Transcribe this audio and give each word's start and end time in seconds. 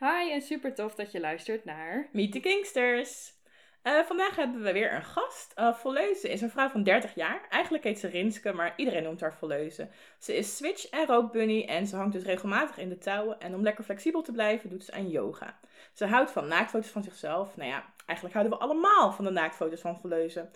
Hi 0.00 0.30
en 0.32 0.42
super 0.42 0.74
tof 0.74 0.94
dat 0.94 1.12
je 1.12 1.20
luistert 1.20 1.64
naar... 1.64 2.08
Meet 2.12 2.32
the 2.32 2.40
Kingsters! 2.40 3.32
Eh, 3.82 4.00
vandaag 4.00 4.36
hebben 4.36 4.62
we 4.62 4.72
weer 4.72 4.94
een 4.94 5.04
gast. 5.04 5.52
Uh, 5.56 5.74
Volleuze 5.74 6.28
is 6.28 6.40
een 6.40 6.50
vrouw 6.50 6.68
van 6.68 6.82
30 6.82 7.14
jaar. 7.14 7.46
Eigenlijk 7.48 7.84
heet 7.84 7.98
ze 7.98 8.08
Rinske, 8.08 8.52
maar 8.52 8.72
iedereen 8.76 9.02
noemt 9.02 9.20
haar 9.20 9.34
Volleuze. 9.34 9.88
Ze 10.18 10.36
is 10.36 10.56
switch 10.56 10.88
en 10.88 11.06
rookbunny 11.06 11.64
en 11.64 11.86
ze 11.86 11.96
hangt 11.96 12.12
dus 12.12 12.22
regelmatig 12.22 12.78
in 12.78 12.88
de 12.88 12.98
touwen. 12.98 13.40
En 13.40 13.54
om 13.54 13.62
lekker 13.62 13.84
flexibel 13.84 14.22
te 14.22 14.32
blijven 14.32 14.70
doet 14.70 14.84
ze 14.84 14.92
aan 14.92 15.08
yoga. 15.08 15.58
Ze 15.92 16.06
houdt 16.06 16.30
van 16.30 16.48
naaktfoto's 16.48 16.90
van 16.90 17.02
zichzelf. 17.02 17.56
Nou 17.56 17.68
ja, 17.68 17.84
eigenlijk 18.06 18.38
houden 18.38 18.58
we 18.58 18.64
allemaal 18.64 19.12
van 19.12 19.24
de 19.24 19.30
naaktfoto's 19.30 19.80
van 19.80 20.00
Volleuze. 20.00 20.48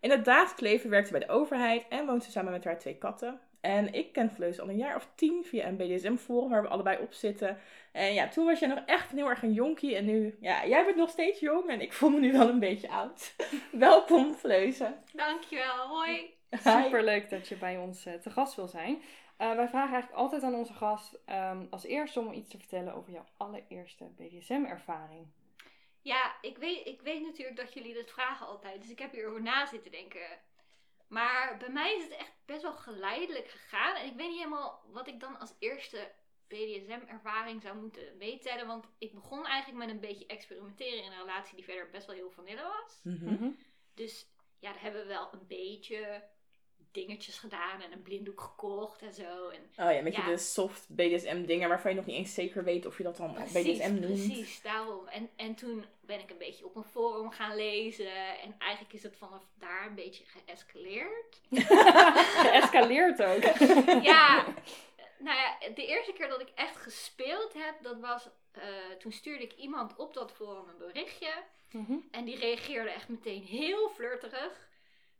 In 0.00 0.10
het 0.10 0.24
dagelijks 0.24 0.60
leven 0.60 0.90
werkt 0.90 1.06
ze 1.06 1.12
bij 1.12 1.26
de 1.26 1.32
overheid 1.32 1.84
en 1.88 2.06
woont 2.06 2.24
ze 2.24 2.30
samen 2.30 2.52
met 2.52 2.64
haar 2.64 2.78
twee 2.78 2.98
katten. 2.98 3.40
En 3.64 3.92
ik 3.92 4.12
ken 4.12 4.30
Vleus 4.30 4.60
al 4.60 4.68
een 4.68 4.76
jaar 4.76 4.96
of 4.96 5.08
tien 5.14 5.44
via 5.44 5.66
een 5.66 5.76
BDSM-forum 5.76 6.50
waar 6.50 6.62
we 6.62 6.68
allebei 6.68 6.98
op 6.98 7.12
zitten. 7.12 7.58
En 7.92 8.14
ja, 8.14 8.28
toen 8.28 8.44
was 8.44 8.58
jij 8.58 8.68
nog 8.68 8.82
echt 8.86 9.10
heel 9.10 9.28
erg 9.28 9.42
een 9.42 9.52
jonkie. 9.52 9.96
En 9.96 10.04
nu, 10.04 10.36
ja, 10.40 10.66
jij 10.66 10.84
bent 10.84 10.96
nog 10.96 11.10
steeds 11.10 11.40
jong 11.40 11.68
en 11.68 11.80
ik 11.80 11.92
voel 11.92 12.10
me 12.10 12.20
nu 12.20 12.32
wel 12.32 12.48
een 12.48 12.58
beetje 12.58 12.88
oud. 12.88 13.34
Welkom, 13.72 14.34
Vleuze. 14.34 14.96
Dankjewel, 15.12 15.86
hoi. 15.86 16.34
Super 16.50 17.04
leuk 17.04 17.30
dat 17.30 17.48
je 17.48 17.56
bij 17.56 17.78
ons 17.78 18.06
uh, 18.06 18.14
te 18.14 18.30
gast 18.30 18.54
wil 18.54 18.68
zijn. 18.68 18.94
Uh, 18.94 19.54
wij 19.54 19.68
vragen 19.68 19.92
eigenlijk 19.92 20.22
altijd 20.22 20.42
aan 20.42 20.54
onze 20.54 20.74
gast 20.74 21.18
um, 21.30 21.66
als 21.70 21.84
eerste 21.84 22.20
om 22.20 22.32
iets 22.32 22.50
te 22.50 22.58
vertellen 22.58 22.94
over 22.94 23.12
jouw 23.12 23.26
allereerste 23.36 24.04
BDSM-ervaring. 24.04 25.26
Ja, 26.02 26.34
ik 26.40 26.58
weet, 26.58 26.86
ik 26.86 27.00
weet 27.00 27.22
natuurlijk 27.22 27.56
dat 27.56 27.72
jullie 27.72 27.94
dat 27.94 28.10
vragen 28.10 28.46
altijd. 28.46 28.80
Dus 28.80 28.90
ik 28.90 28.98
heb 28.98 29.12
hierover 29.12 29.42
na 29.42 29.66
zitten 29.66 29.90
denken. 29.90 30.26
Maar 31.14 31.56
bij 31.58 31.68
mij 31.68 31.96
is 31.96 32.02
het 32.02 32.12
echt 32.12 32.32
best 32.44 32.62
wel 32.62 32.72
geleidelijk 32.72 33.48
gegaan. 33.48 33.96
En 33.96 34.06
ik 34.06 34.16
weet 34.16 34.28
niet 34.28 34.38
helemaal 34.38 34.84
wat 34.86 35.08
ik 35.08 35.20
dan 35.20 35.38
als 35.38 35.54
eerste 35.58 36.12
BDSM-ervaring 36.48 37.62
zou 37.62 37.76
moeten 37.76 38.16
meetellen. 38.16 38.66
Want 38.66 38.86
ik 38.98 39.14
begon 39.14 39.46
eigenlijk 39.46 39.84
met 39.84 39.94
een 39.94 40.00
beetje 40.00 40.26
experimenteren 40.26 41.04
in 41.04 41.12
een 41.12 41.18
relatie 41.18 41.56
die 41.56 41.64
verder 41.64 41.90
best 41.90 42.06
wel 42.06 42.16
heel 42.16 42.30
vanille 42.30 42.62
was. 42.62 43.00
Mm 43.02 43.18
-hmm. 43.18 43.58
Dus 43.94 44.26
ja, 44.58 44.72
daar 44.72 44.82
hebben 44.82 45.00
we 45.00 45.08
wel 45.08 45.32
een 45.32 45.46
beetje 45.46 46.24
dingetjes 46.94 47.38
gedaan 47.38 47.80
en 47.80 47.92
een 47.92 48.02
blinddoek 48.02 48.40
gekocht 48.40 49.02
en 49.02 49.12
zo. 49.12 49.48
En, 49.48 49.84
oh 49.86 49.92
ja, 49.92 50.02
met 50.02 50.16
je 50.16 50.24
de 50.24 50.38
soft 50.38 50.86
BDSM 50.88 51.44
dingen 51.44 51.68
waarvan 51.68 51.90
je 51.90 51.96
nog 51.96 52.06
niet 52.06 52.16
eens 52.16 52.34
zeker 52.34 52.64
weet 52.64 52.86
of 52.86 52.96
je 52.96 53.02
dat 53.02 53.16
dan 53.16 53.34
precies, 53.34 53.78
BDSM 53.78 53.94
noemt. 53.94 54.26
Precies, 54.26 54.62
daarom. 54.62 55.06
En, 55.06 55.30
en 55.36 55.54
toen 55.54 55.84
ben 56.00 56.20
ik 56.20 56.30
een 56.30 56.38
beetje 56.38 56.64
op 56.64 56.76
een 56.76 56.84
forum 56.84 57.30
gaan 57.30 57.56
lezen 57.56 58.38
en 58.42 58.54
eigenlijk 58.58 58.92
is 58.92 59.02
het 59.02 59.16
vanaf 59.16 59.42
daar 59.58 59.86
een 59.86 59.94
beetje 59.94 60.24
geëscaleerd. 60.24 61.40
geëscaleerd 62.44 63.22
ook. 63.22 63.42
ja, 64.12 64.44
nou 65.18 65.38
ja, 65.38 65.68
de 65.74 65.86
eerste 65.86 66.12
keer 66.12 66.28
dat 66.28 66.40
ik 66.40 66.50
echt 66.54 66.76
gespeeld 66.76 67.54
heb, 67.54 67.74
dat 67.82 68.00
was, 68.00 68.28
uh, 68.56 68.62
toen 68.98 69.12
stuurde 69.12 69.44
ik 69.44 69.56
iemand 69.56 69.96
op 69.96 70.14
dat 70.14 70.32
forum 70.32 70.68
een 70.68 70.78
berichtje. 70.78 71.32
Mm 71.70 71.84
-hmm. 71.86 72.08
En 72.10 72.24
die 72.24 72.38
reageerde 72.38 72.90
echt 72.90 73.08
meteen 73.08 73.42
heel 73.42 73.88
flirterig 73.88 74.63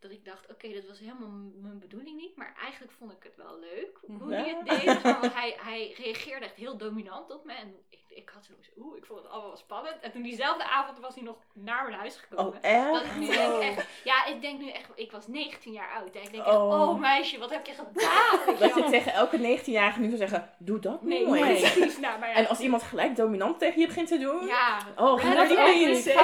dat 0.04 0.12
ik 0.12 0.24
dacht, 0.24 0.42
oké, 0.42 0.52
okay, 0.52 0.72
dat 0.72 0.86
was 0.86 0.98
helemaal 0.98 1.50
mijn 1.54 1.78
bedoeling 1.78 2.16
niet. 2.16 2.36
Maar 2.36 2.54
eigenlijk 2.60 2.92
vond 2.92 3.12
ik 3.12 3.22
het 3.22 3.36
wel 3.36 3.58
leuk 3.58 3.98
hoe 4.06 4.34
hij 4.34 4.48
het 4.48 4.66
deed. 4.66 5.02
Want 5.02 5.34
hij, 5.34 5.56
hij 5.58 5.94
reageerde 5.96 6.44
echt 6.44 6.54
heel 6.54 6.76
dominant 6.76 7.30
op 7.30 7.44
me. 7.44 7.52
En 7.52 7.74
ik, 7.88 8.03
ik 8.14 8.28
had 8.34 8.44
zoiets, 8.44 8.68
oeh, 8.78 8.96
ik 8.96 9.04
vond 9.04 9.18
het 9.22 9.28
allemaal 9.30 9.48
wel 9.48 9.56
spannend. 9.56 10.00
En 10.00 10.12
toen 10.12 10.22
diezelfde 10.22 10.64
avond 10.68 10.98
was 10.98 11.14
hij 11.14 11.24
nog 11.24 11.36
naar 11.52 11.84
mijn 11.84 11.98
huis 11.98 12.16
gekomen. 12.16 12.52
Oh, 12.52 12.58
echt? 12.60 12.92
Dat 12.92 13.04
ik 13.04 13.16
nu 13.16 13.26
denk 13.26 13.62
echt, 13.62 13.86
ja, 14.04 14.24
ik 14.26 14.40
denk 14.40 14.60
nu 14.60 14.70
echt, 14.70 14.88
ik 14.94 15.12
was 15.12 15.26
19 15.26 15.72
jaar 15.72 15.90
oud. 15.90 16.14
En 16.14 16.22
ik 16.22 16.30
denk 16.32 16.46
Oh. 16.46 16.52
echt, 16.52 16.56
oh 16.56 16.98
meisje, 17.00 17.38
wat 17.38 17.50
heb 17.50 17.66
je 17.66 17.72
gedaan? 17.72 18.58
Dat 18.58 18.74
je 18.74 18.84
tegen 18.90 19.12
elke 19.12 19.38
19-jarige 19.58 20.00
nu 20.00 20.06
zou 20.06 20.16
zeggen, 20.18 20.50
doe 20.58 20.78
dat 20.78 21.02
Nee, 21.02 21.26
nooit. 21.26 21.40
precies. 21.60 21.98
Nou, 21.98 22.18
maar 22.18 22.28
ja, 22.28 22.34
En 22.34 22.48
als 22.48 22.60
iemand 22.60 22.82
gelijk 22.82 23.16
dominant 23.16 23.58
tegen 23.58 23.80
je 23.80 23.86
begint 23.86 24.08
te 24.08 24.18
doen. 24.18 24.46
ja, 24.46 24.78
Oh, 24.96 25.20
ga 25.20 25.34
dat 25.34 25.48
niet. 25.48 25.58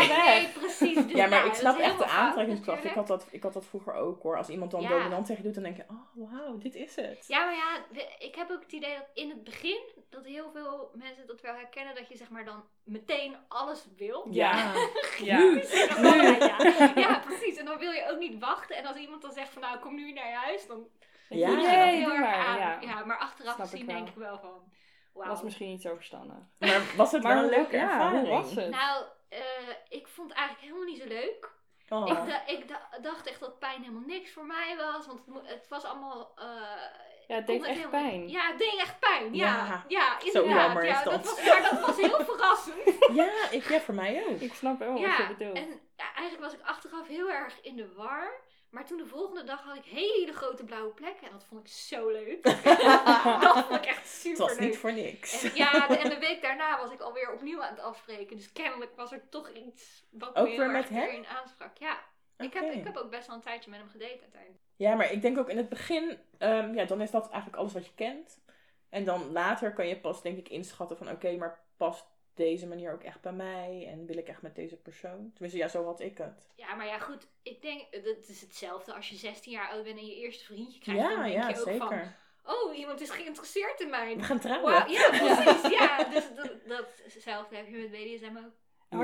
Nee, 0.09 0.49
precies. 0.49 0.95
Dus 0.95 1.13
Ja, 1.13 1.27
maar 1.27 1.29
nou, 1.39 1.47
ik 1.47 1.55
snap 1.55 1.79
echt 1.79 1.99
de 1.99 2.07
aantrekkingskracht. 2.07 2.85
Ik 2.85 2.91
had, 2.91 3.07
dat, 3.07 3.27
ik 3.31 3.43
had 3.43 3.53
dat 3.53 3.67
vroeger 3.67 3.95
ook 3.95 4.23
hoor. 4.23 4.37
Als 4.37 4.49
iemand 4.49 4.71
dan 4.71 4.81
Ja. 4.81 4.89
dominant 4.89 5.27
tegen 5.27 5.43
je 5.43 5.53
doet, 5.53 5.55
dan 5.55 5.63
denk 5.73 5.77
je, 5.77 5.85
oh 5.91 6.31
wauw, 6.33 6.59
dit 6.59 6.75
is 6.75 6.97
het. 6.97 7.25
Ja, 7.29 7.45
maar 7.45 7.55
ja, 7.55 8.01
ik 8.19 8.35
heb 8.35 8.51
ook 8.51 8.63
het 8.63 8.73
idee 8.73 8.95
dat 8.95 9.07
in 9.15 9.29
het 9.29 9.45
begin, 9.45 9.81
dat 10.11 10.25
heel 10.25 10.51
veel 10.53 10.91
mensen 10.95 11.27
dat 11.27 11.41
wel 11.41 11.55
herkennen, 11.55 11.79
dat 11.95 12.09
je 12.09 12.17
zeg 12.17 12.31
maar 12.31 12.45
dan 12.45 12.65
meteen 12.85 13.37
alles 13.49 13.87
wil. 13.97 14.27
Ja. 14.31 14.73
Ja. 15.19 15.39
Nu. 15.43 15.63
ja. 16.39 16.93
ja, 17.07 17.19
precies. 17.19 17.57
En 17.57 17.65
dan 17.65 17.79
wil 17.79 17.91
je 17.91 18.11
ook 18.11 18.19
niet 18.19 18.39
wachten. 18.41 18.77
En 18.77 18.87
als 18.87 18.97
iemand 18.97 19.23
dan 19.23 19.33
zegt 19.33 19.49
van 19.53 19.63
nou, 19.63 19.79
kom 19.79 19.95
nu 19.95 20.13
naar 20.13 20.29
je 20.29 20.35
huis, 20.37 20.67
dan 20.67 20.89
Ja. 21.29 21.49
voel 21.49 21.57
je 21.59 21.67
Nee, 21.67 21.77
dat 21.77 22.09
heel 22.11 22.11
erg 22.11 22.21
maar, 22.21 22.47
aan. 22.47 22.59
ja. 22.59 22.81
Ja. 22.81 23.05
maar 23.05 23.19
achteraf 23.19 23.55
Snap 23.55 23.67
ik 23.67 23.71
gezien 23.73 23.87
wel. 23.87 23.95
denk 23.97 24.09
ik 24.09 24.15
wel 24.15 24.39
van, 24.39 24.73
wauw. 25.13 25.29
Was 25.29 25.43
misschien 25.43 25.69
niet 25.69 25.83
zo 25.83 25.95
verstandig. 25.95 26.37
Maar 26.59 26.83
was 26.97 27.13
het 27.13 27.23
Maar 27.23 27.37
een 27.37 27.43
hoe- 27.43 27.51
leuke 27.51 27.77
ja, 27.77 27.83
ervaring? 27.83 28.29
was 28.29 28.55
het? 28.55 28.71
Nou, 28.71 29.05
eh, 29.29 29.41
ik 29.89 30.09
vond 30.09 30.29
het 30.29 30.39
eigenlijk 30.39 30.67
helemaal 30.69 30.89
niet 30.93 31.03
zo 31.03 31.09
leuk. 31.09 31.59
Oh. 31.89 32.09
Ik, 32.09 32.27
da- 32.27 32.47
ik 32.47 32.69
da- 32.69 32.89
dacht 33.03 33.27
echt 33.27 33.41
dat 33.41 33.59
pijn 33.59 33.81
helemaal 33.81 34.07
niks 34.07 34.33
voor 34.33 34.47
mij 34.47 34.77
was. 34.77 35.07
Want 35.07 35.21
het 35.43 35.69
was 35.69 35.85
allemaal... 35.85 36.33
eh, 36.37 36.47
Ja, 37.31 37.37
het 37.37 37.47
deed 37.47 37.63
echt 37.65 37.91
pijn. 37.91 38.29
Ja, 38.29 38.49
het 38.49 38.59
deed 38.59 38.77
echt 38.79 38.99
pijn. 38.99 39.35
Ja, 39.35 39.47
Ja. 39.47 39.85
ja, 39.89 40.21
Zo 40.21 40.27
inderdaad. 40.43 40.65
jammer 40.65 40.83
is 40.85 40.89
ja, 40.91 41.03
dat. 41.05 41.25
was, 41.25 41.45
maar 41.45 41.69
dat 41.71 41.81
was 41.87 41.97
heel 41.97 42.25
verrassend. 42.25 42.77
Ja, 43.15 43.51
ik, 43.51 43.69
ja, 43.69 43.81
voor 43.81 43.95
mij 43.95 44.25
ook. 44.29 44.41
Ik 44.41 44.55
snap 44.55 44.79
wel 44.79 44.93
wat 44.93 45.01
ja, 45.01 45.17
je 45.29 45.35
bedoelt. 45.37 45.57
en 45.57 45.81
ja, 45.97 46.15
eigenlijk 46.15 46.41
was 46.51 46.53
ik 46.61 46.67
achteraf 46.67 47.07
heel 47.07 47.31
erg 47.31 47.61
in 47.63 47.77
de 47.77 47.93
war. 47.95 48.41
Maar 48.71 48.87
toen 48.87 48.97
de 48.99 49.07
volgende 49.07 49.45
dag 49.45 49.63
had 49.63 49.77
ik 49.77 49.85
hele 49.85 50.33
grote 50.33 50.65
blauwe 50.65 50.91
plekken. 50.93 51.27
En 51.27 51.33
dat 51.33 51.45
vond 51.45 51.61
ik 51.61 51.73
zo 51.73 52.09
leuk. 52.09 52.43
dat 53.41 53.65
vond 53.67 53.75
ik 53.81 53.87
echt 53.87 53.97
Het 53.99 54.07
super 54.09 54.39
was 54.39 54.51
leuk. 54.51 54.61
niet 54.61 54.79
voor 54.79 54.93
niks. 54.93 55.43
En, 55.43 55.51
ja, 55.55 55.87
de- 55.87 55.97
en 55.99 56.09
de 56.09 56.19
week 56.19 56.43
daarna 56.43 56.79
was 56.79 56.91
ik 56.91 57.01
alweer 57.01 57.33
opnieuw 57.33 57.63
aan 57.63 57.71
het 57.75 57.81
afspreken. 57.81 58.37
Dus 58.37 58.53
kennelijk 58.53 58.97
was 58.97 59.13
er 59.13 59.29
toch 59.29 59.51
iets 59.51 60.05
wat 60.11 60.37
Ook 60.37 60.49
me 60.49 60.57
weer 60.57 60.71
met 60.71 60.89
hem? 60.89 61.09
erin 61.09 61.27
aansprak. 61.27 61.77
Ja, 61.79 61.99
ik, 62.39 62.53
heb, 62.53 62.73
ik 62.73 62.85
heb 62.85 62.97
ook 62.97 63.11
best 63.11 63.27
wel 63.27 63.37
een 63.37 63.43
tijdje 63.43 63.71
met 63.71 63.79
hem 63.79 63.89
gedate 63.89 64.21
uiteindelijk. 64.23 64.63
Ja, 64.81 64.95
maar 64.95 65.13
ik 65.13 65.23
denk 65.23 65.39
ook 65.39 65.49
in 65.49 65.57
het 65.57 65.69
begin, 65.69 66.19
ehm, 66.39 66.75
ja, 66.75 66.85
dan 66.85 67.01
is 67.01 67.11
dat 67.11 67.29
eigenlijk 67.29 67.57
alles 67.57 67.73
wat 67.73 67.87
je 67.87 67.95
kent. 67.95 68.41
En 68.89 69.05
dan 69.05 69.33
later 69.33 69.73
kan 69.73 69.89
je 69.89 70.01
pas, 70.01 70.23
denk 70.23 70.39
ik, 70.39 70.49
inschatten 70.49 70.97
van, 70.97 71.11
oké, 71.11 71.37
maar 71.37 71.61
past 71.77 72.07
deze 72.35 72.67
manier 72.67 72.93
ook 72.93 73.03
echt 73.03 73.21
bij 73.21 73.33
mij? 73.33 73.87
En 73.91 74.07
wil 74.07 74.17
ik 74.17 74.29
echt 74.29 74.43
met 74.43 74.55
deze 74.55 74.77
persoon? 74.77 75.31
Tenminste, 75.33 75.59
ja, 75.59 75.69
zo 75.69 75.85
had 75.85 76.01
ik 76.01 76.19
het. 76.19 76.51
Ja, 76.57 76.75
maar 76.75 76.87
ja, 76.87 76.99
goed. 76.99 77.27
Ik 77.43 77.63
denk, 77.63 77.87
het 77.91 78.29
is 78.29 78.41
hetzelfde 78.41 78.95
als 78.95 79.09
je 79.09 79.17
16 79.17 79.53
jaar 79.53 79.69
oud 79.69 79.85
bent 79.85 79.99
en 79.99 80.07
je 80.07 80.17
eerste 80.17 80.45
vriendje 80.45 80.81
krijgt. 80.81 81.03
Ja, 81.03 81.09
dan 81.09 81.23
denk 81.23 81.35
ja, 81.35 81.49
je 81.49 81.59
ook 81.59 81.69
zeker. 81.69 82.15
van, 82.43 82.55
oh, 82.55 82.77
iemand 82.77 83.01
is 83.01 83.11
geïnteresseerd 83.11 83.81
in 83.81 83.91
mij. 83.91 84.17
We 84.17 84.23
gaan 84.23 84.41
trouwen. 84.41 84.73
Ja, 84.91 85.09
precies. 85.19 85.71
ja, 85.79 86.05
dus 86.05 86.35
dat, 86.35 86.53
datzelfde 86.67 87.57
heb 87.57 87.67
je 87.67 87.77
met 87.77 87.91
BDSM 87.91 88.37
ook. 88.37 88.53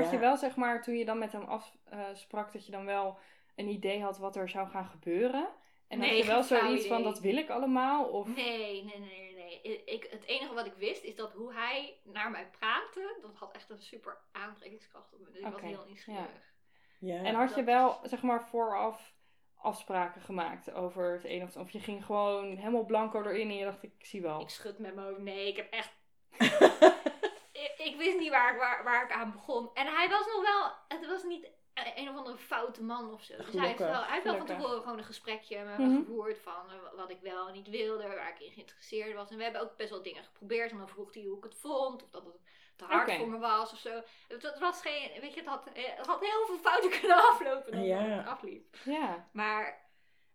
Had 0.01 0.11
je 0.11 0.17
wel, 0.17 0.37
zeg 0.37 0.55
maar, 0.55 0.83
toen 0.83 0.97
je 0.97 1.05
dan 1.05 1.17
met 1.17 1.31
hem 1.31 1.43
afsprak, 1.43 2.53
dat 2.53 2.65
je 2.65 2.71
dan 2.71 2.85
wel 2.85 3.17
een 3.55 3.67
idee 3.67 4.01
had 4.01 4.17
wat 4.17 4.35
er 4.35 4.49
zou 4.49 4.67
gaan 4.67 4.85
gebeuren? 4.85 5.49
En 5.87 5.99
had 5.99 6.07
Nee, 6.09 6.17
je 6.17 6.25
wel 6.25 6.43
zoiets 6.43 6.87
van, 6.87 7.03
dat 7.03 7.19
wil 7.19 7.37
ik 7.37 7.49
allemaal? 7.49 8.05
Of... 8.05 8.35
Nee, 8.35 8.83
nee, 8.83 8.99
nee, 8.99 9.35
nee. 9.35 9.83
Ik, 9.85 10.07
het 10.09 10.23
enige 10.25 10.53
wat 10.53 10.65
ik 10.65 10.73
wist 10.73 11.03
is 11.03 11.15
dat 11.15 11.33
hoe 11.33 11.53
hij 11.53 11.99
naar 12.03 12.31
mij 12.31 12.49
praatte, 12.49 13.17
dat 13.21 13.35
had 13.35 13.51
echt 13.51 13.69
een 13.69 13.81
super 13.81 14.17
aantrekkingskracht 14.31 15.13
op 15.13 15.19
me. 15.19 15.31
Dus 15.31 15.41
ik 15.41 15.51
was 15.51 15.61
heel 15.61 15.85
nieuwsgierig. 15.85 16.55
Ja. 16.99 17.23
En 17.23 17.35
had 17.35 17.55
je 17.55 17.63
wel, 17.63 17.99
zeg 18.03 18.21
maar, 18.21 18.47
vooraf 18.49 19.13
afspraken 19.55 20.21
gemaakt 20.21 20.71
over 20.71 21.13
het 21.13 21.25
een 21.25 21.41
of 21.41 21.47
het 21.47 21.57
Of 21.63 21.69
je 21.71 21.79
ging 21.79 22.05
gewoon 22.05 22.55
helemaal 22.57 22.85
blanco 22.85 23.23
erin 23.23 23.49
en 23.49 23.55
je 23.55 23.65
dacht, 23.65 23.83
ik 23.83 23.93
zie 23.99 24.21
wel. 24.21 24.41
Ik 24.41 24.49
schud 24.49 24.79
met 24.79 24.95
mijn 24.95 25.07
hoofd. 25.07 25.19
Nee, 25.19 25.47
ik 25.47 25.55
heb 25.55 25.71
echt... 25.71 25.91
ik, 27.63 27.73
ik 27.77 27.95
wist 27.97 28.17
niet 28.17 28.29
waar, 28.29 28.53
ik- 28.53 28.59
waar, 28.59 28.83
waar 28.83 29.03
ik 29.03 29.11
aan 29.11 29.31
begon. 29.31 29.69
En 29.73 29.87
hij 29.87 30.09
was 30.09 30.25
nog 30.25 30.41
wel... 30.41 30.71
Het 30.99 31.07
was 31.07 31.23
niet 31.23 31.49
een 31.95 32.09
of 32.09 32.15
andere 32.15 32.37
foute 32.37 32.83
man 32.83 33.13
of 33.13 33.23
zo. 33.23 33.37
Dus 33.37 33.53
hij 33.53 33.67
heeft, 33.67 33.79
wel, 33.79 34.03
hij 34.03 34.11
heeft 34.11 34.23
wel 34.23 34.37
van 34.37 34.45
tevoren 34.45 34.81
gewoon 34.81 34.97
een 34.97 35.03
gesprekje 35.03 35.63
met 35.63 35.77
me 35.77 35.85
Mhm. 35.85 35.95
gevoerd 35.97 36.37
van 36.39 36.69
eh, 36.71 36.75
wat 36.95 37.09
ik 37.09 37.19
wel 37.21 37.47
en 37.47 37.53
niet 37.53 37.69
wilde, 37.69 38.07
waar 38.07 38.29
ik 38.29 38.39
in 38.39 38.51
geïnteresseerd 38.51 39.13
was. 39.15 39.29
En 39.29 39.37
we 39.37 39.43
hebben 39.43 39.61
ook 39.61 39.75
best 39.77 39.89
wel 39.89 40.01
dingen 40.01 40.23
geprobeerd. 40.23 40.71
En 40.71 40.77
dan 40.77 40.89
vroeg 40.89 41.13
hij 41.13 41.23
hoe 41.23 41.37
ik 41.37 41.43
het 41.43 41.55
vond, 41.55 42.03
of 42.03 42.09
dat 42.09 42.25
het 42.25 42.41
te 42.75 42.85
hard 42.85 43.13
voor 43.13 43.27
me 43.29 43.37
was 43.37 43.71
of 43.71 43.77
zo. 43.79 44.01
Het, 44.27 44.43
het 44.43 44.59
was 44.59 44.81
geen, 44.81 45.21
weet 45.21 45.33
je, 45.33 45.39
het 45.39 45.49
had, 45.49 45.67
eh, 45.73 45.95
het 45.97 46.05
had 46.07 46.19
heel 46.19 46.45
veel 46.45 46.57
fouten 46.57 46.89
kunnen 46.99 47.17
aflopen 47.29 47.71
dan 47.71 47.83
Ja. 47.83 47.97
het 47.99 48.27
afliep. 48.27 48.75
Ja. 48.85 49.29
Maar 49.33 49.85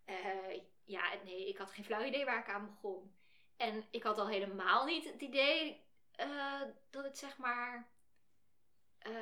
eh, 0.05 0.61
ja, 0.85 1.03
nee, 1.25 1.49
ik 1.49 1.59
had 1.59 1.71
geen 1.71 1.85
flauw 1.85 2.03
idee 2.05 2.25
waar 2.25 2.39
ik 2.39 2.49
aan 2.55 2.67
begon. 2.67 3.15
En 3.56 3.85
ik 3.91 4.03
had 4.03 4.19
al 4.19 4.29
helemaal 4.29 4.85
niet 4.85 5.05
het 5.12 5.21
idee 5.21 5.85
eh, 6.12 6.61
dat 6.91 7.05
het 7.05 7.19
zeg 7.19 7.37
maar 7.39 7.91
eh, 8.99 9.12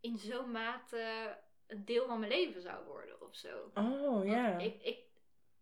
in 0.00 0.18
zo'n 0.18 0.50
mate 0.50 1.36
een 1.66 1.84
deel 1.84 2.06
van 2.06 2.18
mijn 2.18 2.30
leven 2.32 2.62
zou 2.62 2.84
worden 2.84 3.22
of 3.22 3.34
zo. 3.34 3.70
Oh, 3.74 4.26
ja. 4.26 4.58
Ik, 4.58 4.82
ik, 4.82 4.98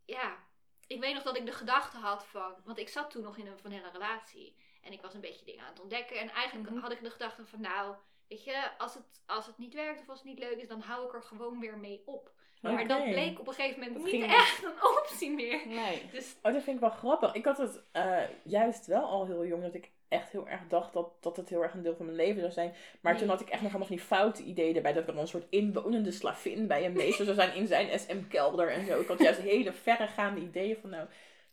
ja, 0.05 0.37
ik 0.87 1.01
weet 1.01 1.15
nog 1.15 1.23
dat 1.23 1.37
ik 1.37 1.47
de 1.47 1.53
gedachte 1.53 1.97
had 1.97 2.25
van, 2.27 2.55
want 2.65 2.79
ik 2.79 2.89
zat 2.89 3.11
toen 3.11 3.23
nog 3.23 3.37
in 3.37 3.47
een 3.47 3.59
vanille 3.59 3.91
relatie 3.93 4.57
en 4.83 4.93
ik 4.93 5.03
was 5.03 5.15
een 5.15 5.21
beetje 5.21 5.45
dingen 5.45 5.65
aan 5.65 5.71
het 5.73 5.81
ontdekken 5.83 6.17
en 6.19 6.29
eigenlijk 6.31 6.71
Mhm. 6.71 6.81
had 6.81 6.93
ik 6.93 7.03
de 7.03 7.11
gedachte 7.11 7.47
van, 7.47 7.61
nou, 7.61 7.95
weet 8.29 8.45
je, 8.45 8.71
als 8.79 8.95
het, 8.95 9.23
als 9.27 9.47
het 9.47 9.59
niet 9.59 9.75
werkt 9.75 10.01
of 10.01 10.09
als 10.09 10.19
het 10.19 10.29
niet 10.29 10.39
leuk 10.39 10.57
is, 10.59 10.69
dan 10.69 10.81
hou 10.81 11.07
ik 11.07 11.15
er 11.15 11.23
gewoon 11.23 11.61
weer 11.61 11.79
mee 11.79 12.03
op. 12.07 12.35
Maar 12.61 12.87
dat 12.89 13.05
bleek 13.05 13.39
op 13.41 13.49
een 13.49 13.55
gegeven 13.55 13.81
moment 13.81 13.97
Dat 14.03 14.13
niet 14.13 14.23
echt 14.25 14.65
een 14.65 14.83
optie 14.99 15.31
meer. 15.31 15.67
Nee. 15.67 16.09
Dus 16.11 16.37
Oh, 16.43 16.53
dat 16.53 16.63
vind 16.63 16.77
ik 16.77 16.81
wel 16.81 16.91
grappig. 16.91 17.35
Ik 17.35 17.45
had 17.45 17.59
het 17.59 17.83
eh, 17.93 18.23
juist 18.45 18.87
wel 18.87 19.05
al 19.05 19.27
heel 19.27 19.47
jong 19.47 19.63
dat 19.63 19.75
ik 19.75 19.91
echt 20.09 20.31
heel 20.33 20.49
erg 20.49 20.61
dacht 20.69 20.93
dat, 20.93 21.09
dat 21.21 21.37
het 21.37 21.49
heel 21.49 21.63
erg 21.63 21.73
een 21.75 21.83
deel 21.83 21.97
van 21.97 22.05
mijn 22.05 22.17
leven 22.17 22.41
zou 22.41 22.53
zijn. 22.53 22.75
Maar 23.01 23.13
Nee. 23.13 23.21
toen 23.21 23.31
had 23.31 23.41
ik 23.41 23.49
echt 23.49 23.61
nog 23.63 23.71
allemaal 23.71 23.87
van 23.89 23.97
die 23.97 24.05
foute 24.05 24.43
ideeën 24.43 24.77
erbij. 24.77 24.93
Dat 24.93 25.01
ik 25.03 25.09
dan 25.09 25.19
een 25.19 25.29
soort 25.29 25.47
inwonende 25.51 26.11
slavin 26.11 26.67
bij 26.67 26.85
een 26.85 26.93
meester 26.93 27.25
zou 27.25 27.37
zijn 27.37 27.55
in 27.55 27.67
zijn 27.67 27.99
SM-kelder 27.99 28.69
en 28.71 28.87
zo. 28.87 29.01
Ik 29.01 29.09
had 29.09 29.19
juist 29.19 29.41
hele 29.41 29.73
verregaande 29.73 30.41
ideeën 30.41 30.77
van 30.81 30.91
nou, 30.91 31.07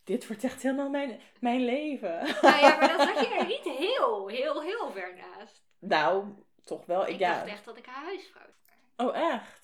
dit 0.04 0.26
wordt 0.26 0.44
echt 0.44 0.62
helemaal 0.62 0.90
mijn, 0.90 1.20
mijn 1.40 1.64
leven. 1.64 2.18
nou 2.42 2.58
ja, 2.60 2.76
maar 2.78 2.96
dat 2.96 3.00
zat 3.08 3.20
je 3.20 3.34
er 3.38 3.46
niet 3.46 3.64
heel, 3.78 4.26
heel, 4.28 4.62
heel 4.62 4.90
ver 4.92 5.14
naast. 5.16 5.62
nou, 5.78 6.24
toch 6.64 6.86
wel. 6.86 7.02
Ik, 7.06 7.08
Ik 7.08 7.18
ja. 7.18 7.34
dacht 7.34 7.46
echt 7.46 7.64
dat 7.64 7.76
ik 7.76 7.86
haar 7.86 8.04
huisvrouw 8.04 8.42
zou 8.96 9.08
Oh, 9.10 9.16
echt? 9.32 9.63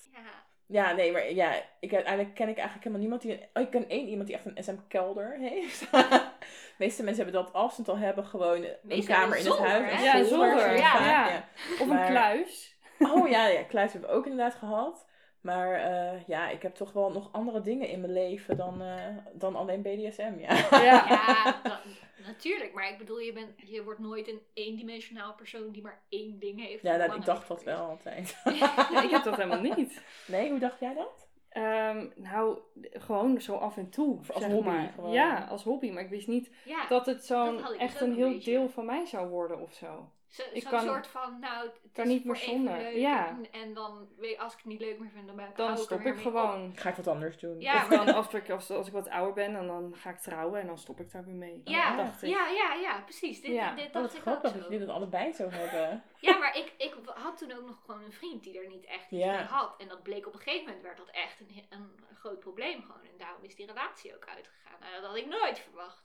Ja. 0.71 0.91
Nee, 0.91 1.11
maar 1.11 1.33
ja, 1.33 1.53
ik, 1.79 1.93
uiteindelijk 1.93 2.35
ken 2.35 2.49
ik 2.49 2.57
eigenlijk 2.57 2.83
helemaal 2.83 2.99
niemand 2.99 3.21
die... 3.21 3.49
Oh, 3.53 3.63
ik 3.63 3.69
ken 3.69 3.89
één 3.89 4.07
iemand 4.07 4.27
die 4.27 4.35
echt 4.35 4.45
een 4.45 4.63
SM-kelder 4.63 5.37
heeft. 5.39 5.79
de 5.91 6.29
meeste 6.77 7.03
mensen 7.03 7.23
hebben 7.23 7.43
dat 7.43 7.53
als 7.53 7.75
ze 7.75 7.81
het 7.81 7.89
al 7.89 7.97
hebben, 7.97 8.25
gewoon 8.25 8.65
een 8.87 9.05
kamer 9.05 9.37
in 9.37 9.45
het 9.45 9.57
huis. 9.57 9.91
hè? 9.91 10.03
Ja, 10.03 10.19
een 10.19 10.25
zolder, 10.25 10.75
ja. 10.75 11.45
Of 11.79 11.89
een 11.89 12.05
kluis. 12.05 12.75
Oh 12.99 13.29
ja, 13.29 13.47
ja, 13.57 13.63
kluis 13.63 13.91
hebben 13.91 14.09
we 14.09 14.15
ook 14.15 14.25
inderdaad 14.25 14.55
gehad. 14.55 15.05
Maar 15.41 15.73
eh, 15.73 16.27
ja, 16.27 16.49
ik 16.49 16.61
heb 16.61 16.75
toch 16.75 16.91
wel 16.93 17.11
nog 17.11 17.29
andere 17.31 17.61
dingen 17.61 17.87
in 17.87 18.01
mijn 18.01 18.13
leven 18.13 18.57
dan, 18.57 18.81
eh, 18.81 19.05
dan 19.33 19.55
alleen 19.55 19.81
BDSM, 19.81 20.33
ja. 20.37 20.53
Ja. 20.71 21.05
Ja, 21.09 21.59
dat- 21.63 21.79
natuurlijk. 22.27 22.73
Maar 22.73 22.89
ik 22.89 22.97
bedoel, 22.97 23.19
je, 23.19 23.33
bent, 23.33 23.49
je 23.65 23.83
wordt 23.83 23.99
nooit 23.99 24.27
een 24.27 24.41
eendimensionaal 24.53 25.33
persoon 25.33 25.71
die 25.71 25.81
maar 25.81 26.01
één 26.09 26.39
ding 26.39 26.59
heeft. 26.65 26.81
Ja, 26.83 26.95
nou, 26.95 27.07
Lang 27.07 27.19
ik 27.19 27.25
dacht 27.25 27.47
dat 27.47 27.63
wel 27.63 27.77
altijd. 27.89 28.37
Ja, 28.59 28.89
ik 29.03 29.09
heb 29.09 29.23
dat 29.23 29.35
helemaal 29.35 29.61
niet. 29.75 30.01
Nee, 30.27 30.49
hoe 30.49 30.59
dacht 30.59 30.79
jij 30.79 30.93
dat? 30.93 31.29
Ehm, 31.49 32.07
nou, 32.15 32.57
gewoon 32.81 33.41
zo 33.41 33.55
af 33.55 33.77
en 33.77 33.89
toe. 33.89 34.17
Of 34.19 34.31
als 34.31 34.43
zeg 34.43 34.51
hobby 34.51 34.69
maar. 34.69 34.91
gewoon. 34.95 35.11
Ja, 35.11 35.47
als 35.49 35.63
hobby. 35.63 35.91
Maar 35.91 36.03
ik 36.03 36.09
wist 36.09 36.27
niet 36.27 36.49
Ja, 36.65 36.87
dat 36.87 37.05
het 37.05 37.15
dat 37.15 37.25
zo'n 37.25 37.77
echt 37.77 38.01
een 38.01 38.09
een 38.09 38.15
heel 38.15 38.29
beetje. 38.31 38.51
deel 38.51 38.69
van 38.69 38.85
mij 38.85 39.05
zou 39.05 39.29
worden 39.29 39.59
of 39.61 39.73
zo. 39.73 40.09
Zo- 40.31 40.43
ik 40.53 40.61
zo'n 40.61 40.71
kan- 40.71 40.81
soort 40.81 41.07
van, 41.07 41.39
nou, 41.39 41.65
het 41.67 41.91
kan 41.93 42.03
is 42.05 42.09
niet 42.11 42.21
voor 42.21 42.31
meer 42.31 42.41
even 42.41 42.53
zonder. 42.55 42.77
leuk 42.77 42.95
Ja. 42.95 43.27
En, 43.27 43.51
en 43.51 43.73
dan, 43.73 44.09
weet, 44.17 44.37
als 44.39 44.51
ik 44.53 44.57
het 44.57 44.67
niet 44.67 44.79
leuk 44.79 44.99
meer 44.99 45.09
vind, 45.09 45.27
dan 45.27 45.35
ben 45.35 45.47
ik 45.49 45.55
Dan 45.55 45.71
er 45.71 45.77
stop 45.77 45.97
ik 45.97 46.03
mee 46.03 46.13
op. 46.13 46.19
gewoon. 46.19 46.71
Ga 46.77 46.89
ik 46.89 46.95
wat 46.95 47.07
anders 47.07 47.37
doen? 47.39 47.59
Ja, 47.59 47.75
of 47.75 47.87
dan 47.87 48.13
als 48.13 48.33
ik, 48.33 48.49
als, 48.49 48.69
als 48.69 48.87
ik 48.87 48.93
wat 48.93 49.09
ouder 49.09 49.33
ben, 49.33 49.55
en 49.55 49.67
dan 49.67 49.95
ga 49.95 50.09
ik 50.09 50.17
trouwen 50.17 50.59
en 50.61 50.67
dan 50.67 50.77
stop 50.77 50.99
ik 50.99 51.11
daar 51.11 51.25
weer 51.25 51.35
mee. 51.35 51.61
Ja, 51.63 51.95
dacht 51.95 52.21
ik. 52.23 52.29
ja, 52.29 52.47
ja, 52.47 52.73
ja, 52.73 53.01
precies. 53.01 53.41
Dit, 53.41 53.51
Ja. 53.51 53.75
dit 53.75 53.85
Oh, 53.87 53.93
dacht 53.93 54.17
ik 54.17 54.27
ook 54.27 54.41
dat 54.41 54.53
jullie 54.53 54.79
dat 54.79 54.89
allebei 54.89 55.31
zo 55.33 55.49
hebben. 55.49 56.03
Ja, 56.19 56.37
maar 56.37 56.57
ik, 56.57 56.73
ik 56.77 56.95
had 57.05 57.37
toen 57.37 57.51
ook 57.51 57.65
nog 57.65 57.81
gewoon 57.85 58.03
een 58.03 58.13
vriend 58.13 58.43
die 58.43 58.59
er 58.59 58.67
niet 58.67 58.85
echt 58.85 59.11
iets 59.11 59.23
Ja. 59.23 59.35
mee 59.35 59.43
had. 59.43 59.73
En 59.77 59.87
dat 59.87 60.03
bleek 60.03 60.27
op 60.27 60.33
een 60.33 60.39
gegeven 60.39 60.65
moment 60.65 60.83
werd 60.83 60.97
dat 60.97 61.09
echt 61.09 61.39
een, 61.39 61.65
een, 61.69 61.99
groot 62.15 62.39
probleem 62.39 62.81
gewoon. 62.81 63.01
En 63.03 63.17
daarom 63.17 63.43
is 63.43 63.55
die 63.55 63.65
relatie 63.65 64.15
ook 64.15 64.25
uitgegaan. 64.35 64.79
Nou, 64.79 64.93
dat 64.93 65.03
had 65.05 65.15
ik 65.15 65.25
nooit 65.27 65.59
verwacht. 65.59 66.03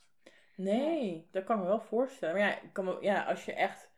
Nee, 0.55 1.27
dat 1.31 1.43
kan 1.43 1.55
ik 1.57 1.61
me 1.61 1.67
wel 1.67 1.79
voorstellen. 1.81 2.35
Maar 2.35 2.47
ja, 2.49 2.57
kan 2.73 2.85
me, 2.85 2.97
ja 3.01 3.23
als 3.23 3.45
je 3.45 3.53
echt, 3.53 3.89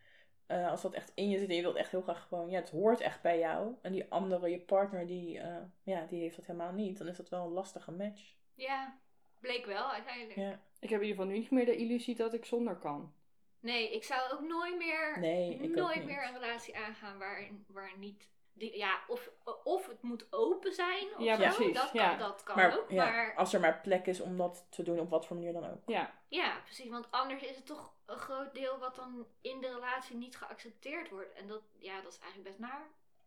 eh, 0.49 0.69
als 0.69 0.81
dat 0.81 0.93
echt 0.93 1.11
in 1.15 1.29
je 1.29 1.37
zit 1.37 1.49
en 1.49 1.55
je 1.55 1.61
wilt 1.61 1.75
echt 1.75 1.91
heel 1.91 2.01
graag 2.01 2.27
gewoon, 2.27 2.49
ja, 2.49 2.59
het 2.59 2.69
hoort 2.69 2.99
echt 2.99 3.21
bij 3.21 3.39
jou. 3.39 3.75
En 3.81 3.91
die 3.91 4.05
andere, 4.11 4.49
je 4.49 4.59
partner, 4.59 5.07
die, 5.07 5.39
eh, 5.39 5.55
ja, 5.83 6.05
die 6.05 6.21
heeft 6.21 6.35
dat 6.35 6.45
helemaal 6.45 6.71
niet. 6.73 6.97
Dan 6.97 7.07
is 7.07 7.17
dat 7.17 7.29
wel 7.29 7.45
een 7.45 7.51
lastige 7.51 7.91
match. 7.91 8.33
Ja, 8.55 8.97
bleek 9.39 9.65
wel 9.65 9.91
uiteindelijk. 9.91 10.35
Ja. 10.35 10.59
Ik 10.79 10.89
heb 10.89 11.01
in 11.01 11.07
ieder 11.07 11.15
geval 11.15 11.25
nu 11.25 11.39
niet 11.39 11.51
meer 11.51 11.65
de 11.65 11.75
illusie 11.75 12.15
dat 12.15 12.33
ik 12.33 12.45
zonder 12.45 12.75
kan. 12.75 13.13
Nee, 13.59 13.93
ik 13.95 14.03
zou 14.03 14.31
ook 14.33 14.41
nooit 14.47 14.77
meer, 14.77 15.19
Nee, 15.19 15.53
ik 15.53 15.69
ook 15.69 15.75
nooit 15.75 15.95
niet. 15.95 16.05
meer 16.05 16.23
een 16.27 16.33
relatie 16.33 16.77
aangaan 16.77 17.17
waarin, 17.17 17.65
waar 17.67 17.97
niet... 17.97 18.29
Die, 18.59 18.77
ja, 18.77 18.99
of, 19.07 19.29
of 19.63 19.87
het 19.87 20.01
moet 20.01 20.27
open 20.29 20.73
zijn 20.73 21.05
of 21.17 21.23
Ja, 21.23 21.35
zo. 21.35 21.43
precies, 21.43 21.73
Dat 21.75 21.91
kan, 21.91 22.01
ja. 22.01 22.17
dat 22.17 22.43
kan 22.43 22.55
Maar, 22.55 22.77
ook. 22.77 22.89
ja, 22.89 23.05
Maar 23.05 23.33
als 23.35 23.53
er 23.53 23.59
maar 23.59 23.79
plek 23.81 24.05
is 24.05 24.21
om 24.21 24.37
dat 24.37 24.65
te 24.69 24.83
doen, 24.83 24.99
op 24.99 25.09
wat 25.09 25.25
voor 25.25 25.35
manier 25.35 25.53
dan 25.53 25.65
ook. 25.65 25.81
Ja, 25.85 26.13
ja, 26.27 26.57
precies. 26.63 26.89
Want 26.89 27.07
anders 27.11 27.43
is 27.43 27.55
het 27.55 27.65
toch 27.65 27.93
een 28.05 28.17
groot 28.17 28.53
deel 28.53 28.77
wat 28.79 28.95
dan 28.95 29.25
in 29.41 29.61
de 29.61 29.73
relatie 29.73 30.15
niet 30.15 30.37
geaccepteerd 30.37 31.09
wordt. 31.09 31.33
En 31.33 31.47
dat, 31.47 31.61
ja, 31.77 32.01
dat 32.01 32.11
is 32.11 32.19
eigenlijk 32.19 32.49
best 32.49 32.59
naar. 32.59 32.81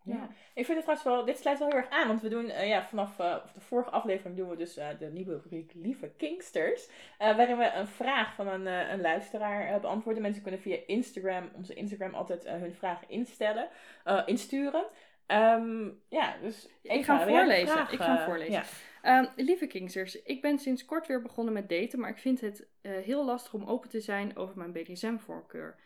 Ja. 0.04 0.14
Ja. 0.14 0.28
Ik 0.54 0.64
vind 0.66 0.68
het 0.68 0.80
trouwens 0.82 1.02
wel, 1.04 1.24
dit 1.24 1.38
sluit 1.38 1.58
wel 1.58 1.68
heel 1.68 1.76
erg 1.76 1.88
aan, 1.90 2.06
want 2.08 2.20
we 2.22 2.28
doen 2.28 2.48
eh, 2.50 2.68
ja, 2.68 2.84
vanaf 2.86 3.18
eh, 3.18 3.36
de 3.54 3.60
vorige 3.60 3.90
aflevering 3.90 4.36
doen 4.36 4.48
we 4.48 4.56
dus 4.56 4.76
eh, 4.76 4.88
de 4.98 5.06
nieuwe 5.06 5.32
rubriek 5.32 5.72
Lieve 5.74 6.08
Kingsters. 6.16 6.88
eh, 7.18 7.36
waarin 7.36 7.56
we 7.58 7.70
een 7.72 7.86
vraag 7.86 8.34
van 8.34 8.46
een, 8.46 8.66
eh, 8.66 8.90
een 8.90 9.00
luisteraar 9.00 9.66
eh, 9.74 9.80
beantwoorden. 9.80 10.22
Mensen 10.22 10.42
kunnen 10.42 10.60
via 10.60 10.78
Instagram, 10.86 11.50
onze 11.54 11.74
Instagram, 11.74 12.14
altijd 12.14 12.44
hun 12.48 12.74
vragen 12.74 13.08
instellen, 13.08 13.68
eh, 14.04 14.22
insturen. 14.26 14.84
Ehm, 15.26 15.88
ja, 16.08 16.36
dus 16.42 16.68
Ik 16.82 17.04
ga 17.04 17.26
voorlezen. 17.28 17.68
vraag, 17.68 17.92
Ik 17.92 17.98
ga 18.00 18.24
voorlezen. 18.24 18.52
ja. 18.52 18.64
Ehm, 19.02 19.26
lieve 19.36 19.66
Kingsters, 19.66 20.22
ik 20.22 20.40
ben 20.42 20.58
sinds 20.58 20.84
kort 20.84 21.06
weer 21.06 21.22
begonnen 21.22 21.54
met 21.54 21.68
daten, 21.68 22.00
maar 22.00 22.10
ik 22.10 22.18
vind 22.18 22.40
het 22.40 22.66
eh, 22.82 22.92
heel 22.96 23.24
lastig 23.24 23.54
om 23.54 23.64
open 23.64 23.88
te 23.88 24.00
zijn 24.00 24.36
over 24.36 24.58
mijn 24.58 24.72
BDSM-voorkeur. 24.72 25.76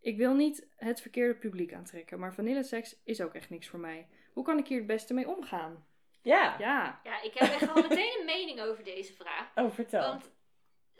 Ik 0.00 0.16
wil 0.16 0.34
niet 0.34 0.66
het 0.76 1.00
verkeerde 1.00 1.34
publiek 1.34 1.74
aantrekken, 1.74 2.18
maar 2.18 2.34
vanilleseks 2.34 2.96
is 3.04 3.20
ook 3.20 3.34
echt 3.34 3.50
niks 3.50 3.68
voor 3.68 3.80
mij. 3.80 4.08
Hoe 4.32 4.44
kan 4.44 4.58
ik 4.58 4.66
hier 4.66 4.78
het 4.78 4.86
beste 4.86 5.14
mee 5.14 5.28
omgaan? 5.36 5.84
Ja. 6.22 6.56
Ja, 6.58 7.00
Ja, 7.04 7.22
ik 7.22 7.34
heb 7.34 7.48
echt 7.52 7.68
al 7.74 7.82
meteen 7.82 8.16
een 8.18 8.24
mening 8.26 8.60
over 8.60 8.84
deze 8.84 9.12
vraag. 9.14 9.50
Oh, 9.54 9.70
vertel. 9.70 10.00
Want 10.10 10.30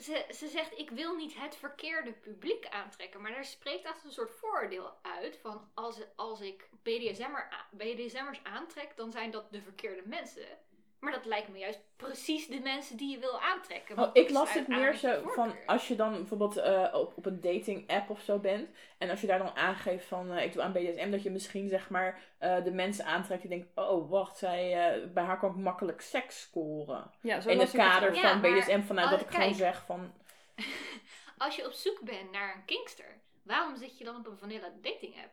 ze, 0.00 0.24
ze 0.34 0.48
zegt, 0.48 0.78
ik 0.78 0.90
wil 0.90 1.14
niet 1.16 1.34
het 1.34 1.56
verkeerde 1.56 2.12
publiek 2.12 2.66
aantrekken. 2.66 3.20
Maar 3.20 3.32
daar 3.32 3.44
spreekt 3.44 3.84
echt 3.84 4.04
een 4.04 4.12
soort 4.12 4.30
vooroordeel 4.30 4.92
uit. 5.02 5.36
Van 5.38 5.70
als, 5.74 6.00
als 6.16 6.40
ik 6.40 6.68
BDSM'er, 6.82 7.52
a- 7.52 7.68
BDSM'ers 7.72 8.42
aantrek, 8.42 8.96
dan 8.96 9.10
zijn 9.12 9.30
dat 9.30 9.52
de 9.52 9.62
verkeerde 9.62 10.02
mensen. 10.08 10.58
Maar 11.00 11.12
dat 11.12 11.24
lijken 11.24 11.52
me 11.52 11.58
juist 11.58 11.80
precies 11.96 12.46
de 12.46 12.60
mensen 12.60 12.96
die 12.96 13.10
je 13.10 13.18
wil 13.18 13.40
aantrekken. 13.40 13.98
Oh, 13.98 14.10
ik 14.12 14.30
las 14.30 14.52
het 14.52 14.68
meer 14.68 14.94
zo 14.94 15.22
van 15.28 15.54
als 15.66 15.88
je 15.88 15.96
dan 15.96 16.12
bijvoorbeeld 16.12 16.56
eh, 16.56 16.88
op, 16.92 17.12
op 17.16 17.26
een 17.26 17.40
dating 17.40 17.90
app 17.90 18.10
of 18.10 18.20
zo 18.20 18.38
bent. 18.38 18.68
En 18.98 19.10
als 19.10 19.20
je 19.20 19.26
daar 19.26 19.38
dan 19.38 19.56
aangeeft 19.56 20.06
van 20.06 20.32
eh, 20.32 20.44
ik 20.44 20.52
doe 20.52 20.62
aan 20.62 20.72
BDSM. 20.72 21.10
Dat 21.10 21.22
je 21.22 21.30
misschien 21.30 21.68
zeg 21.68 21.90
maar 21.90 22.20
eh, 22.38 22.64
de 22.64 22.70
mensen 22.72 23.04
aantrekt 23.04 23.40
die 23.40 23.50
denken. 23.50 23.70
Oh 23.74 24.10
wacht, 24.10 24.36
zij, 24.36 24.90
eh, 24.94 25.06
bij 25.10 25.24
haar 25.24 25.38
kan 25.38 25.50
ik 25.50 25.56
makkelijk 25.56 26.00
seks 26.00 26.40
scoren. 26.40 27.10
ja 27.20 27.40
zo 27.40 27.48
In 27.48 27.58
het 27.58 27.70
kader. 27.70 28.14
Ja, 28.14 28.40
van 28.40 28.40
BDSM. 28.40 28.82
Vanuit 28.82 29.10
al- 29.10 29.16
dat 29.18 29.20
ik 29.26 29.34
gewoon 29.34 29.54
zeg 29.54 29.84
van. 29.86 30.12
Als 31.38 31.56
je 31.56 31.66
op 31.66 31.72
zoek 31.72 32.00
bent 32.00 32.30
naar 32.30 32.54
een 32.54 32.64
kinkster, 32.64 33.20
waarom 33.42 33.76
zit 33.76 33.98
je 33.98 34.04
dan 34.04 34.16
op 34.16 34.26
een 34.26 34.38
vanilla 34.38 34.68
dating 34.80 35.14
app? 35.16 35.32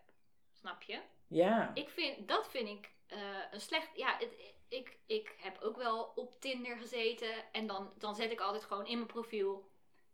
Snap 0.60 0.82
je? 0.82 1.00
Ja. 1.28 1.72
Ik 1.74 1.90
vind, 1.90 2.28
dat 2.28 2.48
vind 2.50 2.68
ik 2.70 2.90
eh, 3.08 3.18
een 3.52 3.62
slecht. 3.62 3.90
Ja, 3.94 4.16
het, 4.20 4.56
ik, 4.70 4.98
ik 5.06 5.36
heb 5.38 5.62
ook 5.62 5.78
wel 5.78 6.12
op 6.16 6.40
Tinder 6.42 6.78
gezeten. 6.78 7.52
En 7.52 7.68
dan, 7.68 7.94
dan 7.98 8.16
zet 8.16 8.32
ik 8.32 8.40
altijd 8.42 8.64
gewoon 8.64 8.86
in 8.86 8.96
mijn 8.96 9.08
profiel 9.08 9.70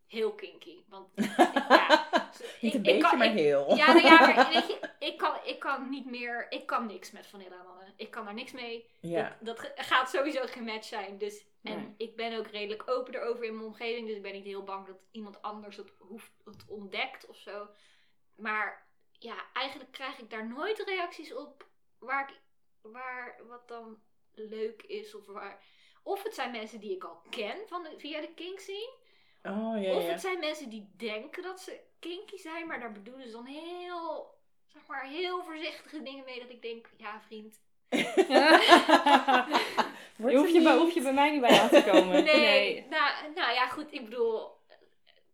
heel 0.08 0.34
kinky. 0.34 0.84
Want 0.88 1.10
ja, 1.16 2.30
Niet 2.62 2.74
ik- 2.74 2.74
een 2.74 2.80
ik 2.80 2.82
beetje, 2.84 3.02
kan- 3.02 3.18
maar 3.18 3.28
ik- 3.28 3.34
heel. 3.34 3.76
ja, 3.76 3.88
nou 3.94 4.06
ja, 4.06 4.20
maar 4.36 4.50
weet 4.54 4.68
je, 4.68 4.90
ik 5.00 5.18
kan, 5.18 5.36
ik 5.44 5.60
kan 5.60 5.90
niet 5.90 6.06
meer. 6.06 6.46
Ik 6.50 6.66
kan 6.66 6.86
niks 6.86 7.12
met 7.12 7.28
vanilla 7.28 7.64
mannen. 7.64 7.94
Ik 7.98 8.12
kan 8.12 8.26
daar 8.26 8.34
niks 8.34 8.52
mee. 8.52 8.90
Ja. 9.02 9.38
Dat, 9.42 9.72
gaat 9.76 10.10
sowieso 10.10 10.46
geen 10.46 10.64
match 10.64 10.88
zijn. 10.88 11.18
Dus, 11.18 11.46
en 11.64 11.76
Nee. 11.78 11.94
ik 11.98 12.16
ben 12.16 12.38
ook 12.38 12.48
redelijk 12.48 12.90
open 12.90 13.16
erover 13.16 13.44
in 13.44 13.54
mijn 13.56 13.68
omgeving. 13.68 14.08
Dus 14.08 14.16
ik 14.16 14.22
ben 14.22 14.34
niet 14.34 14.46
heel 14.46 14.64
bang 14.64 14.88
dat 14.88 14.98
iemand 15.12 15.42
anders 15.42 15.78
het, 15.78 15.92
hoeft, 16.00 16.32
het 16.46 16.66
ontdekt 16.68 17.26
of 17.28 17.38
zo. 17.38 17.68
Maar 18.36 18.88
ja, 19.12 19.36
eigenlijk 19.54 19.92
krijg 19.92 20.20
ik 20.20 20.30
daar 20.30 20.48
nooit 20.48 20.80
reacties 20.80 21.34
op 21.34 21.68
waar, 22.00 22.30
ik, 22.30 22.40
waar 22.92 23.40
wat 23.48 23.68
dan 23.68 24.02
leuk 24.36 24.82
is. 24.82 25.16
Of, 25.16 25.26
waar, 25.26 25.64
of 26.04 26.24
het 26.24 26.34
zijn 26.34 26.52
mensen 26.52 26.80
die 26.80 26.96
ik 26.96 27.04
al 27.04 27.22
ken 27.30 27.58
van 27.68 27.84
de, 27.84 27.94
via 27.98 28.22
de 28.22 28.34
kink 28.36 28.60
scene. 28.60 28.94
Oh 29.44 29.84
ja, 29.84 29.96
Of 29.96 30.08
het 30.08 30.22
zijn 30.22 30.40
mensen 30.40 30.70
die 30.70 30.90
denken 30.98 31.44
dat 31.44 31.60
ze 31.60 31.80
kinky 32.00 32.38
zijn. 32.38 32.68
Maar 32.68 32.80
daar 32.80 32.92
bedoelen 32.92 33.26
ze 33.26 33.32
dan 33.32 33.46
heel, 33.46 34.36
zeg 34.68 34.82
maar, 34.88 35.06
heel 35.06 35.44
voorzichtige 35.44 36.04
dingen 36.04 36.26
mee. 36.26 36.40
Dat 36.40 36.50
ik 36.50 36.62
denk, 36.62 36.90
ja 36.98 37.22
vriend, 37.22 37.60
je 40.18 40.38
hoeft 40.38 40.54
je, 40.54 40.62
bij, 40.62 40.76
hoef 40.78 40.94
je 40.94 41.02
bij 41.02 41.14
mij 41.14 41.32
niet 41.32 41.42
bij 41.42 41.60
aan 41.60 41.70
te 41.70 41.84
komen. 41.92 42.24
Nee, 42.24 42.86
Nou, 42.90 43.34
nou 43.36 43.54
ja, 43.54 43.68
goed, 43.68 43.94
ik 43.94 44.04
bedoel, 44.04 44.53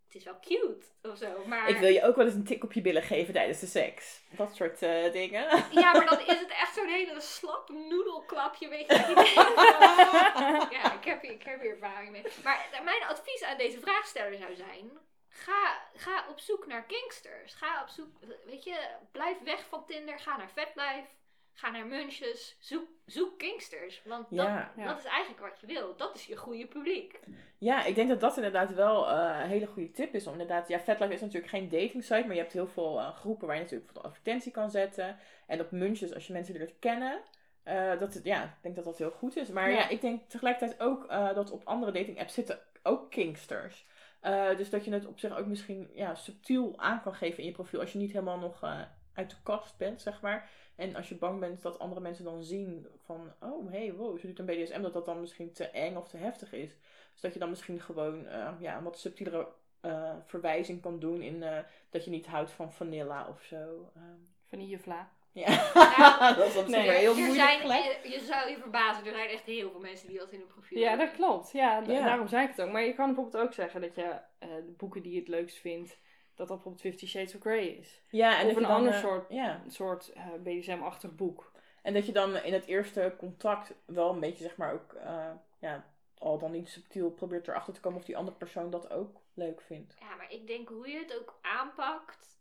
het 0.10 0.18
is 0.18 0.24
wel 0.24 0.39
cute 0.39 0.86
of 1.01 1.18
zo, 1.18 1.46
maar... 1.46 1.70
Ik 1.70 1.78
wil 1.78 1.89
je 1.89 2.04
ook 2.04 2.16
wel 2.16 2.25
eens 2.25 2.36
een 2.36 2.44
tik 2.44 2.63
op 2.63 2.74
je 2.74 2.82
billen 2.82 3.01
geven 3.01 3.34
tijdens 3.34 3.60
de 3.60 3.68
seks. 3.68 4.22
Dat 4.30 4.56
soort 4.56 4.82
eh, 4.82 5.12
dingen. 5.12 5.63
Ja, 5.72 5.92
maar 5.92 6.06
dan 6.06 6.20
is 6.20 6.39
het 6.39 6.50
echt 6.50 6.74
zo'n 6.74 6.88
hele 6.88 7.22
slap 7.22 7.70
noedelklapje, 7.70 8.68
weet 8.68 8.88
je. 8.88 8.94
ja, 10.78 10.94
ik 10.94 11.06
heb, 11.06 11.22
hier, 11.22 11.32
ik 11.32 11.44
heb 11.44 11.62
hier 11.62 11.72
ervaring 11.72 12.12
mee. 12.12 12.24
Maar 12.44 12.70
mijn 12.84 13.04
advies 13.04 13.44
aan 13.44 13.58
deze 13.58 13.80
vraagsteller 13.80 14.38
zou 14.38 14.56
zijn, 14.56 14.92
ga, 15.30 15.82
ga 15.94 16.25
op 16.30 16.39
zoek 16.39 16.68
naar 16.68 16.86
kinksters. 16.86 17.54
Ga 17.54 17.82
op 17.82 17.89
zoek, 17.89 18.10
weet 18.46 18.63
je, 18.63 18.78
blijf 19.12 19.38
weg 19.44 19.66
van 19.70 19.86
Tinder. 19.86 20.20
Ga 20.20 20.38
naar 20.38 20.51
VetLife. 20.51 21.18
Ga 21.53 21.70
naar 21.70 21.86
Munches. 21.86 22.58
Zoek, 22.60 22.88
zoek 23.06 23.38
kinksters. 23.38 24.01
Want 24.06 24.29
dat, 24.29 24.46
Ja. 24.46 24.72
Ja. 24.77 24.86
dat 24.88 24.98
is 24.98 25.03
eigenlijk 25.06 25.41
wat 25.41 25.60
je 25.60 25.68
wil. 25.68 25.96
Dat 25.96 26.15
is 26.15 26.25
je 26.25 26.36
goede 26.36 26.68
publiek. 26.68 27.20
Ja, 27.58 27.84
ik 27.86 27.96
denk 27.96 28.10
dat 28.10 28.20
dat 28.20 28.36
inderdaad 28.36 28.74
wel 28.74 29.10
eh, 29.10 29.39
een 29.44 29.50
hele 29.50 29.68
goede 29.68 29.91
tip 29.91 30.13
is. 30.13 30.25
Om 30.27 30.32
inderdaad, 30.32 30.68
ja, 30.68 30.79
FetLife 30.79 31.13
is 31.13 31.22
natuurlijk 31.22 31.51
geen 31.51 31.70
dating 31.70 32.03
site, 32.03 32.24
maar 32.25 32.36
je 32.36 32.41
hebt 32.41 32.53
heel 32.53 32.68
veel 32.68 33.00
eh, 33.00 33.15
groepen 33.15 33.48
waar 33.48 33.56
je 33.56 33.62
natuurlijk 33.62 33.91
voor 33.91 34.01
de 34.01 34.08
advertentie 34.08 34.51
kan 34.51 34.72
zetten. 34.72 35.18
En 35.48 35.60
op 35.62 35.72
Munches, 35.72 36.13
als 36.13 36.27
je 36.27 36.34
mensen 36.34 36.58
leert 36.58 36.79
kennen, 36.79 37.22
eh, 37.63 38.00
dat 38.00 38.13
het, 38.13 38.24
ja, 38.24 38.44
ik 38.44 38.50
denk 38.62 38.75
dat 38.75 38.86
dat 38.86 38.98
heel 38.98 39.12
goed 39.12 39.36
is. 39.36 39.50
Maar 39.50 39.70
ja, 39.70 39.77
Ja. 39.77 39.89
ik 39.89 40.01
denk 40.01 40.29
tegelijkertijd 40.29 40.79
ook 40.82 41.06
eh, 41.06 41.34
dat 41.34 41.51
op 41.51 41.62
andere 41.63 41.91
dating 41.91 42.20
apps 42.20 42.34
zitten 42.34 42.60
ook 42.84 43.12
kinksters. 43.12 43.86
Eh, 44.20 44.58
dus 44.58 44.70
dat 44.70 44.86
je 44.86 44.91
het 44.91 45.06
op 45.06 45.20
zich 45.20 45.38
ook 45.38 45.46
misschien 45.46 45.89
ja, 45.94 46.15
subtiel 46.15 46.74
aan 46.77 47.01
kan 47.01 47.13
geven 47.15 47.39
in 47.39 47.46
je 47.46 47.51
profiel 47.51 47.79
als 47.79 47.91
je 47.91 47.98
niet 47.98 48.12
helemaal 48.12 48.39
nog 48.39 48.63
eh, 48.63 48.82
uit 49.20 49.30
de 49.30 49.36
kast 49.44 49.78
bent, 49.78 50.02
zeg 50.02 50.22
maar. 50.22 50.50
En 50.76 50.96
als 50.96 51.10
je 51.10 51.16
bang 51.16 51.40
bent 51.40 51.62
dat 51.62 51.80
andere 51.80 52.02
mensen 52.02 52.24
dan 52.24 52.44
zien 52.44 52.88
van, 53.06 53.32
oh 53.40 53.72
hey, 53.72 53.94
wow, 53.94 54.20
ze 54.20 54.28
doet 54.28 54.40
een 54.40 54.46
BDSM, 54.46 54.82
dat 54.82 54.94
dat 54.94 55.06
dan 55.06 55.20
misschien 55.20 55.52
te 55.54 55.66
eng 55.70 55.96
of 55.96 56.08
te 56.08 56.18
heftig 56.18 56.54
is. 56.54 56.78
Dus 57.12 57.22
dat 57.22 57.34
je 57.34 57.40
dan 57.40 57.50
misschien 57.50 57.82
gewoon 57.82 58.28
eh, 58.28 58.52
ja, 58.60 58.78
een 58.78 58.84
wat 58.84 59.00
subtielere 59.00 59.48
eh, 59.82 60.16
verwijzing 60.26 60.82
kan 60.82 61.00
doen 61.00 61.22
in 61.22 61.44
eh, 61.44 61.58
dat 61.90 62.04
je 62.06 62.10
niet 62.12 62.28
houdt 62.28 62.52
van 62.52 62.74
vanilla 62.74 63.28
of 63.28 63.42
zo. 63.42 63.92
Ehm, 63.96 64.06
Vanillevla. 64.48 65.10
ja, 65.32 65.50
Ja. 65.98 66.34
dat 66.38 66.46
is 66.48 66.54
zich 66.54 66.68
Nee, 66.68 66.90
heel 66.90 67.16
moeilijk 67.16 67.40
zijn, 67.40 67.68
je, 67.68 68.10
je 68.10 68.20
zou 68.20 68.50
je 68.50 68.58
verbazen, 68.58 69.06
er 69.06 69.14
zijn 69.14 69.30
echt 69.30 69.46
heel 69.46 69.72
veel 69.72 69.80
mensen 69.80 70.08
die 70.08 70.18
dat 70.18 70.32
in 70.32 70.40
hun 70.40 70.48
profiel 70.48 70.80
Ja, 70.80 70.96
dat 70.96 71.12
klopt. 71.12 71.52
Ja, 71.52 71.84
Ja. 71.88 72.06
daarom 72.06 72.28
zei 72.28 72.44
ik 72.44 72.50
het 72.50 72.62
ook. 72.62 72.72
Maar 72.72 72.84
je 72.84 72.94
kan 72.94 73.06
bijvoorbeeld 73.06 73.44
ook 73.44 73.54
zeggen 73.54 73.82
dat 73.82 73.96
je 73.96 74.20
eh, 74.40 74.50
de 74.50 74.74
boeken 74.78 75.02
die 75.02 75.14
je 75.14 75.20
het 75.20 75.28
leukst 75.28 75.58
vindt, 75.58 75.98
dat 76.39 76.48
dat 76.48 76.58
bijvoorbeeld 76.63 76.81
Fifty 76.93 77.08
Shades 77.08 77.36
of 77.36 77.41
Grey 77.41 77.65
is. 77.67 78.01
Ja, 78.10 78.39
en 78.39 78.48
Of 78.48 78.55
een 78.55 78.62
dan, 78.62 78.72
ander 78.72 78.93
eh, 78.93 79.00
soort- 79.00 79.29
Ja, 79.29 79.62
Een 79.65 79.72
soort 79.72 80.10
eh, 80.13 80.25
BDSM-achtig 80.43 81.15
boek. 81.15 81.51
en 81.81 81.93
dat 81.93 82.05
je 82.05 82.12
dan 82.12 82.36
in 82.36 82.53
het 82.53 82.65
eerste 82.65 83.15
contact 83.17 83.74
wel 83.86 84.10
een 84.13 84.19
beetje, 84.19 84.43
zeg 84.43 84.58
maar, 84.58 84.74
ook, 84.74 84.93
eh, 84.93 85.31
ja, 85.60 85.86
al 86.17 86.38
dan 86.38 86.51
niet 86.51 86.69
subtiel 86.69 87.12
probeert 87.12 87.48
erachter 87.48 87.74
te 87.74 87.79
komen 87.79 88.00
of 88.00 88.05
die 88.05 88.17
andere 88.17 88.38
persoon 88.38 88.69
dat 88.69 88.91
ook 88.91 89.17
leuk 89.34 89.62
vindt. 89.62 89.96
Ja, 90.00 90.15
maar 90.15 90.31
ik 90.31 90.48
denk 90.48 90.69
hoe 90.69 90.89
je 90.89 90.98
het 90.98 91.19
ook 91.19 91.39
aanpakt. 91.41 92.38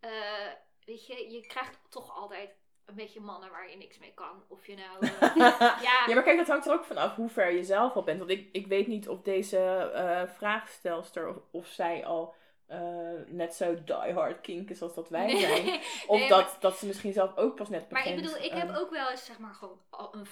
eh, 0.00 0.10
weet 0.84 1.06
je, 1.06 1.30
je 1.30 1.40
krijgt 1.46 1.78
toch 1.88 2.16
altijd 2.16 2.50
een 2.84 2.94
beetje 2.94 3.20
mannen 3.20 3.50
waar 3.50 3.70
je 3.70 3.76
niks 3.76 3.98
mee 3.98 4.12
kan. 4.14 4.42
Of 4.48 4.66
je 4.66 4.74
nou. 4.76 5.06
ja, 5.44 6.04
Ja, 6.06 6.14
maar 6.14 6.22
kijk, 6.22 6.36
dat 6.36 6.46
hangt 6.46 6.66
er 6.66 6.72
ook 6.72 6.84
vanaf 6.84 7.14
hoe 7.16 7.28
ver 7.28 7.50
je 7.52 7.64
zelf 7.64 7.94
al 7.94 8.02
bent. 8.02 8.18
Want 8.18 8.30
ik, 8.30 8.48
ik 8.52 8.66
weet 8.66 8.86
niet 8.86 9.08
of 9.08 9.22
deze 9.22 9.58
eh 9.94 10.28
vraagstelster, 10.28 11.28
of, 11.28 11.36
of 11.50 11.66
zij 11.66 12.04
al 12.06 12.34
eh, 12.66 12.78
net 13.26 13.54
zo 13.54 13.84
diehard 13.84 14.40
kink 14.40 14.70
is 14.70 14.82
als 14.82 14.94
dat 14.94 15.08
wij 15.08 15.36
zijn. 15.38 15.64
nee, 15.66 15.80
Of 16.06 16.18
nee, 16.18 16.28
dat, 16.28 16.44
maar- 16.44 16.56
dat 16.60 16.76
ze 16.78 16.86
misschien 16.86 17.12
zelf 17.12 17.36
ook 17.36 17.54
pas 17.56 17.68
net 17.68 17.90
Maar 17.90 18.02
begint. 18.02 18.18
ik 18.20 18.24
bedoel, 18.24 18.44
ik 18.44 18.52
heb 18.52 18.76
ook 18.76 18.90
wel 18.90 19.10
eens 19.10 19.24
zeg 19.24 19.38
maar 19.38 19.54
gewoon 19.54 19.80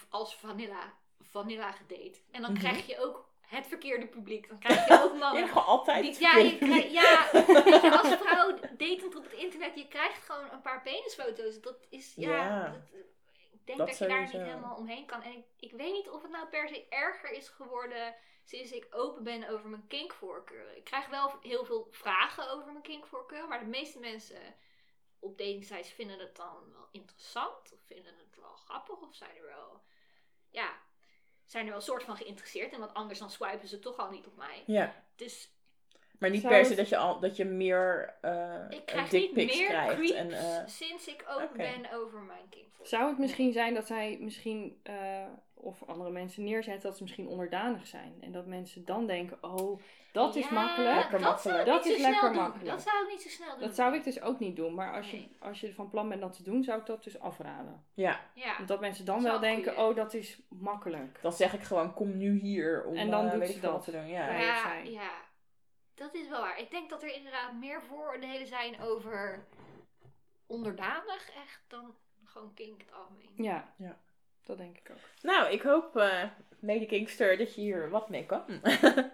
als 0.09 0.37
vanilla, 0.37 0.93
vanilla 1.23 1.73
gedate. 1.73 2.19
En 2.31 2.43
dan 2.43 2.51
Mhm. 2.53 2.61
krijg 2.61 2.87
je 2.87 3.01
ook 3.01 3.33
het 3.41 3.67
verkeerde 3.67 4.07
publiek. 4.07 4.49
Dan 4.49 4.59
krijg 4.59 4.87
je 4.89 5.03
ook 5.05 5.19
mannen. 5.19 5.49
gewoon 5.49 5.65
altijd 5.67 6.03
die- 6.05 6.21
ja, 6.21 6.37
je 6.37 6.59
ja, 6.93 7.29
weet 7.33 7.83
je, 7.83 7.99
als 8.03 8.15
vrouw 8.25 8.53
datend 8.77 9.17
op 9.17 9.23
het 9.25 9.33
internet, 9.33 9.75
je 9.75 9.89
krijgt 9.89 10.25
gewoon 10.25 10.51
een 10.53 10.61
paar 10.63 10.83
penisfoto's. 10.83 11.61
Dat 11.61 11.77
is, 11.89 12.13
ja, 12.17 12.31
Ja, 12.31 12.69
dat- 12.69 13.03
ik 13.53 13.67
denk 13.67 13.79
dat 13.79 13.89
dat, 13.89 13.99
je 13.99 14.07
daar 14.07 14.21
niet 14.21 14.31
helemaal 14.33 14.77
omheen 14.77 15.07
kan. 15.07 15.23
En 15.23 15.33
ik, 15.33 15.45
ik 15.59 15.73
weet 15.73 15.93
niet 15.93 16.11
of 16.11 16.23
het 16.23 16.31
nou 16.31 16.47
per 16.47 16.69
se 16.69 16.87
erger 16.89 17.31
is 17.33 17.49
geworden 17.49 18.15
sinds 18.45 18.73
ik 18.73 18.87
open 18.91 19.23
ben 19.23 19.49
over 19.49 19.69
mijn 19.69 19.87
kinkvoorkeuren. 19.87 20.77
Ik 20.77 20.85
krijg 20.85 21.09
wel 21.09 21.33
heel 21.43 21.65
veel 21.65 21.89
vragen 21.91 22.51
over 22.51 22.67
mijn 22.67 22.83
kinkvoorkeur, 22.83 23.49
maar 23.49 23.59
de 23.59 23.67
meeste 23.67 23.99
mensen 23.99 24.41
op 25.19 25.39
datingsites 25.39 25.93
vinden 25.93 26.19
het 26.19 26.37
dan 26.37 26.73
wel 26.73 26.89
interessant 26.91 27.73
of 27.73 27.79
vinden 27.87 28.15
het 28.19 28.41
wel 28.41 28.57
grappig 28.57 29.01
of 29.01 29.15
zijn 29.15 29.37
er 29.37 29.47
wel, 29.47 29.83
ja, 30.51 30.79
zijn 31.45 31.65
er 31.65 31.73
wel 31.73 31.81
soort 31.81 32.03
van 32.03 32.17
geïnteresseerd 32.17 32.73
in, 32.73 32.79
want 32.79 32.95
anders 32.95 33.19
dan 33.19 33.31
swipen 33.31 33.69
ze 33.69 33.79
toch 33.79 33.97
al 33.97 34.11
niet 34.11 34.27
op 34.27 34.37
mij. 34.37 34.63
Ja, 34.67 35.05
Dus 35.17 35.55
maar 36.19 36.31
niet 36.31 36.43
per 36.43 36.65
se 36.65 36.75
dat 36.75 36.89
je, 36.89 36.97
al, 36.97 37.21
dat 37.21 37.37
je 37.37 37.45
meer 37.45 38.15
eh 38.21 38.67
ik 38.69 38.87
krijg 38.87 39.09
dick 39.09 39.21
niet 39.21 39.33
pics 39.33 39.59
meer 39.59 39.69
krijgt. 39.69 39.95
creeps 39.95 40.13
En, 40.13 40.33
eh, 40.33 40.67
sinds 40.67 41.07
ik 41.07 41.25
open 41.29 41.57
ben 41.57 41.93
over 41.93 42.21
mijn 42.21 42.49
kinkvoorkeur. 42.49 42.87
Zou 42.87 43.09
het 43.09 43.19
misschien 43.19 43.53
zijn 43.53 43.75
dat 43.75 43.87
zij 43.87 44.19
misschien, 44.21 44.81
eh, 44.83 45.27
of 45.65 45.83
andere 45.87 46.11
mensen 46.11 46.45
neerzetten, 46.45 46.83
dat 46.83 46.97
ze 46.97 47.03
misschien 47.03 47.27
onderdanig 47.29 47.87
zijn. 47.87 48.15
En 48.21 48.33
dat 48.33 48.47
mensen 48.47 48.85
dan 48.85 49.07
denken, 49.07 49.39
oh, 49.43 49.81
dat 50.13 50.37
is 50.37 50.49
makkelijk. 50.49 50.95
Lekker 50.95 51.19
dat 51.19 51.29
makkelijk. 51.31 51.67
Dat 51.67 51.87
is 51.87 51.99
lekker 52.01 52.35
makkelijk. 52.35 52.71
Dat 52.71 52.83
zou 52.83 53.05
ik 53.05 53.11
niet 53.11 53.23
zo 53.23 53.29
snel 53.29 53.51
doen. 53.51 53.61
Dat 53.67 53.75
zou 53.75 53.95
ik 53.95 54.05
dus 54.05 54.21
ook 54.21 54.39
niet 54.39 54.57
doen. 54.57 54.75
Maar 54.75 54.93
als 54.95 55.11
je, 55.11 55.29
als 55.41 55.61
je 55.61 55.75
van 55.75 55.91
plan 55.91 56.09
bent 56.09 56.21
dat 56.21 56.33
te 56.33 56.43
doen, 56.43 56.63
zou 56.65 56.81
ik 56.81 56.87
dat 56.87 57.05
dus 57.05 57.21
afraden. 57.21 57.85
ja, 57.95 58.21
Ja. 58.35 58.57
Omdat 58.59 58.81
mensen 58.81 59.05
dan 59.05 59.23
Dat 59.23 59.31
wel 59.31 59.41
denken, 59.41 59.73
goeie. 59.75 59.89
oh, 59.89 59.97
dat 59.97 60.15
is 60.15 60.41
makkelijk. 60.49 61.19
dan 61.23 61.33
zeg 61.33 61.55
ik 61.55 61.63
gewoon, 61.63 61.95
kom 61.95 62.17
nu 62.17 62.39
hier 62.39 62.85
om 62.85 62.97
En 62.97 63.11
dan 63.11 63.25
eh, 63.25 63.31
doet 63.31 63.41
weet 63.41 63.49
ze 63.51 63.55
ik 63.57 63.63
dat. 63.63 63.73
wat 63.73 63.85
te 63.85 63.91
doen. 63.91 64.07
Ja. 64.07 64.37
Ja. 64.39 64.75
Ja, 64.83 65.11
dat 65.95 66.15
is 66.15 66.29
wel 66.29 66.41
waar. 66.41 66.59
Ik 66.59 66.71
denk 66.71 66.91
dat 66.91 67.03
er 67.03 67.15
inderdaad 67.15 67.53
meer 67.53 67.83
vooroordelen 67.83 68.47
zijn 68.47 68.81
over 68.81 69.45
onderdanig 70.47 71.31
echt 71.45 71.61
dan 71.69 71.95
gewoon 72.25 72.55
kink 72.55 72.81
in 72.81 72.87
het 72.87 72.95
algemeen. 72.95 73.33
Ja, 73.37 73.75
Ja. 73.79 73.99
Dat 74.45 74.59
denk 74.59 74.79
ik 74.79 74.91
ook. 74.91 74.99
Nou, 75.23 75.53
ik 75.53 75.63
hoop, 75.63 75.97
eh 75.97 76.25
mede 76.59 76.87
Kingster, 76.87 77.37
dat 77.37 77.55
je 77.55 77.61
hier 77.61 77.91
wat 77.91 78.09
mee 78.09 78.27
kan. 78.27 78.45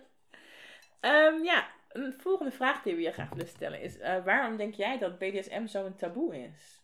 Ehm, 1.01 1.43
ja, 1.43 1.71
een 1.89 2.15
volgende 2.21 2.53
vraag 2.53 2.83
die 2.83 2.95
we 2.95 3.01
je 3.01 3.13
graag 3.13 3.29
willen 3.29 3.49
stellen 3.49 3.81
is: 3.81 3.99
eh, 3.99 4.25
waarom 4.25 4.57
denk 4.57 4.75
jij 4.75 4.99
dat 4.99 5.19
BDSM 5.19 5.67
zo'n 5.67 5.97
taboe 5.97 6.37
is? 6.37 6.83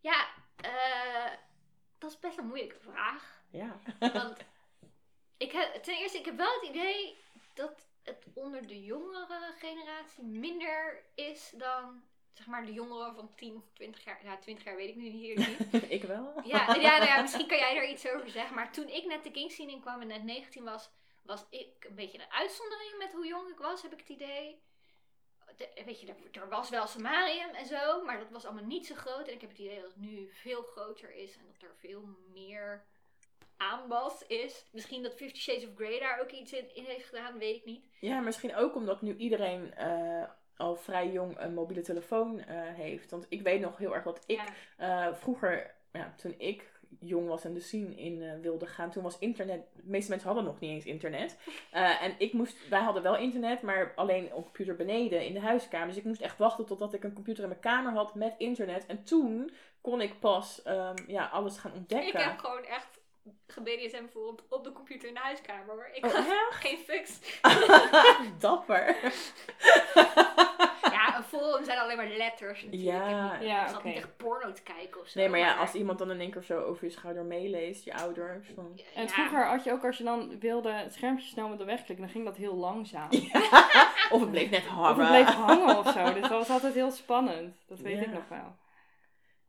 Ja, 0.00 0.26
eh, 0.56 1.32
dat 1.98 2.10
is 2.10 2.18
best 2.18 2.38
een 2.38 2.46
moeilijke 2.46 2.78
vraag. 2.80 3.42
Ja. 3.50 3.80
Want 3.98 4.36
ik 5.44 5.52
heb, 5.52 5.82
ten 5.82 5.96
eerste, 5.96 6.18
ik 6.18 6.24
heb 6.24 6.36
wel 6.36 6.54
het 6.60 6.68
idee 6.68 7.18
dat 7.54 7.86
het 8.02 8.26
onder 8.34 8.66
de 8.66 8.84
jongere 8.84 9.54
generatie 9.58 10.24
minder 10.24 11.04
is 11.14 11.52
dan 11.56 12.02
zeg 12.32 12.46
maar 12.46 12.66
de 12.66 12.72
jongeren 12.72 13.14
van 13.14 13.34
10 13.34 13.56
of 13.56 13.62
20 13.72 14.04
jaar. 14.04 14.24
Ja, 14.24 14.36
20 14.38 14.64
jaar 14.64 14.76
weet 14.76 14.88
ik 14.88 14.96
nu 14.96 15.08
hier 15.08 15.36
niet. 15.38 15.82
ik 15.98 16.02
wel. 16.02 16.40
Ja, 16.44 16.74
ja, 16.74 16.96
nou 16.96 17.04
ja, 17.08 17.20
misschien 17.20 17.46
kan 17.46 17.58
jij 17.58 17.74
daar 17.74 17.88
iets 17.88 18.08
over 18.08 18.30
zeggen. 18.30 18.54
Maar 18.54 18.72
toen 18.72 18.88
ik 18.88 19.04
net 19.04 19.24
de 19.24 19.30
Kings 19.30 19.54
scene 19.54 19.72
in 19.72 19.80
kwam 19.80 20.00
en 20.00 20.06
net 20.06 20.22
19 20.24 20.64
was, 20.64 20.90
was 21.22 21.46
ik 21.50 21.84
een 21.88 21.94
beetje 21.94 22.18
een 22.18 22.30
uitzondering 22.32 22.94
met 22.98 23.12
hoe 23.12 23.26
jong 23.26 23.48
ik 23.50 23.58
was, 23.58 23.82
heb 23.82 23.92
ik 23.92 23.98
het 23.98 24.08
idee. 24.08 24.62
De- 25.56 25.82
weet 25.84 26.00
je, 26.00 26.06
er, 26.06 26.40
er 26.42 26.48
was 26.48 26.70
wel 26.70 26.86
Samarium 26.86 27.48
en 27.50 27.66
zo, 27.66 28.04
maar 28.04 28.18
dat 28.18 28.30
was 28.30 28.44
allemaal 28.44 28.64
niet 28.64 28.86
zo 28.86 28.94
groot. 28.94 29.28
En 29.28 29.34
ik 29.34 29.40
heb 29.40 29.50
het 29.50 29.58
idee 29.58 29.80
dat 29.80 29.90
het 29.90 30.00
nu 30.00 30.30
veel 30.32 30.62
groter 30.62 31.14
is 31.14 31.36
en 31.36 31.46
dat 31.46 31.62
er 31.62 31.76
veel 31.76 32.04
meer 32.32 32.84
aanbod 33.56 34.24
is. 34.26 34.64
Misschien 34.72 35.02
dat 35.02 35.14
Fifty 35.14 35.40
Shades 35.40 35.66
of 35.66 35.74
Grey 35.74 35.98
daar 35.98 36.20
ook 36.20 36.30
iets 36.30 36.52
in, 36.52 36.74
in 36.74 36.84
heeft 36.84 37.08
gedaan, 37.08 37.38
weet 37.38 37.56
ik 37.56 37.64
niet. 37.64 37.84
Ja, 38.00 38.20
misschien 38.20 38.54
ook 38.54 38.74
omdat 38.74 39.02
nu 39.02 39.16
iedereen 39.16 39.74
eh, 39.74 40.30
al 40.60 40.76
vrij 40.76 41.10
jong 41.10 41.38
een 41.38 41.54
mobiele 41.54 41.82
telefoon 41.82 42.38
eh, 42.38 42.56
heeft. 42.56 43.10
Want 43.10 43.26
ik 43.28 43.42
weet 43.42 43.60
nog 43.60 43.78
heel 43.78 43.94
erg 43.94 44.04
dat 44.04 44.22
ik 44.26 44.40
ja. 44.76 45.06
eh, 45.06 45.14
vroeger, 45.14 45.74
ja, 45.92 46.14
toen 46.16 46.34
ik 46.38 46.68
jong 46.98 47.28
was 47.28 47.44
en 47.44 47.54
de 47.54 47.60
scene 47.60 47.94
in 47.94 48.22
eh, 48.22 48.32
wilde 48.40 48.66
gaan, 48.66 48.90
toen 48.90 49.02
was 49.02 49.18
internet, 49.18 49.60
de 49.74 49.82
meeste 49.84 50.10
mensen 50.10 50.28
hadden 50.28 50.46
nog 50.46 50.60
niet 50.60 50.70
eens 50.70 50.84
internet. 50.84 51.36
En 52.00 52.14
ik 52.18 52.32
moest, 52.32 52.68
wij 52.68 52.80
hadden 52.80 53.02
wel 53.02 53.16
internet, 53.16 53.62
maar 53.62 53.92
alleen 53.96 54.34
op 54.34 54.44
computer 54.44 54.76
beneden 54.76 55.26
in 55.26 55.32
de 55.32 55.40
huiskamer. 55.40 55.88
Dus 55.88 55.96
ik 55.96 56.04
moest 56.04 56.20
echt 56.20 56.38
wachten 56.38 56.66
totdat 56.66 56.94
ik 56.94 57.04
een 57.04 57.12
computer 57.12 57.42
in 57.42 57.48
mijn 57.48 57.60
kamer 57.60 57.92
had 57.92 58.14
met 58.14 58.34
internet. 58.38 58.86
En 58.86 59.02
toen 59.02 59.50
kon 59.80 60.00
ik 60.00 60.20
pas 60.20 60.62
ehm, 60.62 60.96
ja, 61.06 61.26
alles 61.26 61.58
gaan 61.58 61.72
ontdekken. 61.72 62.20
Ik 62.20 62.26
heb 62.26 62.38
gewoon 62.38 62.64
echt 62.64 62.99
gebdsm 63.46 64.06
voor 64.12 64.34
op 64.48 64.64
de 64.64 64.72
computer 64.72 65.08
in 65.08 65.14
de 65.14 65.20
huiskamer. 65.20 65.74
hoor. 65.74 65.90
Ik 65.94 66.04
Oh, 66.04 66.12
had 66.12 66.24
geen 66.50 66.78
fucks. 66.78 67.18
Dapper. 68.38 68.96
Ja, 70.90 71.16
een 71.16 71.22
forum 71.22 71.64
zijn 71.64 71.78
alleen 71.78 71.96
maar 71.96 72.06
letters 72.08 72.62
natuurlijk. 72.64 72.82
Ja. 72.92 73.24
Ik, 73.24 73.30
heb 73.30 73.40
niet, 73.40 73.48
Ja, 73.48 73.62
ik 73.62 73.68
zat 73.68 73.84
niet 73.84 73.96
echt 73.96 74.16
porno 74.16 74.52
te 74.52 74.62
kijken 74.62 75.00
of 75.00 75.08
zo. 75.08 75.18
Nee, 75.18 75.28
maar 75.28 75.38
ja, 75.38 75.54
als 75.56 75.74
iemand 75.74 75.98
dan 75.98 76.10
in 76.10 76.20
één 76.20 76.30
keer 76.30 76.42
zo 76.42 76.60
over 76.60 76.84
je 76.84 76.90
schouder 76.90 77.24
meeleest, 77.24 77.84
je 77.84 77.94
ouders. 77.94 78.54
Dan... 78.54 78.80
En 78.94 79.08
vroeger 79.08 79.46
had 79.46 79.64
je 79.64 79.72
ook, 79.72 79.84
als 79.84 79.98
je 79.98 80.04
dan 80.04 80.38
wilde 80.38 80.70
het 80.72 80.92
schermpje 80.92 81.26
snel 81.26 81.48
met 81.48 81.58
de 81.58 81.64
wegklikken, 81.64 82.04
dan 82.04 82.14
ging 82.14 82.24
dat 82.24 82.36
heel 82.36 82.54
langzaam. 82.54 83.08
Of 84.10 84.20
het 84.20 84.30
bleef 84.30 84.50
net 84.50 84.66
hangen. 84.66 84.90
Of 84.90 84.96
het 84.96 85.08
bleef 85.08 85.28
hangen 85.34 85.78
of 85.78 85.92
zo. 85.92 86.04
Dus 86.12 86.22
dat 86.22 86.30
was 86.30 86.50
altijd 86.50 86.74
heel 86.74 86.90
spannend. 86.90 87.56
Dat 87.66 87.78
weet 87.78 87.98
Ja. 87.98 88.02
ik 88.04 88.12
nog 88.12 88.28
wel. 88.28 88.56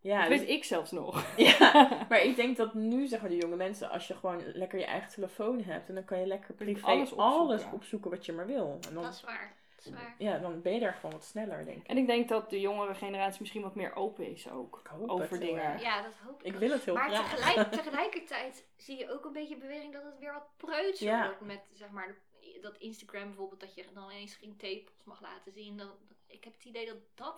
Ja, 0.02 0.20
dat 0.22 0.30
dus- 0.30 0.40
weet 0.40 0.50
ik 0.50 0.64
zelfs 0.64 0.92
nog. 0.92 1.26
ja, 1.38 1.74
maar 2.10 2.22
ik 2.22 2.36
denk 2.36 2.58
dat 2.58 2.74
nu, 2.74 3.08
zeg 3.08 3.22
maar, 3.22 3.30
de 3.30 3.36
jonge 3.36 3.56
mensen, 3.56 3.90
als 3.90 4.08
je 4.08 4.14
gewoon 4.16 4.42
lekker 4.54 4.80
je 4.80 4.86
eigen 4.86 5.10
telefoon 5.10 5.62
hebt, 5.62 5.90
en 5.90 5.96
dan 5.96 6.06
kan 6.06 6.20
je 6.20 6.26
lekker 6.26 6.54
privé 6.54 6.86
alles 6.86 7.16
alles 7.18 7.64
opzoeken. 7.74 8.12
wat 8.12 8.26
je 8.26 8.34
maar 8.34 8.46
wil. 8.48 8.78
En 8.88 8.94
dan, 8.94 9.04
Dat 9.04 9.14
is 9.14 9.22
waar. 9.24 9.54
Dat 9.76 9.86
is 9.86 10.00
waar. 10.00 10.16
ja, 10.18 10.38
dan 10.38 10.62
ben 10.62 10.74
je 10.74 10.80
daar 10.80 10.94
gewoon 10.94 11.12
wat 11.12 11.24
sneller, 11.26 11.66
denk 11.66 11.78
ik. 11.78 11.88
En 11.88 11.98
ik 11.98 12.08
denk 12.08 12.30
dat 12.30 12.50
de 12.50 12.60
jongere 12.60 12.96
generatie 12.96 13.42
misschien 13.42 13.62
wat 13.62 13.76
meer 13.76 13.96
open 13.96 14.32
is 14.32 14.50
ook. 14.50 14.80
Ik 14.84 14.88
hoop 14.88 15.10
Over 15.10 15.30
het 15.32 15.40
dingen. 15.42 15.80
Ja, 15.80 16.02
dat 16.02 16.14
hoop 16.26 16.40
ik. 16.40 16.46
Ik 16.48 16.54
ook. 16.54 16.60
wil 16.60 16.72
het 16.72 16.86
heel 16.86 16.94
maar 16.94 17.10
graag. 17.12 17.30
tegelijk, 17.36 17.72
tegelijkertijd 17.82 18.66
zie 18.78 18.98
je 18.98 19.12
ook 19.12 19.26
een 19.26 19.34
beetje 19.34 19.58
bewering 19.58 19.94
dat 19.94 20.04
het 20.04 20.20
weer 20.20 20.34
wat 20.34 20.48
preutser 20.58 21.08
Ja. 21.08 21.26
wordt 21.26 21.42
met 21.42 21.62
zeg 21.74 21.90
maar 21.90 22.08
de, 22.08 22.60
dat 22.62 22.78
Instagram 22.78 23.24
bijvoorbeeld, 23.28 23.60
dat 23.60 23.76
je 23.76 23.86
dan 23.94 24.12
ineens 24.12 24.36
geen 24.36 24.56
tepels 24.58 25.04
mag 25.04 25.22
laten 25.22 25.52
zien. 25.52 25.78
Dan, 25.78 25.90
ik 26.28 26.44
heb 26.44 26.54
het 26.54 26.66
idee 26.66 26.86
dat 26.86 26.98
dat 27.16 27.36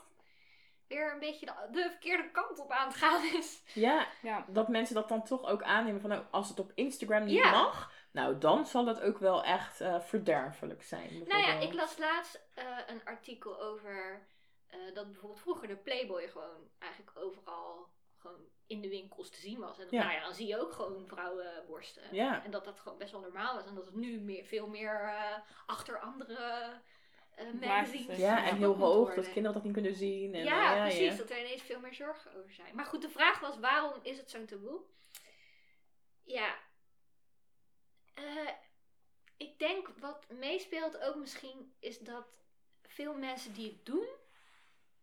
weer 0.87 1.13
een 1.13 1.19
beetje 1.19 1.45
de, 1.45 1.53
de 1.71 1.89
verkeerde 1.89 2.31
kant 2.31 2.59
op 2.59 2.71
aan 2.71 2.87
het 2.87 2.95
gaan 2.97 3.23
is. 3.23 3.63
Ja, 3.73 4.07
Ja. 4.21 4.45
dat 4.47 4.67
mensen 4.67 4.95
dat 4.95 5.09
dan 5.09 5.23
toch 5.23 5.45
ook 5.45 5.63
aannemen 5.63 6.01
van 6.01 6.09
nou, 6.09 6.23
als 6.31 6.49
het 6.49 6.59
op 6.59 6.71
Instagram 6.75 7.23
niet 7.23 7.33
Ja. 7.43 7.51
mag, 7.51 7.91
nou 8.11 8.37
dan 8.37 8.65
zal 8.65 8.85
het 8.85 9.01
ook 9.01 9.17
wel 9.17 9.43
echt 9.43 9.81
eh, 9.81 9.99
verderfelijk 9.99 10.83
zijn. 10.83 11.23
Nou 11.27 11.41
ja, 11.41 11.53
ik 11.59 11.73
las 11.73 11.97
laatst 11.97 12.41
eh, 12.53 12.65
een 12.87 13.01
artikel 13.05 13.61
over 13.61 14.27
eh, 14.67 14.79
dat 14.93 15.05
bijvoorbeeld 15.11 15.41
vroeger 15.41 15.67
de 15.67 15.75
Playboy 15.77 16.27
gewoon 16.27 16.69
eigenlijk 16.79 17.11
overal 17.17 17.91
gewoon 18.17 18.41
in 18.67 18.81
de 18.81 18.89
winkels 18.89 19.29
te 19.29 19.39
zien 19.39 19.59
was. 19.59 19.79
En 19.79 19.87
Ja. 19.89 20.03
nou 20.03 20.13
ja, 20.15 20.23
dan 20.23 20.33
zie 20.33 20.47
je 20.47 20.59
ook 20.61 20.73
gewoon 20.73 21.07
vrouwenborsten. 21.07 22.03
Ja. 22.11 22.43
En 22.43 22.51
dat 22.51 22.65
dat 22.65 22.79
gewoon 22.79 22.97
best 22.97 23.11
wel 23.11 23.21
normaal 23.21 23.55
was. 23.55 23.65
En 23.65 23.75
dat 23.75 23.85
het 23.85 23.95
nu 23.95 24.19
meer, 24.19 24.45
veel 24.45 24.67
meer 24.67 25.13
achter 25.65 25.99
andere 25.99 26.71
magazines 27.59 28.17
Ja, 28.17 28.45
en 28.45 28.57
heel 28.57 28.75
hoog, 28.75 28.95
worden. 28.95 29.15
dat 29.15 29.33
kinderen 29.33 29.53
dat 29.53 29.63
niet 29.63 29.73
kunnen 29.73 29.95
zien. 29.95 30.33
En, 30.33 30.43
ja, 30.43 30.75
eh, 30.75 30.81
precies. 30.81 31.11
ja. 31.11 31.15
Dat 31.17 31.29
er 31.29 31.39
ineens 31.39 31.61
veel 31.61 31.79
meer 31.79 31.93
zorgen 31.93 32.35
over 32.35 32.53
zijn. 32.53 32.75
Maar 32.75 32.85
goed, 32.85 33.01
de 33.01 33.09
vraag 33.09 33.39
was, 33.39 33.59
waarom 33.59 33.99
is 34.01 34.17
het 34.17 34.29
zo'n 34.29 34.45
taboe? 34.45 34.81
Ja. 36.23 36.57
Eh, 38.13 38.49
ik 39.37 39.59
denk 39.59 39.87
wat 39.99 40.29
meespeelt 40.29 40.97
ook 41.01 41.15
misschien 41.15 41.75
is 41.79 41.99
dat 41.99 42.25
veel 42.81 43.13
mensen 43.13 43.53
die 43.53 43.67
het 43.67 43.85
doen, 43.85 44.07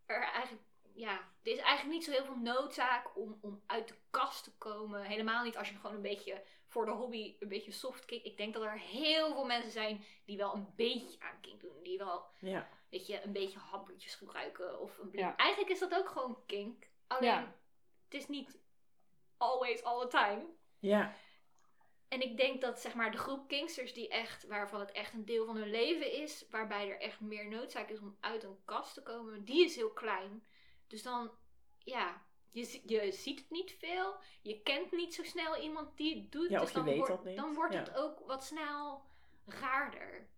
er 0.06 0.22
eigenlijk, 0.22 0.66
ja, 0.94 1.29
er 1.42 1.52
is 1.52 1.59
eigenlijk 1.59 1.94
niet 1.97 2.04
zo 2.04 2.11
heel 2.12 2.25
veel 2.25 2.37
noodzaak 2.37 3.16
om, 3.16 3.38
om 3.40 3.62
uit 3.66 3.88
de 3.88 3.94
kast 4.11 4.44
te 4.44 4.52
komen. 4.59 5.02
Helemaal 5.02 5.44
niet 5.44 5.56
als 5.56 5.68
je 5.68 5.75
gewoon 5.76 5.97
een 5.97 6.02
beetje 6.02 6.42
voor 6.66 6.85
de 6.85 6.90
hobby 6.90 7.37
een 7.40 7.49
beetje 7.49 7.73
soft 7.73 8.04
kick. 8.04 8.25
Ik 8.25 8.37
denk 8.37 8.54
dat 8.54 8.62
er 8.62 8.78
heel 8.78 9.32
veel 9.35 9.44
mensen 9.44 9.70
zijn 9.70 10.04
die 10.25 10.37
wel 10.37 10.54
een 10.54 10.73
beetje 10.76 11.20
aan 11.20 11.40
kink 11.40 11.61
doen. 11.61 11.82
Die 11.82 11.99
wel 11.99 12.25
Ja. 12.38 12.68
weet 12.90 13.06
je, 13.06 13.23
een 13.23 13.32
beetje 13.32 13.59
hampertjes 13.59 14.14
gebruiken 14.14 14.80
of 14.80 14.99
een. 14.99 15.09
Ja. 15.12 15.37
Eigenlijk 15.37 15.70
is 15.73 15.78
dat 15.78 15.94
ook 15.94 16.09
gewoon 16.09 16.42
kink. 16.47 16.87
Alleen, 17.06 17.28
Ja. 17.30 17.54
het 18.04 18.14
is 18.14 18.28
niet 18.28 18.59
always 19.37 19.82
all 19.85 20.00
the 20.00 20.06
time. 20.09 20.44
ja. 20.78 21.14
En 22.09 22.20
ik 22.20 22.37
denk 22.37 22.61
dat 22.61 22.80
zeg 22.80 22.94
maar 22.94 23.11
de 23.11 23.18
groep 23.18 23.49
kinksters 23.49 23.92
die 23.94 24.09
echt, 24.09 24.47
waarvan 24.47 24.80
het 24.80 24.92
echt 24.92 25.12
een 25.12 25.25
deel 25.25 25.47
van 25.47 25.56
hun 25.56 25.70
leven 25.70 26.12
is, 26.12 26.44
waarbij 26.50 26.90
er 26.90 27.00
echt 27.00 27.20
meer 27.20 27.49
noodzaak 27.49 27.88
is 27.88 27.99
om 28.00 28.16
uit 28.20 28.42
een 28.42 28.59
kast 28.64 28.94
te 28.94 29.02
komen, 29.02 29.44
die 29.44 29.64
is 29.64 29.76
heel 29.76 29.90
klein. 29.92 30.47
Dus 30.90 31.02
dan, 31.02 31.30
ja, 31.78 32.23
je, 32.50 32.80
je 32.87 33.12
ziet 33.12 33.38
het 33.38 33.50
niet 33.50 33.76
veel, 33.78 34.14
je 34.42 34.61
kent 34.62 34.92
niet 34.92 35.14
zo 35.14 35.23
snel 35.23 35.56
iemand 35.56 35.97
die 35.97 36.14
het 36.20 36.32
doet, 36.32 36.49
Ja, 36.50 36.59
dus 36.61 36.62
of 36.62 36.68
je 36.68 36.75
dan, 36.75 36.85
weet 36.85 36.97
wordt, 36.97 37.12
dat 37.12 37.25
niet. 37.25 37.37
dan 37.37 37.54
wordt 37.54 37.73
Ja. 37.75 37.78
het 37.80 37.94
ook 37.97 38.18
wat 38.26 38.44
snel 38.44 39.02
raarder. 39.47 40.28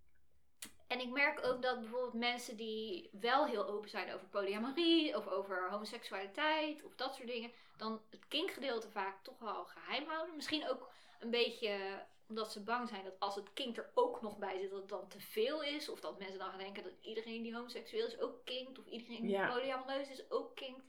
En 0.86 1.00
ik 1.00 1.10
merk 1.10 1.44
ook 1.46 1.62
dat 1.62 1.80
bijvoorbeeld 1.80 2.14
mensen 2.14 2.56
die 2.56 3.08
wel 3.12 3.46
heel 3.46 3.66
open 3.66 3.90
zijn 3.90 4.12
over 4.14 4.26
polyamorie 4.26 5.16
of 5.16 5.26
over 5.26 5.70
homoseksualiteit 5.70 6.82
of 6.84 6.94
dat 6.94 7.14
soort 7.14 7.28
dingen, 7.28 7.52
dan 7.76 8.02
het 8.10 8.28
kinkgedeelte 8.28 8.90
vaak 8.90 9.22
toch 9.22 9.38
wel 9.38 9.64
geheim 9.64 10.06
houden. 10.08 10.36
Misschien 10.36 10.68
ook 10.68 10.90
een 11.20 11.30
beetje 11.30 12.04
omdat 12.32 12.52
ze 12.52 12.62
bang 12.62 12.88
zijn 12.88 13.04
dat 13.04 13.18
als 13.20 13.34
het 13.34 13.52
kink 13.52 13.76
er 13.76 13.90
ook 13.94 14.22
nog 14.22 14.38
bij 14.38 14.58
zit, 14.60 14.70
dat 14.70 14.80
het 14.80 14.88
dan 14.88 15.08
te 15.08 15.20
veel 15.20 15.62
is. 15.62 15.88
Of 15.88 16.00
dat 16.00 16.18
mensen 16.18 16.38
dan 16.38 16.48
gaan 16.48 16.58
denken 16.58 16.82
dat 16.82 16.92
iedereen 17.00 17.42
die 17.42 17.54
homoseksueel 17.54 18.06
is 18.06 18.18
ook 18.20 18.44
kinkt. 18.44 18.78
Of 18.78 18.86
iedereen 18.86 19.22
die 19.22 19.30
Ja. 19.30 19.52
polyamoreus 19.52 20.10
is 20.10 20.30
ook 20.30 20.54
kinkt. 20.56 20.86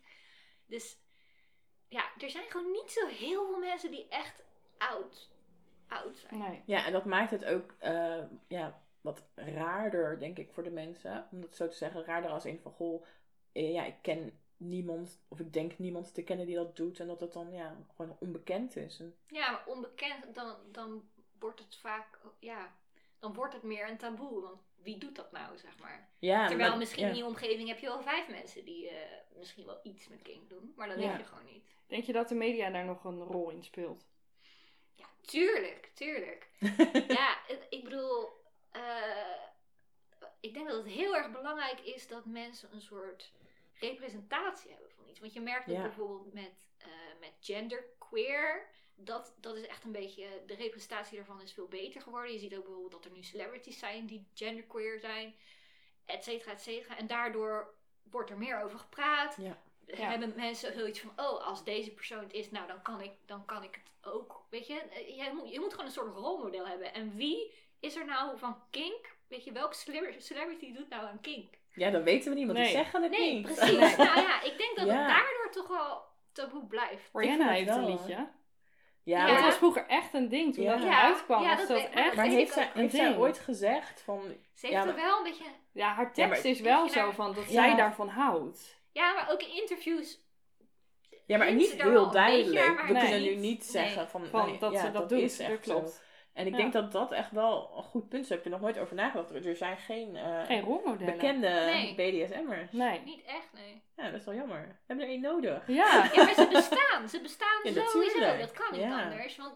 Dus 0.65 0.97
ja, 1.87 2.03
er 2.17 2.29
zijn 2.29 2.49
gewoon 2.51 2.71
niet 2.71 2.91
zo 2.91 3.07
heel 3.07 3.45
veel 3.45 3.59
mensen 3.59 3.91
die 3.91 4.07
echt 4.09 4.43
oud, 4.77 5.29
oud 5.87 6.17
zijn. 6.17 6.39
Nee. 6.39 6.61
Ja, 6.65 6.85
en 6.85 6.91
dat 6.91 7.05
maakt 7.05 7.31
het 7.31 7.45
ook 7.45 7.73
eh, 7.79 8.23
ja, 8.47 8.81
wat 9.01 9.23
raarder, 9.35 10.19
denk 10.19 10.37
ik, 10.37 10.51
voor 10.53 10.63
de 10.63 10.71
mensen. 10.71 11.27
Om 11.31 11.41
dat 11.41 11.55
zo 11.55 11.67
te 11.67 11.75
zeggen, 11.75 12.05
raarder 12.05 12.31
als 12.31 12.43
een 12.43 12.59
van, 12.59 12.71
goh, 12.71 13.05
eh, 13.51 13.73
ja, 13.73 13.83
ik 13.85 13.95
ken 14.01 14.37
niemand, 14.57 15.19
of 15.27 15.39
ik 15.39 15.53
denk 15.53 15.77
niemand 15.77 16.13
te 16.13 16.23
kennen 16.23 16.45
die 16.45 16.55
dat 16.55 16.75
doet. 16.75 16.99
En 16.99 17.07
dat 17.07 17.19
het 17.19 17.33
dan, 17.33 17.51
ja, 17.51 17.77
gewoon 17.95 18.17
onbekend 18.19 18.75
is. 18.75 18.99
En, 18.99 19.15
Ja, 19.27 19.51
maar 19.51 19.67
onbekend, 19.67 20.35
dan, 20.35 20.55
dan 20.71 21.09
wordt 21.43 21.59
het 21.59 21.75
vaak, 21.75 22.19
ja, 22.39 22.75
dan 23.19 23.33
wordt 23.33 23.53
het 23.53 23.63
meer 23.63 23.89
een 23.89 23.97
taboe. 23.97 24.41
Want 24.41 24.61
wie 24.75 24.97
doet 24.97 25.15
dat 25.15 25.31
nou, 25.31 25.57
zeg 25.57 25.79
maar? 25.79 26.09
ja, 26.19 26.47
Terwijl 26.47 26.69
maar- 26.69 26.77
misschien 26.77 27.03
ja. 27.03 27.09
in 27.09 27.15
je 27.15 27.25
omgeving 27.25 27.67
heb 27.67 27.79
je 27.79 27.85
wel 27.87 28.01
vijf 28.01 28.27
mensen 28.27 28.65
die 28.65 28.89
eh, 28.89 29.17
misschien 29.37 29.65
wel 29.65 29.79
iets 29.83 30.07
met 30.07 30.21
kink 30.21 30.49
doen. 30.49 30.73
Maar 30.75 30.87
dat 30.87 30.99
Ja. 30.99 31.09
weet 31.09 31.17
je 31.19 31.25
gewoon 31.25 31.45
niet. 31.45 31.65
Denk 31.87 32.03
je 32.03 32.13
dat 32.13 32.29
de 32.29 32.35
media 32.35 32.69
daar 32.69 32.85
nog 32.85 33.03
een 33.03 33.23
rol 33.23 33.49
in 33.49 33.63
speelt? 33.63 34.05
Ja, 34.95 35.05
tuurlijk, 35.21 35.91
tuurlijk. 35.93 36.49
ja, 37.19 37.37
ik 37.69 37.83
bedoel, 37.83 38.29
eh, 38.71 39.41
ik 40.39 40.53
denk 40.53 40.67
dat 40.67 40.77
het 40.83 40.93
heel 40.93 41.15
erg 41.15 41.31
belangrijk 41.31 41.79
is 41.79 42.07
dat 42.07 42.25
mensen 42.25 42.69
een 42.73 42.81
soort 42.81 43.31
representatie 43.73 44.71
hebben 44.71 44.91
van 44.91 45.07
iets. 45.09 45.19
Want 45.19 45.33
je 45.33 45.41
merkt 45.41 45.69
Ja. 45.69 45.81
bijvoorbeeld 45.81 46.33
met, 46.33 46.67
eh 46.77 46.87
met 47.19 47.31
genderqueer, 47.39 48.67
dat, 48.95 49.33
dat 49.39 49.55
is 49.55 49.67
echt 49.67 49.83
een 49.83 49.91
beetje, 49.91 50.27
de 50.45 50.55
representatie 50.55 51.17
daarvan 51.17 51.41
is 51.41 51.53
veel 51.53 51.67
beter 51.67 52.01
geworden. 52.01 52.31
Je 52.33 52.39
ziet 52.39 52.55
ook 52.55 52.63
bijvoorbeeld 52.63 52.91
dat 52.91 53.05
er 53.05 53.11
nu 53.17 53.23
celebrities 53.23 53.79
zijn 53.79 54.05
die 54.05 54.27
genderqueer 54.33 54.99
zijn, 54.99 55.35
et 56.05 56.23
cetera, 56.23 56.51
et 56.51 56.61
cetera. 56.61 56.97
En 56.97 57.07
daardoor 57.07 57.73
wordt 58.11 58.29
er 58.29 58.37
meer 58.37 58.63
over 58.63 58.79
gepraat. 58.79 59.35
Ja. 59.37 59.57
Ja. 59.87 60.09
Hebben 60.09 60.33
mensen 60.35 60.73
zoiets 60.73 60.99
van, 60.99 61.11
oh, 61.15 61.47
als 61.47 61.63
deze 61.63 61.91
persoon 61.93 62.19
het 62.23 62.33
is, 62.33 62.51
nou, 62.51 62.67
dan 62.67 62.81
kan 62.81 63.01
ik, 63.01 63.11
dan 63.25 63.45
kan 63.45 63.63
ik 63.63 63.75
het 63.83 64.13
ook. 64.13 64.45
Weet 64.49 64.67
je, 64.67 64.79
Eh, 64.79 65.17
je 65.17 65.31
moet, 65.33 65.51
je 65.51 65.59
moet 65.59 65.71
gewoon 65.71 65.85
een 65.85 65.91
soort 65.91 66.15
rolmodel 66.15 66.67
hebben. 66.67 66.93
En 66.93 67.15
wie 67.15 67.53
is 67.79 67.95
er 67.95 68.05
nou 68.05 68.37
van 68.37 68.57
kink? 68.69 69.15
Weet 69.27 69.43
je, 69.43 69.51
welke 69.51 69.75
celebr- 69.75 70.21
celebrity 70.21 70.73
doet 70.73 70.89
nou 70.89 71.03
aan 71.05 71.21
kink? 71.21 71.53
ja, 71.75 71.89
dat 71.89 72.03
weten 72.03 72.29
we 72.31 72.37
niet, 72.37 72.45
want 72.45 72.57
die 72.57 72.67
Nee. 72.67 72.75
zeggen 72.75 73.01
het 73.01 73.11
Nee, 73.11 73.33
niet. 73.33 73.43
precies. 73.43 73.95
Nou 74.07 74.19
ja, 74.21 74.41
ik 74.41 74.57
denk 74.57 74.75
dat 74.77 74.85
Ja. 74.85 74.93
het 74.97 75.07
daardoor 75.07 75.51
toch 75.51 75.67
wel 75.67 76.03
taboe 76.31 76.65
blijft. 76.67 77.09
Rihanna 77.13 77.49
heeft 77.51 77.69
een 77.69 77.85
liedje. 77.85 78.29
Ja, 79.03 79.17
Ja. 79.19 79.25
Dat 79.25 79.35
maar- 79.35 79.43
was 79.45 79.55
vroeger 79.55 79.85
echt 79.87 80.13
een 80.13 80.29
ding. 80.29 80.53
Toen 80.53 80.63
Ja. 80.63 80.71
dat 80.73 80.83
Ja, 80.83 80.87
eruit 80.99 81.23
kwam, 81.25 81.43
ja, 81.43 81.49
was 81.55 81.67
dat 81.67 81.77
dat 81.77 81.89
echt... 81.93 82.15
maar 82.15 82.25
heeft, 82.25 82.53
zij, 82.53 82.63
heeft 82.63 82.75
Een 82.75 82.89
zij 82.89 83.07
ding. 83.07 83.17
ooit 83.19 83.39
gezegd 83.39 84.01
van... 84.01 84.21
Ze 84.53 84.67
heeft 84.67 84.73
Ja, 84.73 84.79
er 84.79 84.85
maar- 84.85 84.95
wel 84.95 85.17
een 85.17 85.23
beetje... 85.23 85.43
Ja, 85.71 85.93
haar 85.93 86.13
tekst 86.13 86.43
is 86.45 86.59
wel 86.59 86.87
zo 86.89 86.93
daar- 86.95 87.13
van 87.13 87.33
dat 87.33 87.43
Ja. 87.45 87.51
zij 87.51 87.75
daarvan 87.75 88.07
houdt. 88.07 88.81
Ja, 88.91 89.13
maar 89.13 89.31
ook 89.31 89.41
in 89.43 89.55
interviews. 89.55 90.21
Ja, 91.25 91.37
maar 91.37 91.53
niet 91.53 91.71
heel 91.81 91.91
beetje 91.93 92.11
duidelijk. 92.11 92.73
maar 92.75 92.87
we 92.87 92.93
nee. 92.93 93.01
kunnen 93.01 93.21
nu 93.21 93.35
niet- 93.35 93.65
zeggen 93.65 94.07
van, 94.09 94.25
Van 94.25 94.45
nee, 94.49 94.57
dat 94.59 94.71
ja, 94.73 94.79
ze 94.79 94.91
dat, 94.91 95.09
doet. 95.09 95.19
is 95.21 95.39
echt 95.39 95.49
dat 95.49 95.59
klopt. 95.59 96.03
En 96.33 96.45
ik 96.45 96.51
Ja. 96.51 96.57
denk 96.57 96.73
dat 96.73 96.91
dat 96.91 97.11
echt 97.11 97.31
wel 97.31 97.71
een 97.77 97.83
goed 97.83 98.09
punt 98.09 98.23
is. 98.23 98.29
Ik 98.29 98.35
heb 98.35 98.45
er 98.45 98.51
nog 98.51 98.61
nooit 98.61 98.79
over 98.79 98.95
nagedacht. 98.95 99.45
Er 99.45 99.55
zijn 99.55 99.77
geen, 99.77 100.15
eh, 100.15 100.43
Geen 100.45 100.61
rolmodellen. 100.61 101.13
bekende 101.13 101.47
Nee. 101.49 101.95
BDSM'ers. 101.95 102.71
Nee. 102.71 103.01
Niet 103.05 103.23
echt, 103.25 103.49
nee. 103.53 103.81
Ja, 103.97 104.03
dat 104.09 104.19
is 104.19 104.25
wel 104.25 104.35
jammer. 104.35 104.61
We 104.67 104.73
hebben 104.87 105.05
er 105.05 105.11
één 105.11 105.21
nodig. 105.21 105.67
Ja. 105.67 106.09
Ja, 106.13 106.23
maar 106.23 106.33
ze 106.33 106.47
bestaan. 106.51 107.09
Ze 107.09 107.21
bestaan 107.21 107.59
Ja, 107.63 107.71
sowieso. 107.87 107.99
natuurlijk. 108.19 108.39
Dat 108.39 108.51
kan 108.51 108.71
niet 108.71 108.81
Ja. 108.81 109.03
anders. 109.03 109.35
Want 109.37 109.55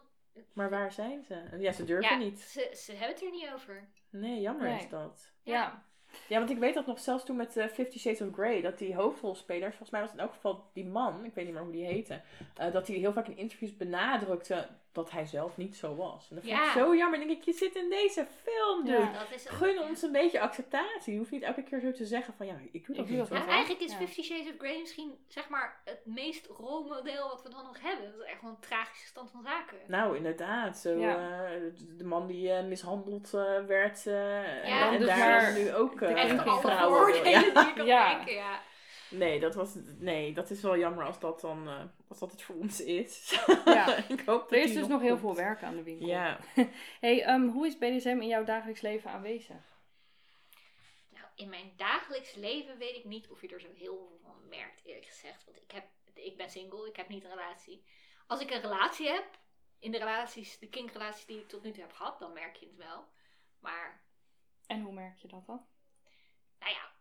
Maar 0.54 0.70
waar 0.70 0.92
zijn 0.92 1.24
ze? 1.24 1.58
Ja, 1.60 1.72
ze 1.72 1.84
durven 1.84 2.10
ja, 2.12 2.18
niet. 2.18 2.40
Ze, 2.40 2.70
ze 2.74 2.92
hebben 2.92 3.08
het 3.10 3.22
er 3.24 3.32
niet 3.32 3.50
over. 3.54 3.88
Nee, 4.10 4.42
jammer 4.42 4.68
Nee. 4.68 4.78
is 4.78 4.90
dat. 4.90 5.32
Ja. 5.44 5.86
Ja, 6.28 6.38
want 6.38 6.50
ik 6.50 6.58
weet 6.58 6.74
dat 6.74 6.86
nog 6.86 7.00
zelfs 7.00 7.26
toen 7.26 7.36
met 7.36 7.58
eh, 7.58 7.68
Fifty 7.68 8.00
Shades 8.00 8.22
of 8.22 8.34
Grey, 8.34 8.62
dat 8.62 8.78
die 8.78 8.96
hoofdrolspelers, 8.96 9.70
volgens 9.70 9.90
mij 9.90 10.02
was 10.02 10.10
het 10.10 10.20
in 10.20 10.26
elk 10.26 10.34
geval 10.36 10.70
die 10.74 10.86
man, 10.86 11.26
ik 11.26 11.34
weet 11.34 11.46
niet 11.46 11.54
meer 11.54 11.64
hoe 11.64 11.72
die 11.72 11.86
heette, 11.86 12.22
eh, 12.56 12.72
dat 12.72 12.88
hij 12.88 12.96
heel 12.96 13.14
vaak 13.14 13.28
in 13.28 13.38
interviews 13.38 13.78
benadrukte 13.78 14.68
dat 14.98 15.12
hij 15.12 15.26
zelf 15.26 15.58
niet 15.58 15.76
zo 15.78 15.96
was. 15.96 16.30
En 16.30 16.36
dat 16.36 16.46
vond 16.46 16.58
ik 16.58 16.64
Ja. 16.66 16.72
zo 16.74 16.96
jammer. 16.96 17.20
Dan 17.20 17.28
denk 17.28 17.40
ik, 17.40 17.46
je 17.46 17.54
zit 17.54 17.76
in 17.76 17.90
deze 17.90 18.26
film, 18.44 18.86
dude. 18.86 18.98
Ja. 18.98 19.12
Dat 19.12 19.42
Gun 19.50 19.74
ja. 19.74 19.82
ons 19.90 20.02
een 20.02 20.12
beetje 20.12 20.40
acceptatie. 20.40 21.14
Je 21.14 21.20
hoeft 21.20 21.32
niet 21.32 21.42
elke 21.44 21.64
keer 21.64 21.80
zo 21.80 21.92
te 21.92 22.06
zeggen 22.06 22.34
van, 22.34 22.46
ja, 22.46 22.56
ik 22.72 22.86
doe 22.86 22.96
dat 22.96 23.06
Ik 23.06 23.12
doe 23.12 23.20
niet. 23.20 23.30
dat 23.30 23.38
hoor. 23.38 23.48
Ja, 23.48 23.54
eigenlijk 23.54 23.82
is 23.84 23.92
Ja. 23.92 23.98
Fifty 23.98 24.22
Shades 24.24 24.48
of 24.48 24.58
Grey 24.58 24.80
misschien 24.80 25.18
zeg 25.28 25.50
maar 25.50 25.82
het 25.86 26.02
meest 26.06 26.46
rolmodel 26.48 27.28
wat 27.28 27.44
we 27.44 27.50
dan 27.50 27.64
nog 27.64 27.82
hebben. 27.82 28.12
Dat 28.12 28.20
is 28.26 28.32
echt 28.32 28.42
wel 28.42 28.50
een 28.52 28.60
tragische 28.60 29.08
stand 29.08 29.32
van 29.32 29.42
zaken. 29.44 29.78
Nou, 29.88 30.16
inderdaad. 30.18 30.78
Zo, 30.78 30.90
Ja. 31.00 31.46
eh, 31.46 31.52
de 31.98 32.04
man 32.04 32.28
die 32.28 32.52
eh, 32.52 32.66
mishandeld 32.66 33.34
eh, 33.34 33.66
werd. 33.66 34.08
eh, 34.08 34.68
Ja, 34.68 34.92
en 34.92 35.00
dus 35.00 35.08
daar 35.08 35.54
nu 35.54 35.74
ook 35.74 36.00
de 36.00 36.06
echt 36.06 36.46
alle 36.46 36.60
vrouwen. 36.62 37.16
Ja. 37.16 37.22
die 37.40 37.66
je 37.66 37.74
kan 37.76 37.86
Ja. 37.86 38.16
denken, 38.16 38.34
ja. 38.34 38.60
Nee, 39.10 39.40
dat 39.40 39.56
was, 39.56 39.76
nee, 40.00 40.34
dat 40.34 40.50
is 40.50 40.62
wel 40.62 40.78
jammer 40.78 41.06
als 41.06 41.20
dat 41.20 41.42
dan 41.42 41.70
als 42.08 42.20
dat 42.20 42.32
het 42.32 42.42
voor 42.42 42.56
ons 42.56 42.82
is. 42.82 43.40
Ja. 43.66 43.98
ik 44.10 44.20
hoop 44.20 44.42
dat 44.42 44.52
Er 44.52 44.58
is 44.64 44.74
dus 44.74 44.88
nog 44.88 45.02
heel 45.02 45.10
komt. 45.18 45.22
veel 45.22 45.36
werk 45.36 45.64
aan 45.64 45.76
de 45.76 45.84
winkel. 45.84 46.08
Ja. 46.08 46.40
Hey, 47.00 47.24
ehm, 47.24 47.48
hoe 47.48 47.68
is 47.68 47.78
BDSM 47.78 48.08
in 48.22 48.28
jouw 48.28 48.44
dagelijks 48.44 48.82
leven 48.82 49.12
aanwezig? 49.12 49.76
Nou, 51.10 51.26
in 51.36 51.50
mijn 51.50 51.74
dagelijks 51.76 52.34
leven 52.36 52.78
weet 52.78 52.96
ik 52.96 53.04
niet 53.06 53.30
of 53.30 53.42
je 53.42 53.48
er 53.48 53.60
zo 53.62 53.72
heel 53.74 53.98
veel 54.08 54.20
van 54.24 54.48
merkt, 54.50 54.82
eerlijk 54.86 55.06
gezegd. 55.06 55.46
Want 55.46 55.58
ik, 55.58 55.72
heb, 55.72 55.86
ik 56.14 56.38
ben 56.38 56.50
single, 56.50 56.88
ik 56.88 56.96
heb 56.96 57.08
niet 57.08 57.24
een 57.24 57.30
relatie. 57.30 57.84
Als 58.28 58.42
ik 58.42 58.52
een 58.52 58.62
relatie 58.62 59.08
heb, 59.08 59.26
in 59.80 59.92
de 59.92 59.98
relaties, 59.98 60.60
de 60.60 60.70
kinkrelaties 60.70 61.26
die 61.26 61.40
ik 61.40 61.48
tot 61.48 61.64
nu 61.64 61.72
toe 61.72 61.82
heb 61.82 61.92
gehad, 61.94 62.20
dan 62.20 62.34
merk 62.34 62.56
je 62.56 62.66
het 62.66 62.76
wel. 62.76 63.06
Maar, 63.60 64.02
En 64.66 64.82
hoe 64.82 64.94
merk 64.94 65.18
je 65.18 65.28
dat 65.28 65.46
dan? 65.46 65.66
nou 66.60 66.72
ja, 66.72 66.92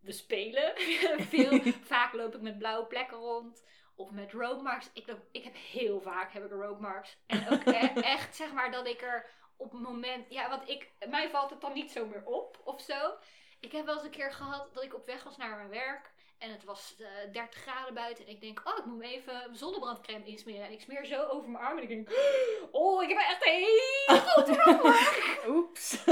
we 0.00 0.12
spelen 0.12 0.72
veel. 1.32 1.60
vaak 1.82 2.12
loop 2.12 2.34
ik 2.34 2.40
met 2.40 2.58
blauwe 2.58 2.86
plekken 2.86 3.16
rond. 3.18 3.64
Of 3.96 4.10
met 4.10 4.32
roadmarks. 4.32 4.90
Ik, 4.92 5.06
loop, 5.06 5.18
ik 5.32 5.44
heb 5.44 5.54
heel 5.72 6.00
vaak 6.00 6.32
heb 6.32 6.44
ik 6.44 6.50
roadmarks. 6.50 7.16
En 7.26 7.48
ook 7.50 7.64
e- 7.66 8.00
echt 8.16 8.36
zeg 8.36 8.52
maar 8.52 8.70
dat 8.70 8.86
ik 8.86 9.02
er 9.02 9.30
op 9.56 9.72
het 9.72 9.80
moment, 9.80 10.26
ja, 10.28 10.48
want 10.48 10.68
ik, 10.68 10.90
mij 11.10 11.30
valt 11.30 11.50
het 11.50 11.60
dan 11.60 11.72
niet 11.72 11.90
zo 11.92 12.06
meer 12.06 12.22
op 12.24 12.60
of 12.64 12.80
zo. 12.80 13.14
Ik 13.60 13.72
heb 13.72 13.84
wel 13.84 13.94
eens 13.94 14.04
een 14.04 14.10
keer 14.10 14.32
gehad 14.32 14.74
dat 14.74 14.82
ik 14.84 14.94
op 14.94 15.06
weg 15.06 15.22
was 15.24 15.36
naar 15.36 15.56
mijn 15.56 15.68
werk. 15.68 16.12
En 16.38 16.50
het 16.50 16.64
was 16.64 16.94
eh 16.98 17.32
30 17.32 17.60
graden 17.60 17.94
buiten. 17.94 18.24
En 18.26 18.30
ik 18.30 18.40
denk, 18.40 18.62
oh, 18.64 18.78
ik 18.78 18.84
moet 18.84 18.98
me 18.98 19.04
even 19.04 19.32
mijn 19.34 19.56
zonnebrandcrème 19.56 20.24
insmeren. 20.24 20.66
En 20.66 20.72
ik 20.72 20.80
smeer 20.80 21.04
zo 21.04 21.22
over 21.26 21.50
mijn 21.50 21.64
arm. 21.64 21.76
En 21.76 21.82
ik 21.82 21.88
denk, 21.88 22.08
oh, 22.70 23.02
ik 23.02 23.08
heb 23.08 23.18
echt 23.18 23.46
een 23.46 23.52
hele 23.52 24.20
grote 24.20 24.52
rookmark. 24.62 25.44
Oeps. 25.48 25.96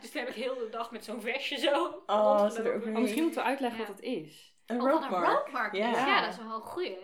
Dus 0.00 0.10
toen 0.10 0.20
heb 0.20 0.30
ik 0.30 0.42
heel 0.42 0.54
de 0.58 0.68
dag 0.68 0.90
met 0.90 1.04
zo'n 1.04 1.20
vestje 1.20 1.58
zo 1.58 2.02
Oh, 2.06 2.56
er 2.56 2.88
misschien 2.88 3.22
moeten 3.22 3.40
we 3.42 3.48
uitleggen 3.48 3.80
Ja. 3.80 3.86
wat 3.86 3.96
het 3.96 4.04
is. 4.04 4.49
Een 4.70 4.78
wat 4.78 5.02
een 5.02 5.08
Ja. 5.72 5.90
is. 5.90 5.96
Ja, 5.96 6.20
dat 6.20 6.30
is 6.32 6.38
wel 6.38 6.54
een 6.54 6.60
goeie. 6.62 6.98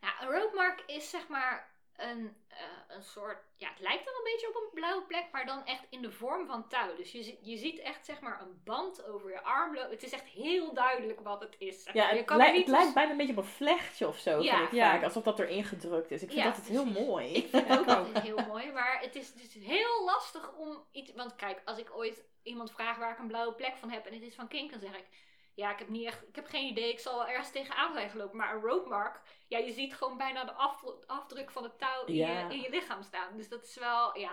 Ja, 0.00 0.22
een 0.22 0.28
rookmark 0.30 0.82
is 0.86 1.10
zeg 1.10 1.28
maar 1.28 1.70
een, 1.96 2.36
eh, 2.48 2.56
een 2.88 3.02
soort... 3.02 3.38
Ja, 3.56 3.68
het 3.68 3.80
lijkt 3.80 4.04
dan 4.04 4.14
een 4.14 4.32
beetje 4.32 4.48
op 4.48 4.54
een 4.54 4.70
blauwe 4.74 5.02
plek, 5.02 5.24
maar 5.32 5.46
dan 5.46 5.64
echt 5.64 5.86
in 5.90 6.02
de 6.02 6.10
vorm 6.12 6.46
van 6.46 6.68
touw. 6.68 6.96
Dus 6.96 7.12
je, 7.12 7.38
je 7.42 7.56
ziet 7.56 7.78
echt 7.78 8.04
zeg 8.06 8.20
maar 8.20 8.40
een 8.40 8.60
band 8.64 9.04
over 9.06 9.30
je 9.30 9.42
arm 9.42 9.74
lopen. 9.74 9.90
Het 9.90 10.02
is 10.02 10.12
echt 10.12 10.24
heel 10.24 10.74
duidelijk 10.74 11.20
wat 11.20 11.40
het 11.40 11.54
is. 11.58 11.82
zeg 11.82 11.94
Ja, 11.94 12.02
maar. 12.02 12.10
je 12.12 12.16
het, 12.16 12.26
kan 12.26 12.40
het 12.40 12.66
lijkt 12.68 12.94
bijna 12.94 13.10
een 13.10 13.16
beetje 13.16 13.32
op 13.32 13.38
een 13.38 13.44
vlechtje 13.50 14.08
of 14.08 14.18
zo. 14.18 14.40
Ja. 14.42 14.56
vind 14.56 14.68
ik 14.68 14.74
Ja. 14.74 14.90
vaak, 14.90 15.02
alsof 15.02 15.22
dat 15.22 15.38
erin 15.38 15.64
gedrukt 15.64 16.10
is. 16.10 16.22
Ik 16.22 16.28
vind 16.28 16.40
Ja, 16.40 16.46
dat 16.46 16.56
het 16.56 16.66
heel 16.66 16.84
mooi. 16.84 17.34
Ik 17.34 17.48
vind 17.48 17.68
het 17.68 17.78
ook 17.78 17.86
altijd 17.86 18.18
heel 18.24 18.44
mooi, 18.46 18.72
maar 18.72 19.00
het 19.00 19.14
is 19.16 19.32
dus 19.34 19.54
heel 19.54 20.04
lastig 20.04 20.52
om 20.56 20.84
iets... 20.92 21.12
Want 21.14 21.36
kijk, 21.36 21.62
als 21.64 21.78
ik 21.78 21.96
ooit 21.96 22.24
iemand 22.42 22.72
vraag 22.72 22.96
waar 22.96 23.12
ik 23.12 23.18
een 23.18 23.26
blauwe 23.26 23.54
plek 23.54 23.76
van 23.76 23.90
heb 23.90 24.06
en 24.06 24.12
het 24.14 24.22
is 24.22 24.34
van 24.34 24.48
Kink, 24.48 24.70
dan 24.70 24.80
zeg 24.80 24.96
ik... 24.96 25.06
Ja, 25.54 25.72
ik 25.72 25.78
heb, 25.78 25.88
niet 25.88 26.06
echt, 26.06 26.28
ik 26.28 26.36
heb 26.36 26.46
geen 26.46 26.66
idee, 26.68 26.92
ik 26.92 26.98
zal 26.98 27.14
wel 27.18 27.28
ergens 27.28 27.50
tegenaan 27.50 27.92
zijn 27.92 28.10
gelopen. 28.10 28.36
Maar 28.36 28.54
een 28.54 28.60
roadmark, 28.62 29.20
ja, 29.48 29.58
je 29.58 29.72
ziet 29.72 29.94
gewoon 29.94 30.16
bijna 30.16 30.44
de 30.44 30.52
afdru- 30.52 31.02
afdruk 31.06 31.50
van 31.50 31.62
het 31.62 31.78
touw 31.78 32.04
in, 32.04 32.14
Ja. 32.14 32.38
je, 32.48 32.54
in 32.54 32.60
je 32.60 32.70
lichaam 32.70 33.02
staan. 33.02 33.36
Dus 33.36 33.48
dat 33.48 33.62
is 33.64 33.76
wel, 33.78 34.18
ja... 34.18 34.32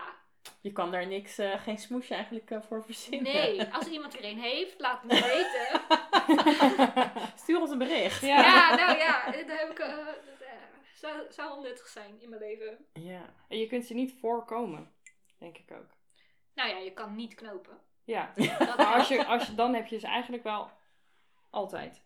Je 0.61 0.71
kan 0.71 0.91
daar 0.91 1.07
niks, 1.07 1.37
eh, 1.37 1.61
geen 1.61 1.77
smoesje 1.77 2.13
eigenlijk 2.13 2.51
eh, 2.51 2.61
voor 2.61 2.83
verzinnen. 2.83 3.33
Nee, 3.33 3.73
als 3.73 3.87
iemand 3.87 4.13
er 4.17 4.23
een 4.25 4.39
heeft, 4.39 4.79
laat 4.79 5.01
het 5.01 5.11
me 5.11 5.21
weten. 5.21 5.81
Stuur 7.43 7.59
ons 7.59 7.71
een 7.71 7.77
bericht. 7.77 8.21
Ja. 8.21 8.41
Ja, 8.41 8.75
nou 8.75 8.97
ja, 8.97 9.25
dat 9.25 9.47
heb 9.47 9.69
ik... 9.71 9.79
eh, 9.79 9.95
dat, 10.05 10.15
eh, 10.39 10.47
zou, 10.93 11.13
zou 11.29 11.49
wel 11.49 11.61
nuttig 11.61 11.87
zijn 11.87 12.21
in 12.21 12.29
mijn 12.29 12.41
leven. 12.41 12.85
Ja. 12.93 13.33
En 13.47 13.57
je 13.57 13.67
kunt 13.67 13.85
ze 13.85 13.93
niet 13.93 14.13
voorkomen, 14.19 14.93
denk 15.39 15.57
ik 15.57 15.71
ook. 15.71 15.87
Nou 16.55 16.69
ja, 16.69 16.77
je 16.77 16.93
kan 16.93 17.15
niet 17.15 17.35
knopen. 17.35 17.77
Ja, 18.05 18.31
Dat 18.35 18.77
maar 18.77 18.93
als 18.95 19.07
je, 19.07 19.25
als 19.25 19.45
je, 19.47 19.55
dan 19.55 19.73
heb 19.73 19.87
je 19.87 19.99
ze 19.99 20.07
eigenlijk 20.07 20.43
wel 20.43 20.71
altijd. 21.49 22.01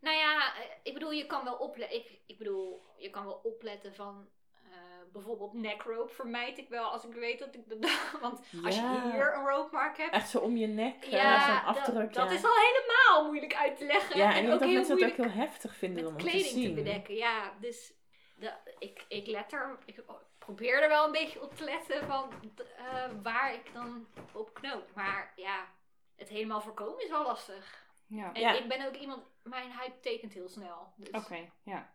Nou 0.00 0.16
ja, 0.16 0.56
eh, 0.56 0.62
ik 0.82 0.92
bedoel, 0.92 1.10
je 1.10 1.26
kan 1.26 1.44
wel 1.44 1.54
opletten. 1.54 1.98
Ik, 1.98 2.20
ik 2.26 2.38
bedoel, 2.38 2.82
je 2.96 3.10
kan 3.10 3.24
wel 3.24 3.40
opletten 3.42 3.94
van 3.94 4.28
eh, 4.70 5.12
bijvoorbeeld 5.12 5.52
neckrope 5.52 6.14
vermijd 6.14 6.58
ik 6.58 6.68
wel 6.68 6.84
als 6.84 7.04
ik 7.04 7.12
weet 7.12 7.38
dat 7.38 7.54
ik 7.54 7.68
de 7.68 7.78
Want 8.20 8.40
als 8.64 8.74
je 8.74 9.10
hier 9.12 9.34
een 9.34 9.48
ropemark 9.48 9.96
hebt. 9.96 10.14
Echt 10.14 10.30
zo 10.30 10.38
om 10.38 10.56
je 10.56 10.66
nek, 10.66 11.04
eh, 11.04 11.10
ja, 11.10 11.46
zo'n 11.46 11.64
afdruk. 11.64 12.12
dat, 12.12 12.28
ja. 12.28 12.34
is 12.34 12.44
al 12.44 12.54
helemaal 12.54 13.26
moeilijk 13.26 13.54
uit 13.54 13.76
te 13.76 13.84
leggen. 13.84 14.18
Ja, 14.18 14.34
en 14.34 14.44
ik 14.44 14.52
ook 14.52 14.58
denk 14.58 14.60
dat 14.60 14.70
mensen 14.70 14.98
dat 14.98 15.10
ook 15.10 15.16
heel 15.16 15.42
heftig 15.44 15.76
vinden 15.76 16.02
met 16.02 16.12
om 16.12 16.18
te 16.18 16.24
kleding 16.24 16.44
te, 16.44 16.60
zien. 16.60 16.74
bedekken. 16.74 17.14
Ja, 17.14 17.52
dus 17.60 17.92
de, 18.34 18.52
ik, 18.78 19.04
ik 19.08 19.26
let 19.26 19.52
er. 19.52 19.78
Ik 19.84 20.02
probeer 20.38 20.82
er 20.82 20.88
wel 20.88 21.04
een 21.04 21.12
beetje 21.12 21.42
op 21.42 21.54
te 21.54 21.64
letten 21.64 22.06
van 22.06 22.32
eh, 22.76 23.10
waar 23.22 23.54
ik 23.54 23.72
dan 23.72 24.06
op 24.32 24.54
knoop. 24.54 24.90
Maar 24.94 25.32
ja, 25.36 25.68
het 26.16 26.28
helemaal 26.28 26.60
voorkomen 26.60 27.02
is 27.02 27.10
wel 27.10 27.22
lastig. 27.22 27.88
Ja, 28.10 28.32
En 28.32 28.40
Ja. 28.40 28.52
ik 28.52 28.68
ben 28.68 28.86
ook 28.86 28.96
iemand, 28.96 29.22
mijn 29.42 29.70
huid 29.70 30.02
tekent 30.02 30.32
heel 30.32 30.48
snel. 30.48 30.92
Dus. 30.96 31.10
oké, 31.10 31.50
ja. 31.62 31.92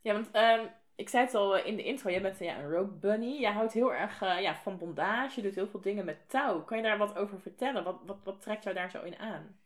Ja, 0.00 0.12
want 0.12 0.30
ehm, 0.30 0.66
ik 0.94 1.08
zei 1.08 1.24
het 1.24 1.34
al 1.34 1.56
eh, 1.56 1.66
in 1.66 1.76
de 1.76 1.82
intro, 1.82 2.10
jij 2.10 2.22
bent 2.22 2.40
eh, 2.40 2.46
ja, 2.46 2.58
een 2.58 2.70
rope 2.70 2.92
bunny. 2.92 3.40
Jij 3.40 3.52
houdt 3.52 3.72
heel 3.72 3.94
erg 3.94 4.22
eh, 4.22 4.40
ja, 4.40 4.54
van 4.54 4.78
bondage, 4.78 5.36
je 5.36 5.46
doet 5.46 5.54
heel 5.54 5.68
veel 5.68 5.80
dingen 5.80 6.04
met 6.04 6.28
touw. 6.28 6.64
Kan 6.64 6.76
je 6.76 6.82
daar 6.82 6.98
wat 6.98 7.16
over 7.16 7.40
vertellen? 7.40 7.84
Wat, 7.84 7.98
wat, 8.04 8.18
wat 8.24 8.40
trekt 8.42 8.62
jou 8.62 8.74
daar 8.74 8.90
zo 8.90 9.02
in 9.02 9.18
aan? 9.18 9.60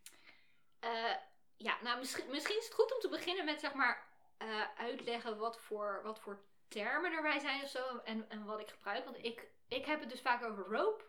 Eh, 0.80 1.14
ja, 1.56 1.76
nou 1.82 1.98
misschien, 1.98 2.30
misschien 2.30 2.58
is 2.58 2.64
het 2.64 2.74
goed 2.74 2.94
om 2.94 3.00
te 3.00 3.08
beginnen 3.08 3.44
met 3.44 3.60
zeg 3.60 3.74
maar 3.74 4.06
eh, 4.38 4.62
uitleggen 4.76 5.38
wat 5.38 5.60
voor, 5.60 6.00
wat 6.02 6.20
voor 6.20 6.40
termen 6.68 7.12
erbij 7.12 7.38
zijn 7.38 7.62
of 7.62 7.68
zo 7.68 7.98
en, 8.04 8.26
en 8.28 8.44
wat 8.44 8.60
ik 8.60 8.68
gebruik. 8.68 9.04
Want 9.04 9.24
ik, 9.24 9.46
ik 9.68 9.84
heb 9.86 10.00
het 10.00 10.10
dus 10.10 10.20
vaak 10.20 10.44
over 10.44 10.64
rope 10.64 11.04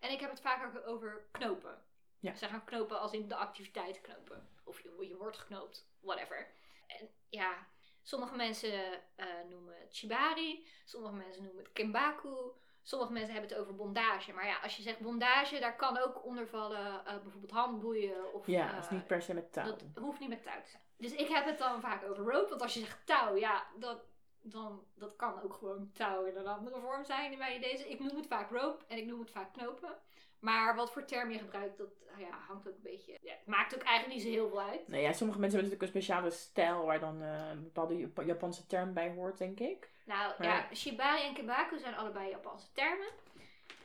en 0.00 0.10
ik 0.10 0.20
heb 0.20 0.30
het 0.30 0.40
vaak 0.40 0.76
ook 0.76 0.86
over 0.86 1.26
knopen. 1.30 1.82
Ja. 2.24 2.34
Zeg 2.34 2.50
maar 2.50 2.64
knopen 2.64 3.00
als 3.00 3.12
in 3.12 3.28
de 3.28 3.36
activiteit 3.36 4.00
knopen. 4.00 4.48
Of 4.64 4.80
je, 4.80 5.06
je 5.08 5.16
wordt 5.16 5.38
geknoopt, 5.38 5.88
whatever. 6.00 6.50
En 6.86 7.08
ja, 7.28 7.66
sommige 8.02 8.36
mensen 8.36 8.72
eh, 9.14 9.26
noemen 9.48 9.74
het 9.80 9.94
shibari, 9.94 10.66
sommige 10.84 11.14
mensen 11.14 11.42
noemen 11.42 11.62
het 11.62 11.72
kimbaku. 11.72 12.52
Sommige 12.82 13.12
mensen 13.12 13.32
hebben 13.32 13.50
het 13.50 13.60
over 13.60 13.74
bondage. 13.74 14.32
Maar 14.32 14.46
ja, 14.46 14.58
als 14.60 14.76
je 14.76 14.82
zegt 14.82 15.00
bondage, 15.00 15.58
daar 15.58 15.76
kan 15.76 15.98
ook 15.98 16.24
onder 16.24 16.48
vallen 16.48 17.06
eh, 17.06 17.18
bijvoorbeeld 17.22 17.52
handboeien. 17.52 18.34
Of, 18.34 18.46
Ja, 18.46 18.68
eh, 18.68 18.74
dat 18.74 18.84
is 18.84 18.90
niet 18.90 19.06
per 19.06 19.22
se 19.22 19.34
met 19.34 19.52
touw. 19.52 19.64
dat 19.64 20.02
hoeft 20.04 20.20
niet 20.20 20.28
met 20.28 20.42
touw 20.42 20.62
te 20.62 20.68
zijn. 20.68 20.82
Dus 20.96 21.12
ik 21.12 21.28
heb 21.28 21.44
het 21.44 21.58
dan 21.58 21.80
vaak 21.80 22.04
over 22.04 22.24
rope. 22.32 22.48
Want 22.48 22.62
als 22.62 22.74
je 22.74 22.80
zegt 22.80 23.06
touw, 23.06 23.36
ja, 23.36 23.66
dat, 23.78 24.04
dan, 24.40 24.84
dat 24.94 25.16
kan 25.16 25.42
ook 25.42 25.54
gewoon 25.54 25.90
touw 25.92 26.24
in 26.24 26.36
een 26.36 26.46
andere 26.46 26.80
vorm 26.80 27.04
zijn 27.04 27.38
mijn 27.38 27.56
idee. 27.56 27.72
Dus 27.72 27.84
ik 27.84 28.00
noem 28.00 28.16
het 28.16 28.26
vaak 28.26 28.50
rope 28.50 28.84
en 28.88 28.98
ik 28.98 29.06
noem 29.06 29.20
het 29.20 29.30
vaak 29.30 29.52
knopen. 29.52 29.98
Maar 30.44 30.74
wat 30.76 30.92
voor 30.92 31.04
term 31.04 31.30
je 31.30 31.38
gebruikt, 31.38 31.78
dat 31.78 31.88
ah 32.14 32.20
ja, 32.20 32.30
hangt 32.48 32.68
ook 32.68 32.74
een 32.74 32.82
beetje... 32.82 33.18
Ja, 33.22 33.32
het 33.32 33.46
maakt 33.46 33.74
ook 33.74 33.82
eigenlijk 33.82 34.16
niet 34.18 34.26
zo 34.26 34.32
heel 34.40 34.48
veel 34.48 34.60
uit. 34.62 34.88
Nee, 34.88 35.02
ja, 35.02 35.12
sommige 35.12 35.40
mensen 35.40 35.58
hebben 35.60 35.78
natuurlijk 35.78 35.82
een 35.82 36.02
speciale 36.02 36.30
stijl 36.30 36.84
waar 36.84 37.00
dan 37.00 37.22
eh, 37.22 37.48
een 37.50 37.62
bepaalde 37.62 37.98
Jap- 37.98 38.22
Japanse 38.24 38.66
term 38.66 38.92
bij 38.94 39.10
hoort, 39.14 39.38
denk 39.38 39.60
ik. 39.60 39.88
Nou 40.04 40.32
Maar- 40.38 40.48
ja, 40.48 40.74
shibari 40.74 41.22
en 41.22 41.34
kibaku 41.34 41.78
zijn 41.78 41.94
allebei 41.94 42.30
Japanse 42.30 42.72
termen. 42.72 43.08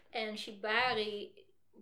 En 0.10 0.38
shibari 0.38 1.34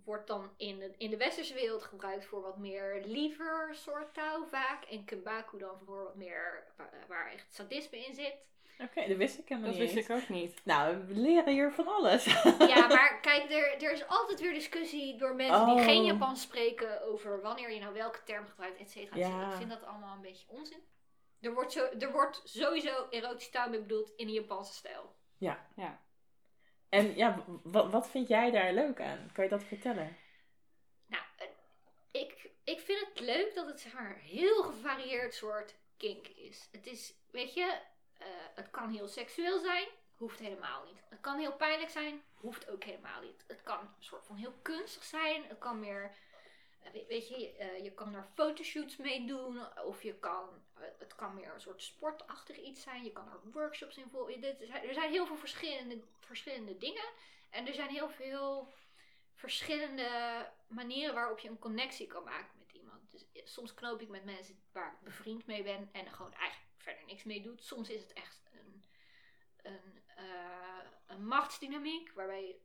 wordt 0.03 0.27
dan 0.27 0.49
in 0.57 0.79
de, 0.79 0.93
in 0.97 1.09
de 1.09 1.17
westerse 1.17 1.53
wereld 1.53 1.83
gebruikt 1.83 2.25
voor 2.25 2.41
wat 2.41 2.57
meer 2.57 3.01
liever 3.05 3.69
soort 3.75 4.13
touw 4.13 4.45
vaak. 4.45 4.83
En 4.83 5.05
kibaku 5.05 5.57
dan 5.57 5.79
voor 5.85 6.03
wat 6.03 6.15
meer 6.15 6.63
waar, 6.77 6.93
waar 7.07 7.31
echt 7.31 7.53
sadisme 7.53 8.05
in 8.05 8.13
zit. 8.13 8.35
Oké, 8.79 9.07
dat 9.07 9.17
wist 9.17 9.37
ik 9.39 9.47
helemaal 9.49 9.69
Dat 9.71 9.79
niet 9.79 9.93
wist 9.93 10.09
eens. 10.09 10.17
ik 10.19 10.23
ook 10.23 10.29
niet. 10.29 10.61
Nou, 10.65 11.05
we 11.07 11.13
leren 11.13 11.53
hier 11.53 11.71
van 11.71 11.87
alles. 11.87 12.25
Ja, 12.59 12.87
maar 12.95 13.19
kijk, 13.21 13.51
er, 13.51 13.83
er 13.83 13.91
is 13.91 14.07
altijd 14.07 14.39
weer 14.39 14.53
discussie 14.53 15.17
door 15.17 15.35
mensen 15.35 15.65
die 15.65 15.75
Oh. 15.75 15.83
geen 15.83 16.03
Japans 16.03 16.41
spreken 16.41 17.01
over 17.01 17.41
wanneer 17.41 17.71
je 17.71 17.79
nou 17.79 17.93
welke 17.93 18.23
term 18.23 18.47
gebruikt, 18.47 18.79
et 18.79 18.91
cetera. 18.91 19.15
et 19.15 19.23
cetera. 19.23 19.41
Ja. 19.41 19.51
Ik 19.51 19.57
vind 19.57 19.69
dat 19.69 19.83
allemaal 19.83 20.15
een 20.15 20.21
beetje 20.21 20.45
onzin. 20.47 20.83
Er 21.41 21.53
wordt, 21.53 21.71
zo, 21.71 21.85
er 21.99 22.11
wordt 22.11 22.41
sowieso 22.43 23.07
erotisch 23.09 23.49
mee 23.69 23.79
bedoeld 23.79 24.11
in 24.15 24.27
de 24.27 24.33
Japanse 24.33 24.73
stijl. 24.73 25.15
Ja. 25.37 25.67
En 26.89 27.15
ja, 27.15 27.43
wat, 27.63 27.91
wat 27.91 28.09
vind 28.09 28.27
jij 28.27 28.51
daar 28.51 28.73
leuk 28.73 29.01
aan? 29.01 29.29
Kan 29.33 29.43
je 29.43 29.49
dat 29.49 29.63
vertellen? 29.63 30.17
Nou, 31.05 31.23
eh, 31.37 31.47
ik, 32.21 32.49
ik 32.63 32.79
vind 32.79 32.99
het 32.99 33.19
leuk 33.19 33.55
dat 33.55 33.67
het 33.67 33.79
zeg 33.79 33.93
maar 33.93 34.09
een 34.09 34.21
heel 34.37 34.63
gevarieerd 34.63 35.33
soort 35.33 35.75
kink 35.97 36.27
is. 36.27 36.69
Het 36.71 36.85
is, 36.87 37.13
weet 37.31 37.53
je, 37.53 37.79
eh, 38.17 38.27
het 38.55 38.69
kan 38.69 38.89
heel 38.89 39.07
seksueel 39.07 39.59
zijn, 39.59 39.87
hoeft 40.15 40.39
helemaal 40.39 40.85
niet. 40.85 41.03
Het 41.09 41.19
kan 41.19 41.39
heel 41.39 41.55
pijnlijk 41.55 41.89
zijn, 41.89 42.21
hoeft 42.33 42.69
ook 42.69 42.83
helemaal 42.83 43.21
niet. 43.21 43.43
Het 43.47 43.63
kan 43.63 43.79
een 43.79 44.03
soort 44.03 44.25
van 44.25 44.35
heel 44.35 44.53
kunstig 44.61 45.03
zijn, 45.03 45.43
het 45.43 45.57
kan 45.57 45.79
meer, 45.79 46.15
eh, 46.79 47.07
weet, 47.07 47.27
je, 47.27 47.55
eh, 47.55 47.83
je 47.83 47.93
kan 47.93 48.15
er 48.15 48.27
fotoshoots 48.33 48.97
mee 48.97 49.25
doen, 49.25 49.77
of 49.85 50.03
je 50.03 50.13
kan, 50.13 50.49
het 50.97 51.15
kan 51.15 51.35
meer 51.35 51.53
een 51.53 51.61
soort 51.61 51.81
sportachtig 51.81 52.57
iets 52.57 52.81
zijn, 52.81 53.03
je 53.03 53.11
kan 53.11 53.27
er 53.27 53.51
workshops 53.51 53.97
in 53.97 54.09
volgen. 54.09 54.43
Er 54.43 54.93
zijn 54.93 55.11
heel 55.11 55.25
veel 55.25 55.37
verschillende, 55.37 56.03
verschillende 56.19 56.77
dingen 56.77 57.09
en 57.49 57.67
er 57.67 57.73
zijn 57.73 57.89
heel 57.89 58.09
veel 58.09 58.73
verschillende 59.33 60.09
manieren 60.67 61.13
waarop 61.13 61.39
je 61.39 61.49
een 61.49 61.59
connectie 61.59 62.07
kan 62.07 62.23
maken 62.23 62.57
met 62.59 62.71
iemand. 62.71 63.11
Dus 63.11 63.53
soms 63.53 63.73
knoop 63.73 64.01
ik 64.01 64.09
met 64.09 64.25
mensen 64.25 64.63
waar 64.71 64.91
ik 64.91 65.03
bevriend 65.03 65.45
mee 65.45 65.63
ben 65.63 65.89
en 65.91 66.11
gewoon 66.11 66.33
eigenlijk 66.33 66.66
verder 66.87 67.05
niks 67.05 67.23
mee 67.23 67.41
doet. 67.41 67.63
Soms 67.63 67.89
is 67.89 68.01
het 68.01 68.13
echt 68.13 68.49
een, 68.51 68.83
een, 69.61 70.01
eh, 70.15 70.85
een 71.07 71.27
machtsdynamiek 71.27 72.11
waarbij 72.13 72.55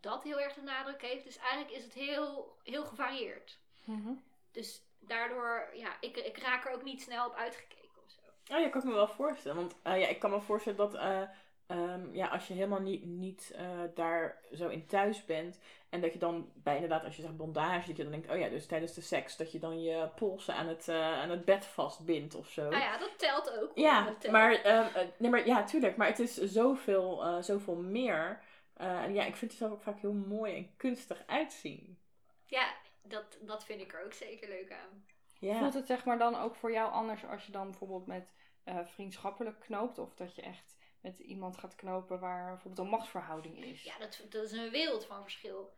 dat 0.00 0.22
heel 0.22 0.40
erg 0.40 0.54
de 0.54 0.62
nadruk 0.62 1.02
heeft. 1.02 1.24
Dus 1.24 1.36
eigenlijk 1.36 1.70
is 1.70 1.84
het 1.84 1.94
heel, 1.94 2.56
heel 2.62 2.84
gevarieerd. 2.84 3.58
Mhm. 3.84 4.12
Dus 4.50 4.82
daardoor, 4.98 5.70
ja, 5.74 5.96
ik, 6.00 6.16
ik 6.16 6.38
raak 6.38 6.66
er 6.66 6.72
ook 6.72 6.82
niet 6.82 7.02
snel 7.02 7.26
op 7.26 7.34
uitgekeken 7.34 8.02
of 8.04 8.10
zo. 8.10 8.54
Oh 8.54 8.60
ja, 8.60 8.68
kan 8.68 8.80
ik 8.80 8.86
me 8.86 8.94
wel 8.94 9.08
voorstellen. 9.08 9.56
Want 9.56 9.74
eh, 9.82 10.00
ja, 10.00 10.06
ik 10.06 10.18
kan 10.18 10.30
me 10.30 10.40
voorstellen 10.40 10.78
dat 10.78 10.94
eh, 10.94 11.22
ehm, 11.68 12.14
ja, 12.14 12.26
als 12.26 12.48
je 12.48 12.54
helemaal 12.54 12.80
niet, 12.80 13.04
niet 13.04 13.52
eh, 13.56 13.68
daar 13.94 14.40
zo 14.54 14.68
in 14.68 14.86
thuis 14.86 15.24
bent. 15.24 15.58
En 15.88 16.00
dat 16.00 16.12
je 16.12 16.18
dan 16.18 16.50
bij 16.54 16.74
inderdaad, 16.74 17.04
als 17.04 17.16
je 17.16 17.22
zegt 17.22 17.36
bondage, 17.36 17.86
dat 17.86 17.96
je 17.96 18.02
dan 18.02 18.12
denkt, 18.12 18.30
oh 18.30 18.38
ja, 18.38 18.48
dus 18.48 18.66
tijdens 18.66 18.94
de 18.94 19.00
seks, 19.00 19.36
dat 19.36 19.52
je 19.52 19.58
dan 19.58 19.82
je 19.82 20.08
polsen 20.16 20.54
aan 20.54 20.68
het, 20.68 20.88
eh, 20.88 21.12
aan 21.20 21.30
het 21.30 21.44
bed 21.44 21.64
vastbindt 21.66 22.34
of 22.34 22.48
zo. 22.48 22.62
Nou 22.62 22.82
ja, 22.82 22.98
dat 22.98 23.18
telt 23.18 23.50
ook. 23.50 23.74
hoor. 23.74 23.84
Ja, 23.84 24.14
telt. 24.18 24.32
maar, 24.32 24.52
ehm, 24.52 24.94
eh, 24.94 25.02
nee, 25.16 25.30
maar 25.30 25.46
ja, 25.46 25.64
tuurlijk. 25.64 25.96
Maar 25.96 26.06
het 26.06 26.18
is 26.18 26.34
zoveel, 26.34 27.24
eh, 27.24 27.42
zoveel 27.42 27.76
meer. 27.76 28.40
Eh, 28.78 29.02
en 29.02 29.14
ja, 29.14 29.24
ik 29.24 29.36
vind 29.36 29.50
het 29.50 29.60
zelf 29.60 29.72
ook 29.72 29.82
vaak 29.82 30.00
heel 30.00 30.12
mooi 30.12 30.56
en 30.56 30.76
kunstig 30.76 31.22
uitzien. 31.26 31.98
Ja, 32.46 32.74
dat, 33.02 33.38
dat 33.40 33.64
vind 33.64 33.80
ik 33.80 33.92
er 33.92 34.04
ook 34.04 34.12
zeker 34.12 34.48
leuk 34.48 34.72
aan. 34.72 35.04
Ja. 35.38 35.58
Voelt 35.58 35.74
het 35.74 35.86
zeg 35.86 36.04
maar 36.04 36.18
dan 36.18 36.36
ook 36.36 36.54
voor 36.54 36.72
jou 36.72 36.92
anders 36.92 37.26
als 37.26 37.46
je 37.46 37.52
dan 37.52 37.70
bijvoorbeeld 37.70 38.06
met 38.06 38.32
eh, 38.64 38.78
vriendschappelijk 38.84 39.60
knoopt? 39.60 39.98
Of 39.98 40.14
dat 40.14 40.34
je 40.34 40.42
echt 40.42 40.77
met 41.08 41.18
iemand 41.18 41.58
gaat 41.58 41.74
knopen 41.74 42.20
waar 42.20 42.46
bijvoorbeeld 42.52 42.78
een 42.86 42.92
machtsverhouding 42.92 43.64
is. 43.64 43.82
Ja, 43.82 43.98
dat, 43.98 44.20
dat 44.28 44.44
is 44.44 44.52
een 44.52 44.70
wereld 44.70 45.04
van 45.04 45.22
verschil. 45.22 45.72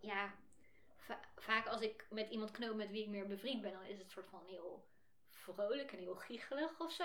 Ja, 0.00 0.34
va- 0.96 1.20
vaak 1.36 1.66
als 1.66 1.80
ik 1.80 2.06
met 2.10 2.30
iemand 2.30 2.50
knoop 2.50 2.74
met 2.76 2.90
wie 2.90 3.02
ik 3.02 3.08
meer 3.08 3.26
bevriend 3.26 3.62
ben, 3.62 3.72
dan 3.72 3.84
is 3.84 3.98
het 3.98 4.10
soort 4.10 4.26
van 4.28 4.42
heel 4.46 4.88
vrolijk 5.30 5.92
en 5.92 5.98
heel 5.98 6.14
giechelig 6.16 6.80
of 6.80 6.92
zo. 6.92 7.04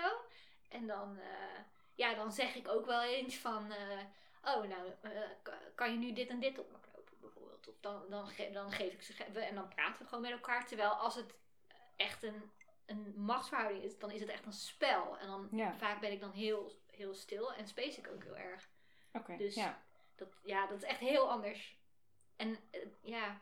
En 0.69 0.87
dan, 0.87 1.17
eh, 1.17 1.59
ja, 1.95 2.13
dan 2.13 2.31
zeg 2.31 2.55
ik 2.55 2.67
ook 2.67 2.85
wel 2.85 3.03
eens 3.03 3.35
van, 3.37 3.71
eh, 3.71 3.99
oh 4.43 4.63
nou, 4.63 4.91
eh, 5.01 5.11
ka- 5.41 5.61
kan 5.75 5.91
je 5.91 5.97
nu 5.97 6.13
dit 6.13 6.29
en 6.29 6.39
dit 6.39 6.59
op 6.59 6.71
me 6.71 6.77
knopen 6.79 7.17
bijvoorbeeld. 7.19 7.67
Of 7.67 7.75
dan, 7.79 8.09
dan, 8.09 8.27
ge- 8.27 8.49
dan 8.51 8.71
geef 8.71 8.93
ik 8.93 9.01
ze, 9.01 9.23
en 9.23 9.55
dan 9.55 9.67
praten 9.67 10.01
we 10.01 10.07
gewoon 10.07 10.23
met 10.23 10.31
elkaar. 10.31 10.67
Terwijl 10.67 10.89
als 10.91 11.15
het 11.15 11.35
echt 11.95 12.23
een, 12.23 12.51
een 12.85 13.13
machtsverhouding 13.15 13.83
is, 13.83 13.97
dan 13.99 14.11
is 14.11 14.19
het 14.19 14.29
echt 14.29 14.45
een 14.45 14.53
spel. 14.53 15.17
En 15.17 15.27
dan 15.27 15.47
Ja. 15.51 15.73
vaak 15.75 15.99
ben 15.99 16.11
ik 16.11 16.19
dan 16.19 16.31
heel, 16.31 16.71
heel 16.99 17.13
stil 17.13 17.53
en 17.53 17.67
space 17.67 17.99
ik 17.99 18.07
ook 18.07 18.23
heel 18.23 18.37
erg. 18.37 18.69
Oké, 19.13 19.37
Dus 19.37 19.55
ja. 19.55 19.81
dat, 20.15 20.39
ja, 20.43 20.67
dat 20.67 20.77
is 20.77 20.83
echt 20.83 20.99
heel 20.99 21.29
anders. 21.29 21.77
En 22.35 22.57
eh, 22.71 22.87
ja. 23.01 23.41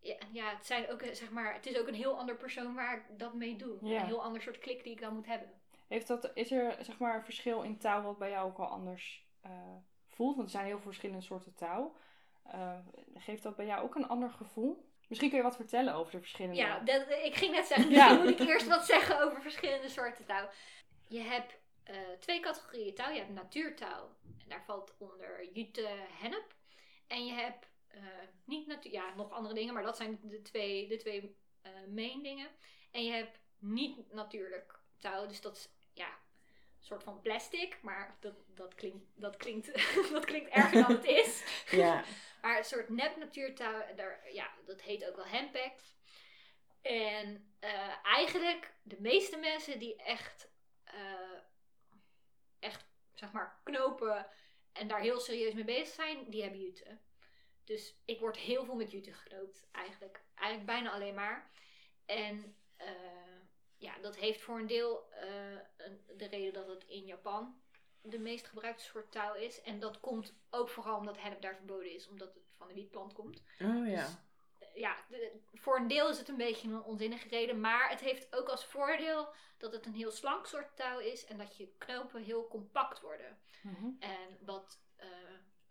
Ja, 0.00 0.16
ja, 0.32 0.54
het, 0.56 0.66
zijn 0.66 0.90
ook, 0.90 1.00
eh, 1.02 1.14
zeg 1.14 1.30
maar, 1.30 1.54
het 1.54 1.66
is 1.66 1.78
ook 1.78 1.86
een 1.86 1.94
heel 1.94 2.18
ander 2.18 2.36
persoon 2.36 2.74
waar 2.74 2.96
ik 2.96 3.18
dat 3.18 3.34
mee 3.34 3.56
doe. 3.56 3.78
Ja. 3.80 4.00
Een 4.00 4.06
heel 4.06 4.22
ander 4.22 4.42
soort 4.42 4.58
klik 4.58 4.84
die 4.84 4.92
ik 4.92 5.00
dan 5.00 5.14
moet 5.14 5.26
hebben. 5.26 5.60
Heeft 5.88 6.06
dat, 6.06 6.30
is 6.34 6.50
er 6.50 6.84
zeg 6.84 6.98
maar 6.98 7.16
een 7.16 7.24
verschil 7.24 7.62
in 7.62 7.78
taal 7.78 8.02
wat 8.02 8.18
bij 8.18 8.30
jou 8.30 8.46
ook 8.50 8.58
al 8.58 8.66
anders 8.66 9.26
eh, 9.40 9.76
voelt? 10.08 10.36
Want 10.36 10.46
er 10.46 10.54
zijn 10.54 10.66
heel 10.66 10.80
verschillende 10.80 11.22
soorten 11.22 11.54
taal. 11.54 11.96
Geeft 13.14 13.42
dat 13.42 13.56
bij 13.56 13.66
jou 13.66 13.82
ook 13.82 13.94
een 13.94 14.08
ander 14.08 14.30
gevoel? 14.30 14.92
Misschien 15.08 15.30
kun 15.30 15.38
je 15.38 15.48
wat 15.50 15.56
vertellen 15.56 15.94
over 15.94 16.12
de 16.12 16.18
verschillende. 16.18 16.56
Ja, 16.56 16.78
dat, 16.78 17.10
ik 17.22 17.34
ging 17.34 17.52
net 17.52 17.66
zeggen, 17.66 17.90
Ja. 17.90 18.04
misschien 18.06 18.30
moet 18.30 18.40
ik 18.40 18.48
eerst 18.48 18.68
wat 18.68 18.84
zeggen 18.86 19.20
over 19.20 19.42
verschillende 19.42 19.88
soorten 19.88 20.24
touw. 20.24 20.48
Je 21.12 21.20
hebt 21.20 21.58
eh, 21.82 21.96
twee 22.18 22.40
categorieën 22.40 22.94
touw. 22.94 23.10
Je 23.10 23.18
hebt 23.18 23.32
natuurtouw. 23.32 24.16
En 24.42 24.48
daar 24.48 24.64
valt 24.64 24.94
onder 24.98 25.52
jute, 25.52 25.88
hennep. 26.10 26.54
En 27.06 27.26
je 27.26 27.32
hebt 27.32 27.66
eh, 27.88 28.02
niet 28.44 28.66
natuur, 28.66 28.92
ja, 28.92 29.14
nog 29.14 29.30
andere 29.30 29.54
dingen, 29.54 29.74
maar 29.74 29.82
dat 29.82 29.96
zijn 29.96 30.18
de 30.22 30.42
twee, 30.42 30.88
de 30.88 30.96
twee 30.96 31.36
eh, 31.62 31.72
main 31.94 32.22
dingen. 32.22 32.48
En 32.90 33.04
je 33.04 33.12
hebt 33.12 33.38
niet 33.58 34.12
natuurlijk 34.12 34.80
touw, 34.98 35.26
dus 35.26 35.40
dat 35.40 35.56
is 35.56 35.68
ja, 35.94 36.08
een 36.08 36.84
soort 36.86 37.02
van 37.02 37.20
plastic, 37.20 37.78
maar 37.82 38.16
dat, 38.20 38.34
dat, 38.54 38.74
klinkt, 38.74 39.04
dat, 39.14 39.36
klinkt, 39.36 39.66
dat 40.12 40.24
klinkt 40.24 40.50
erger 40.50 40.82
dan 40.82 40.92
het 40.92 41.04
is. 41.04 41.42
Ja. 41.70 42.04
Maar 42.42 42.58
een 42.58 42.64
soort 42.64 42.88
nep 42.88 43.16
natuurtouw, 43.16 43.94
daar, 43.94 44.32
ja, 44.32 44.54
dat 44.66 44.80
heet 44.80 45.08
ook 45.08 45.16
wel 45.16 45.26
handbags. 45.26 45.94
En 46.82 47.54
eh, 47.58 48.04
eigenlijk 48.04 48.74
de 48.82 48.96
meeste 49.00 49.36
mensen 49.36 49.78
die 49.78 49.96
echt, 49.96 50.48
eh, 50.92 51.38
echt 52.58 52.84
zeg 53.14 53.32
maar 53.32 53.60
knopen 53.62 54.26
en 54.72 54.88
daar 54.88 55.00
heel 55.00 55.20
serieus 55.20 55.54
mee 55.54 55.64
bezig 55.64 55.94
zijn, 55.94 56.30
die 56.30 56.42
hebben 56.42 56.60
jute. 56.60 56.98
Dus 57.64 57.94
ik 58.04 58.20
word 58.20 58.36
heel 58.36 58.64
veel 58.64 58.74
met 58.74 58.90
jute 58.90 59.12
geknoopt 59.12 59.68
eigenlijk. 59.72 60.22
Eigenlijk 60.34 60.66
bijna 60.66 60.92
alleen 60.92 61.14
maar. 61.14 61.50
En 62.06 62.56
eh, 62.76 62.88
ja, 63.76 63.98
dat 63.98 64.16
heeft 64.16 64.40
voor 64.40 64.58
een 64.58 64.66
deel 64.66 65.12
eh, 65.12 65.58
de 66.16 66.26
reden 66.26 66.52
dat 66.52 66.66
het 66.66 66.84
in 66.84 67.04
Japan 67.04 67.60
de 68.00 68.18
meest 68.18 68.46
gebruikte 68.46 68.84
soort 68.84 69.12
touw 69.12 69.34
is. 69.34 69.62
En 69.62 69.80
dat 69.80 70.00
komt 70.00 70.34
ook 70.50 70.68
vooral 70.68 70.98
omdat 70.98 71.20
hennep 71.20 71.42
daar 71.42 71.56
verboden 71.56 71.94
is, 71.94 72.08
omdat 72.08 72.34
het 72.34 72.42
van 72.56 72.68
de 72.68 72.74
wietplant 72.74 73.12
komt. 73.12 73.42
Oh 73.60 73.88
ja. 73.88 74.04
Dus, 74.04 74.16
ja, 74.74 74.96
de- 75.08 75.40
voor 75.52 75.76
een 75.76 75.88
deel 75.88 76.08
is 76.08 76.18
het 76.18 76.28
een 76.28 76.36
beetje 76.36 76.68
een 76.68 76.82
onzinnige 76.82 77.28
reden. 77.28 77.60
Maar 77.60 77.90
het 77.90 78.00
heeft 78.00 78.34
ook 78.36 78.48
als 78.48 78.64
voordeel 78.64 79.28
dat 79.58 79.72
het 79.72 79.86
een 79.86 79.94
heel 79.94 80.10
slank 80.10 80.46
soort 80.46 80.76
touw 80.76 80.98
is. 80.98 81.24
En 81.24 81.38
dat 81.38 81.56
je 81.56 81.74
knopen 81.78 82.22
heel 82.22 82.48
compact 82.48 83.00
worden. 83.00 83.38
Mhm. 83.62 83.90
En 83.98 84.38
wat 84.40 84.80
eh, 84.96 85.08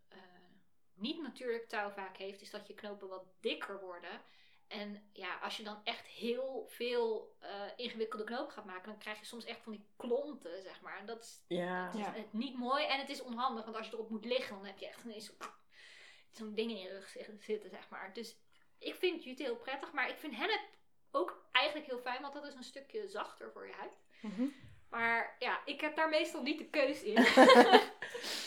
eh, 0.07 0.17
niet 0.93 1.21
natuurlijk 1.21 1.67
touw 1.69 1.89
vaak 1.89 2.17
heeft, 2.17 2.41
is 2.41 2.49
dat 2.51 2.67
je 2.67 2.73
knopen 2.73 3.07
wat 3.07 3.25
dikker 3.39 3.79
worden. 3.79 4.21
En 4.67 5.09
ja, 5.13 5.37
als 5.39 5.57
je 5.57 5.63
dan 5.63 5.81
echt 5.83 6.05
heel 6.05 6.65
veel 6.69 7.35
eh, 7.39 7.61
ingewikkelde 7.75 8.23
knopen 8.25 8.53
gaat 8.53 8.65
maken, 8.65 8.89
dan 8.89 8.99
krijg 8.99 9.19
je 9.19 9.25
soms 9.25 9.45
echt 9.45 9.61
van 9.61 9.71
die 9.71 9.85
klonten, 9.97 10.61
zeg 10.61 10.81
maar. 10.81 10.97
En 10.99 11.05
dat 11.05 11.21
is 11.23 11.43
Ja. 11.47 11.85
het 11.85 11.93
is 11.95 11.99
Ja. 11.99 12.13
het 12.13 12.33
niet 12.33 12.57
mooi 12.57 12.85
en 12.85 12.99
het 12.99 13.09
is 13.09 13.21
onhandig, 13.21 13.63
want 13.65 13.77
als 13.77 13.87
je 13.87 13.93
erop 13.93 14.09
moet 14.09 14.25
liggen, 14.25 14.55
dan 14.55 14.65
heb 14.65 14.77
je 14.77 14.87
echt 14.87 15.03
ineens 15.03 15.25
zo- 15.25 15.33
zo'n 16.31 16.53
ding 16.55 16.71
in 16.71 16.77
je 16.77 16.89
rug 16.89 17.09
zi- 17.09 17.37
zitten, 17.39 17.69
zeg 17.69 17.89
maar. 17.89 18.13
Dus 18.13 18.40
ik 18.81 18.95
vind 18.95 19.23
jute 19.23 19.43
heel 19.43 19.55
prettig, 19.55 19.91
maar 19.93 20.09
ik 20.09 20.17
vind 20.17 20.35
hennep 20.35 20.61
ook 21.11 21.45
eigenlijk 21.51 21.87
heel 21.87 21.99
fijn, 21.99 22.21
want 22.21 22.33
dat 22.33 22.45
is 22.45 22.55
een 22.55 22.63
stukje 22.63 23.07
zachter 23.07 23.51
voor 23.51 23.67
je 23.67 23.73
huid. 23.73 23.93
Mhm. 24.21 24.45
Maar 24.89 25.35
ja, 25.39 25.59
ik 25.65 25.81
heb 25.81 25.95
daar 25.95 26.09
meestal 26.09 26.41
niet 26.41 26.57
de 26.57 26.65
keus 26.65 27.03
in. 27.03 27.13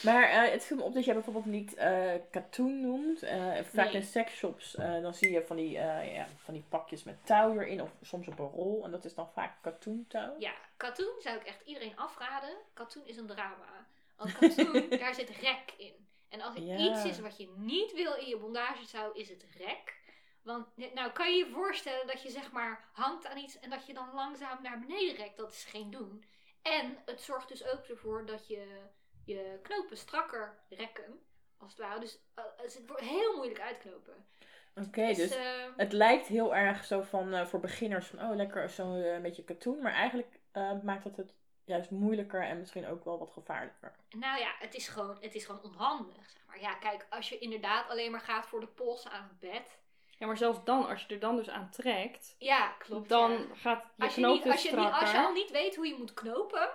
Maar 0.02 0.22
eh, 0.22 0.50
het 0.50 0.64
viel 0.64 0.76
me 0.76 0.82
op 0.82 0.94
dat 0.94 1.04
jij 1.04 1.14
bijvoorbeeld 1.14 1.44
niet 1.44 1.74
eh 1.74 2.12
katoen 2.30 2.80
noemt. 2.80 3.22
Eh, 3.22 3.58
vaak 3.62 3.84
Nee. 3.86 3.94
in 3.94 4.02
sexshops 4.02 4.74
eh, 4.74 5.02
dan 5.02 5.14
zie 5.14 5.30
je 5.30 5.44
van 5.46 5.56
die, 5.56 5.78
eh, 5.78 6.14
ja, 6.14 6.26
van 6.36 6.54
die 6.54 6.64
pakjes 6.68 7.02
met 7.02 7.26
touw 7.26 7.58
erin. 7.60 7.82
Of 7.82 7.90
soms 8.02 8.28
op 8.28 8.38
een 8.38 8.48
rol. 8.48 8.84
En 8.84 8.90
dat 8.90 9.04
is 9.04 9.14
dan 9.14 9.30
vaak 9.32 9.62
katoentouw. 9.62 10.34
ja, 10.38 10.52
katoen 10.76 11.12
zou 11.18 11.36
ik 11.36 11.44
echt 11.46 11.60
iedereen 11.64 11.96
afraden. 11.96 12.56
Katoen 12.72 13.06
is 13.06 13.16
een 13.16 13.26
drama. 13.26 13.86
Want 14.16 14.32
katoen, 14.38 14.88
daar 14.98 15.14
zit 15.14 15.30
rek 15.30 15.72
in. 15.76 16.06
En 16.28 16.40
als 16.40 16.54
er 16.54 16.62
Ja. 16.62 16.76
iets 16.78 17.04
is 17.04 17.20
wat 17.20 17.36
je 17.36 17.52
niet 17.56 17.92
wil 17.92 18.14
in 18.14 18.26
je 18.26 18.36
bondagetouw, 18.36 19.12
is 19.12 19.28
het 19.28 19.44
rek. 19.58 20.02
Want 20.44 20.94
nou 20.94 21.10
kan 21.12 21.30
je 21.30 21.44
je 21.44 21.50
voorstellen 21.50 22.06
dat 22.06 22.22
je 22.22 22.30
zeg 22.30 22.52
maar 22.52 22.88
hangt 22.92 23.26
aan 23.26 23.36
iets 23.36 23.60
en 23.60 23.70
dat 23.70 23.86
je 23.86 23.94
dan 23.94 24.14
langzaam 24.14 24.62
naar 24.62 24.78
beneden 24.78 25.16
rekt. 25.16 25.36
Dat 25.36 25.52
is 25.52 25.64
geen 25.64 25.90
doen. 25.90 26.24
En 26.62 26.98
het 27.04 27.20
zorgt 27.20 27.48
dus 27.48 27.66
ook 27.66 27.84
ervoor 27.84 28.26
dat 28.26 28.48
je 28.48 28.80
je 29.24 29.58
knopen 29.62 29.96
strakker 29.96 30.58
rekken. 30.68 31.20
Als 31.58 31.70
het 31.70 31.80
ware. 31.80 32.00
Dus 32.00 32.18
eh, 32.34 32.44
het 32.56 32.82
wordt 32.86 33.02
heel 33.02 33.36
moeilijk 33.36 33.60
uitknopen. 33.60 34.26
Oké, 34.74 35.06
Dus, 35.06 35.16
dus 35.16 35.34
eh, 35.36 35.64
het 35.76 35.92
lijkt 35.92 36.26
heel 36.26 36.54
erg 36.54 36.84
zo 36.84 37.02
van 37.02 37.34
eh, 37.34 37.46
voor 37.46 37.60
beginners 37.60 38.06
van 38.06 38.18
oh 38.18 38.34
lekker 38.36 38.68
zo'n 38.68 39.02
eh, 39.02 39.20
beetje 39.20 39.44
katoen. 39.44 39.82
Maar 39.82 39.92
eigenlijk 39.92 40.40
eh, 40.52 40.72
maakt 40.82 41.04
het 41.04 41.16
het 41.16 41.34
juist 41.64 41.90
moeilijker 41.90 42.42
en 42.42 42.58
misschien 42.58 42.86
ook 42.86 43.04
wel 43.04 43.18
wat 43.18 43.30
gevaarlijker. 43.30 43.92
Nou 44.10 44.40
ja, 44.40 44.54
het 44.58 44.74
is 44.74 44.88
gewoon, 44.88 45.16
het 45.20 45.34
is 45.34 45.44
gewoon 45.44 45.62
onhandig. 45.62 46.30
Zeg 46.30 46.42
maar. 46.46 46.60
Ja, 46.60 46.74
kijk, 46.74 47.06
als 47.10 47.28
je 47.28 47.38
inderdaad 47.38 47.88
alleen 47.88 48.10
maar 48.10 48.20
gaat 48.20 48.46
voor 48.46 48.60
de 48.60 48.66
pols 48.66 49.08
aan 49.08 49.28
het 49.28 49.40
bed. 49.40 49.82
Ja, 50.18 50.26
maar 50.26 50.36
zelfs 50.36 50.64
dan, 50.64 50.88
als 50.88 51.02
je 51.02 51.14
er 51.14 51.20
dan 51.20 51.36
dus 51.36 51.48
aan 51.48 51.70
trekt, 51.70 52.34
Ja, 52.38 52.68
klopt. 52.68 53.08
dan 53.08 53.30
ja. 53.32 53.38
gaat 53.54 53.84
je 53.96 54.02
Als 54.04 54.14
je, 54.14 54.20
knoop 54.20 54.34
niet, 54.34 54.42
dus 54.42 54.52
als, 54.52 54.62
je 54.62 54.68
niet, 54.68 54.78
strakker. 54.78 55.00
als 55.00 55.10
je 55.10 55.18
al 55.18 55.32
niet 55.32 55.50
weet 55.50 55.76
hoe 55.76 55.86
je 55.86 55.94
moet 55.98 56.14
knopen, 56.14 56.70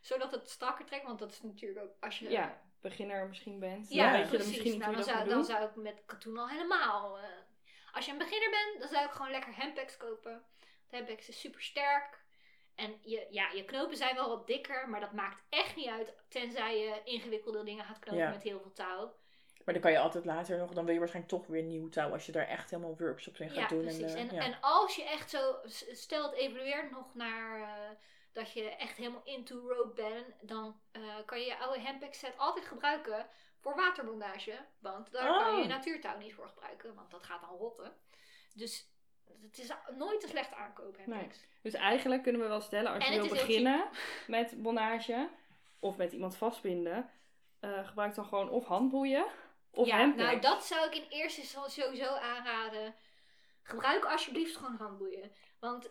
zodat 0.00 0.30
het 0.30 0.50
strakker 0.50 0.84
trekt, 0.84 1.06
want 1.06 1.18
dat 1.18 1.30
is 1.32 1.42
natuurlijk 1.42 1.84
ook 1.84 1.92
als 2.00 2.18
je. 2.18 2.30
Ja, 2.30 2.60
beginner 2.80 3.26
misschien 3.28 3.58
bent. 3.58 3.88
ja, 3.90 4.02
dan 4.10 4.12
weet 4.20 4.28
precies. 4.28 4.38
dan 4.38 4.48
misschien 4.48 4.70
niet 4.72 4.80
Nou, 4.80 4.94
dan, 4.94 5.04
zou, 5.04 5.28
dan 5.28 5.44
zou 5.44 5.64
ik 5.64 5.74
met 5.76 6.02
katoen 6.06 6.38
al 6.38 6.48
helemaal. 6.48 7.18
eh, 7.18 7.24
als 7.92 8.04
je 8.06 8.12
een 8.12 8.18
beginner 8.18 8.50
bent, 8.50 8.80
dan 8.80 8.88
zou 8.88 9.04
ik 9.04 9.10
gewoon 9.10 9.30
lekker 9.30 9.54
handbags 9.54 9.96
kopen. 9.96 10.44
De 10.88 10.96
handbags 10.96 11.28
is 11.28 11.40
super 11.40 11.62
sterk. 11.62 12.18
En 12.74 12.98
je, 13.02 13.26
ja, 13.30 13.50
je 13.50 13.64
knopen 13.64 13.96
zijn 13.96 14.14
wel 14.14 14.28
wat 14.28 14.46
dikker, 14.46 14.88
maar 14.88 15.00
dat 15.00 15.12
maakt 15.12 15.42
echt 15.48 15.76
niet 15.76 15.88
uit. 15.88 16.14
Tenzij 16.28 16.78
je 16.78 17.00
ingewikkelde 17.04 17.64
dingen 17.64 17.84
gaat 17.84 17.98
knopen 17.98 18.22
Ja. 18.22 18.30
met 18.30 18.42
heel 18.42 18.60
veel 18.60 18.72
touw. 18.72 19.14
Maar 19.70 19.80
dan 19.80 19.90
kan 19.90 20.00
je 20.00 20.06
altijd 20.06 20.24
later 20.24 20.58
nog, 20.58 20.70
dan 20.72 20.84
wil 20.84 20.92
je 20.92 20.98
waarschijnlijk 21.00 21.34
toch 21.34 21.46
weer 21.46 21.62
nieuw 21.62 21.88
touw 21.88 22.12
als 22.12 22.26
je 22.26 22.32
daar 22.32 22.46
echt 22.46 22.70
helemaal 22.70 22.96
workshops 22.98 23.40
in 23.40 23.50
gaat 23.50 23.58
Ja, 23.58 23.68
doen. 23.68 23.82
precies. 23.82 24.14
En, 24.14 24.18
En, 24.18 24.28
eh, 24.28 24.34
ja. 24.34 24.42
en 24.42 24.58
als 24.60 24.96
je 24.96 25.04
echt 25.04 25.30
zo, 25.30 25.54
stel 25.92 26.22
het 26.22 26.34
evolueert 26.34 26.90
nog 26.90 27.14
naar 27.14 27.60
eh, 27.60 27.96
dat 28.32 28.52
je 28.52 28.76
echt 28.76 28.96
helemaal 28.96 29.22
into 29.24 29.68
rope 29.68 29.94
bent, 29.94 30.34
dan 30.40 30.80
eh, 30.92 31.02
kan 31.26 31.40
je 31.40 31.46
je 31.46 31.58
oude 31.58 31.80
handbag 31.80 32.14
set 32.14 32.34
altijd 32.38 32.64
gebruiken 32.64 33.26
voor 33.60 33.74
waterbondage. 33.76 34.58
Want 34.78 35.12
daar 35.12 35.38
kan 35.38 35.56
je 35.56 35.62
Oh. 35.62 35.68
natuurtouw 35.68 36.18
niet 36.18 36.34
voor 36.34 36.48
gebruiken, 36.48 36.94
want 36.94 37.10
dat 37.10 37.22
gaat 37.22 37.40
dan 37.40 37.56
rotten. 37.56 37.92
Dus 38.54 38.88
het 39.42 39.58
is 39.58 39.70
nooit 39.96 40.22
een 40.22 40.28
slechte 40.28 40.54
aankoop, 40.54 40.96
handbags. 40.96 41.38
Dus 41.62 41.74
eigenlijk 41.74 42.22
kunnen 42.22 42.40
we 42.40 42.48
wel 42.48 42.60
stellen, 42.60 42.92
als 42.92 43.04
En 43.06 43.12
je 43.12 43.20
wil 43.20 43.28
beginnen 43.28 43.88
met 44.26 44.62
bonnage 44.62 45.28
of 45.78 45.96
met 45.96 46.12
iemand 46.12 46.36
vastbinden, 46.36 47.10
gebruik 47.60 48.14
dan 48.14 48.24
gewoon 48.24 48.50
of 48.50 48.66
handboeien 48.66 49.26
of 49.70 49.86
ja, 49.86 50.04
nou 50.04 50.40
dat 50.40 50.64
zou 50.64 50.86
ik 50.86 50.94
in 50.94 51.06
eerste 51.08 51.40
instantie 51.40 51.82
sowieso 51.82 52.14
aanraden. 52.14 52.94
Gebruik 53.62 54.04
alsjeblieft 54.04 54.56
gewoon 54.56 54.76
handboeien. 54.76 55.32
Want 55.60 55.90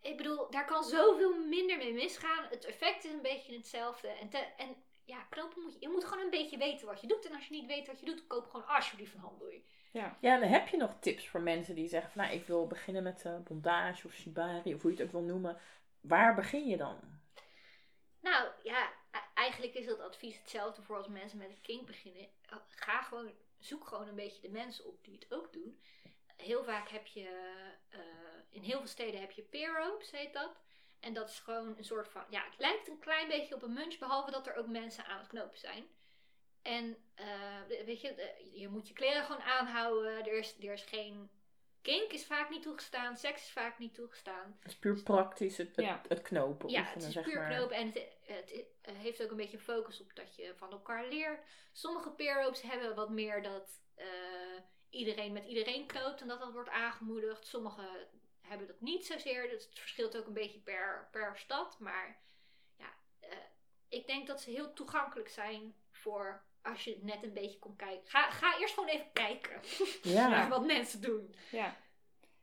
ik 0.00 0.16
bedoel, 0.16 0.50
daar 0.50 0.64
kan 0.64 0.84
zoveel 0.84 1.38
minder 1.38 1.76
mee 1.76 1.92
misgaan. 1.92 2.44
Het 2.50 2.64
effect 2.64 3.04
is 3.04 3.12
een 3.12 3.22
beetje 3.22 3.56
hetzelfde. 3.56 4.08
En, 4.08 4.28
te- 4.28 4.52
en 4.56 4.76
ja, 5.04 5.22
knopen 5.30 5.62
moet 5.62 5.72
je, 5.72 5.80
je 5.80 5.88
moet 5.88 6.04
gewoon 6.04 6.24
een 6.24 6.30
beetje 6.30 6.58
weten 6.58 6.86
wat 6.86 7.00
je 7.00 7.06
doet. 7.06 7.26
En 7.26 7.34
als 7.34 7.46
je 7.46 7.54
niet 7.54 7.66
weet 7.66 7.86
wat 7.86 8.00
je 8.00 8.06
doet, 8.06 8.26
koop 8.26 8.46
gewoon 8.46 8.66
alsjeblieft 8.66 9.14
een 9.14 9.20
handboei. 9.20 9.66
Ja. 9.92 10.16
Ja, 10.20 10.34
en 10.34 10.40
dan 10.40 10.48
heb 10.48 10.68
je 10.68 10.76
nog 10.76 10.94
tips 11.00 11.28
voor 11.28 11.40
mensen 11.40 11.74
die 11.74 11.88
zeggen 11.88 12.10
van 12.10 12.22
nou 12.22 12.34
ik 12.34 12.46
wil 12.46 12.66
beginnen 12.66 13.02
met 13.02 13.24
eh, 13.24 13.38
bondage 13.38 14.06
of 14.06 14.12
shibari 14.12 14.74
of 14.74 14.82
hoe 14.82 14.90
je 14.90 14.96
het 14.96 15.06
ook 15.06 15.12
wil 15.12 15.22
noemen. 15.22 15.60
Waar 16.00 16.34
begin 16.34 16.66
je 16.66 16.76
dan? 16.76 17.20
Nou 18.20 18.48
ja, 18.62 18.92
eigenlijk 19.42 19.74
is 19.74 19.86
dat 19.86 20.00
advies 20.00 20.38
hetzelfde 20.38 20.82
voor 20.82 20.96
als 20.96 21.08
mensen 21.08 21.38
met 21.38 21.48
een 21.48 21.60
kink 21.60 21.86
beginnen. 21.86 22.28
Ga 22.68 23.02
gewoon, 23.02 23.32
zoek 23.58 23.86
gewoon 23.86 24.08
een 24.08 24.14
beetje 24.14 24.40
de 24.40 24.50
mensen 24.50 24.86
op 24.86 25.04
die 25.04 25.14
het 25.14 25.32
ook 25.32 25.52
doen. 25.52 25.80
Heel 26.36 26.64
vaak 26.64 26.88
heb 26.88 27.06
je, 27.06 27.28
eh, 27.88 28.00
in 28.50 28.62
heel 28.62 28.78
veel 28.78 28.88
steden 28.88 29.20
heb 29.20 29.30
je 29.30 29.42
peer 29.42 29.76
ropes, 29.76 30.10
heet 30.10 30.32
dat. 30.32 30.60
En 31.00 31.14
dat 31.14 31.28
is 31.28 31.38
gewoon 31.38 31.76
een 31.76 31.84
soort 31.84 32.08
van, 32.08 32.24
ja, 32.30 32.44
het 32.44 32.58
lijkt 32.58 32.88
een 32.88 32.98
klein 32.98 33.28
beetje 33.28 33.54
op 33.54 33.62
een 33.62 33.72
munch, 33.72 33.98
behalve 33.98 34.30
dat 34.30 34.46
er 34.46 34.54
ook 34.54 34.66
mensen 34.66 35.04
aan 35.04 35.18
het 35.18 35.28
knopen 35.28 35.58
zijn. 35.58 35.86
En 36.62 36.96
eh, 37.14 37.60
weet 37.84 38.00
je, 38.00 38.34
je 38.54 38.68
moet 38.68 38.88
je 38.88 38.94
kleren 38.94 39.24
gewoon 39.24 39.42
aanhouden. 39.42 40.26
Er 40.26 40.38
is, 40.38 40.56
er 40.58 40.72
is 40.72 40.82
geen. 40.84 41.30
Kink 41.82 42.12
is 42.12 42.26
vaak 42.26 42.50
niet 42.50 42.62
toegestaan, 42.62 43.16
seks 43.16 43.42
is 43.42 43.50
vaak 43.50 43.78
niet 43.78 43.94
toegestaan. 43.94 44.56
Het 44.60 44.72
is 44.72 44.78
puur 44.78 45.02
praktisch 45.02 45.56
het, 45.56 45.76
het, 45.76 45.84
Ja. 45.84 46.02
het 46.08 46.22
knopen 46.22 46.68
Ja, 46.68 46.80
oefenen, 46.80 46.98
het 46.98 47.08
is 47.08 47.12
zeg 47.12 47.24
puur 47.24 47.40
maar. 47.40 47.50
knopen 47.50 47.76
en 47.76 47.86
het, 47.86 48.08
het, 48.82 48.96
heeft 48.96 49.22
ook 49.22 49.30
een 49.30 49.36
beetje 49.36 49.58
focus 49.58 50.00
op 50.00 50.14
dat 50.14 50.36
je 50.36 50.54
van 50.56 50.70
elkaar 50.70 51.06
leert. 51.08 51.44
Sommige 51.72 52.10
peeroops 52.10 52.62
hebben 52.62 52.94
wat 52.94 53.10
meer 53.10 53.42
dat 53.42 53.80
eh, 53.94 54.06
iedereen 54.90 55.32
met 55.32 55.44
iedereen 55.46 55.86
knoopt 55.86 56.20
en 56.20 56.28
dat 56.28 56.40
dat 56.40 56.52
wordt 56.52 56.68
aangemoedigd. 56.68 57.46
Sommige 57.46 58.08
hebben 58.40 58.66
dat 58.66 58.80
niet 58.80 59.06
zozeer, 59.06 59.48
dus 59.48 59.64
het 59.64 59.78
verschilt 59.78 60.16
ook 60.16 60.26
een 60.26 60.32
beetje 60.32 60.60
per, 60.60 61.08
per 61.10 61.38
stad. 61.38 61.78
Maar 61.78 62.22
ja, 62.76 62.94
eh, 63.20 63.36
ik 63.88 64.06
denk 64.06 64.26
dat 64.26 64.40
ze 64.40 64.50
heel 64.50 64.72
toegankelijk 64.72 65.28
zijn 65.28 65.74
voor 65.90 66.44
als 66.62 66.84
je 66.84 66.98
net 67.02 67.22
een 67.22 67.32
beetje 67.32 67.58
komt 67.58 67.76
kijken. 67.76 68.10
Ga, 68.10 68.30
ga 68.30 68.58
eerst 68.58 68.74
gewoon 68.74 68.88
even 68.88 69.12
kijken 69.12 69.60
Ja. 70.02 70.28
naar 70.34 70.48
wat 70.48 70.66
mensen 70.66 71.00
doen. 71.00 71.34
Ja. 71.50 71.76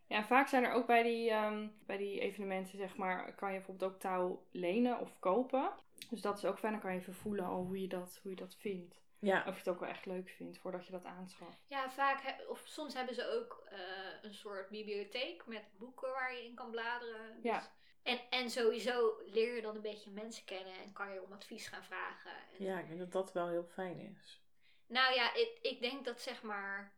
Ja, 0.07 0.23
vaak 0.23 0.47
zijn 0.47 0.63
er 0.63 0.71
ook 0.73 0.85
bij 0.87 1.03
die, 1.03 1.29
ehm, 1.29 1.67
bij 1.85 1.97
die 1.97 2.19
evenementen, 2.19 2.77
zeg 2.77 2.95
maar, 2.95 3.33
kan 3.35 3.51
je 3.51 3.57
bijvoorbeeld 3.57 3.91
ook 3.91 3.99
touw 3.99 4.45
lenen 4.51 4.99
of 4.99 5.19
kopen. 5.19 5.71
Dus 6.09 6.21
dat 6.21 6.37
is 6.37 6.45
ook 6.45 6.59
fijn, 6.59 6.71
dan 6.71 6.81
kan 6.81 6.93
je 6.93 6.99
even 6.99 7.13
voelen 7.13 7.45
al 7.45 7.63
hoe 7.63 7.81
je 7.81 7.87
dat, 7.87 8.19
hoe 8.21 8.31
je 8.31 8.37
dat 8.37 8.55
vindt. 8.55 9.01
ja. 9.19 9.39
Of 9.39 9.53
je 9.53 9.59
het 9.59 9.67
ook 9.69 9.79
wel 9.79 9.89
echt 9.89 10.05
leuk 10.05 10.29
vindt 10.29 10.57
voordat 10.57 10.85
je 10.85 10.91
dat 10.91 11.05
aanschaft. 11.05 11.63
Ja, 11.67 11.89
vaak, 11.89 12.21
he- 12.21 12.43
of 12.47 12.61
soms 12.65 12.93
hebben 12.93 13.15
ze 13.15 13.27
ook 13.39 13.63
eh, 13.69 13.77
een 14.21 14.33
soort 14.33 14.69
bibliotheek 14.69 15.45
met 15.45 15.63
boeken 15.77 16.11
waar 16.11 16.33
je 16.35 16.45
in 16.45 16.55
kan 16.55 16.71
bladeren. 16.71 17.33
Dus- 17.35 17.43
Ja. 17.43 17.71
En, 18.03 18.19
en 18.29 18.49
sowieso 18.49 19.21
leer 19.25 19.55
je 19.55 19.61
dan 19.61 19.75
een 19.75 19.81
beetje 19.81 20.11
mensen 20.11 20.45
kennen 20.45 20.73
en 20.73 20.93
kan 20.93 21.13
je 21.13 21.23
om 21.23 21.31
advies 21.33 21.67
gaan 21.67 21.83
vragen. 21.83 22.31
En- 22.31 22.63
ja, 22.65 22.79
ik 22.79 22.87
denk 22.87 22.99
dat 22.99 23.11
dat 23.11 23.33
wel 23.33 23.47
heel 23.49 23.63
fijn 23.73 23.99
is. 23.99 24.41
Nou 24.87 25.13
ja, 25.15 25.33
ik, 25.33 25.57
ik 25.61 25.81
denk 25.81 26.05
dat 26.05 26.21
zeg 26.21 26.41
maar 26.41 26.93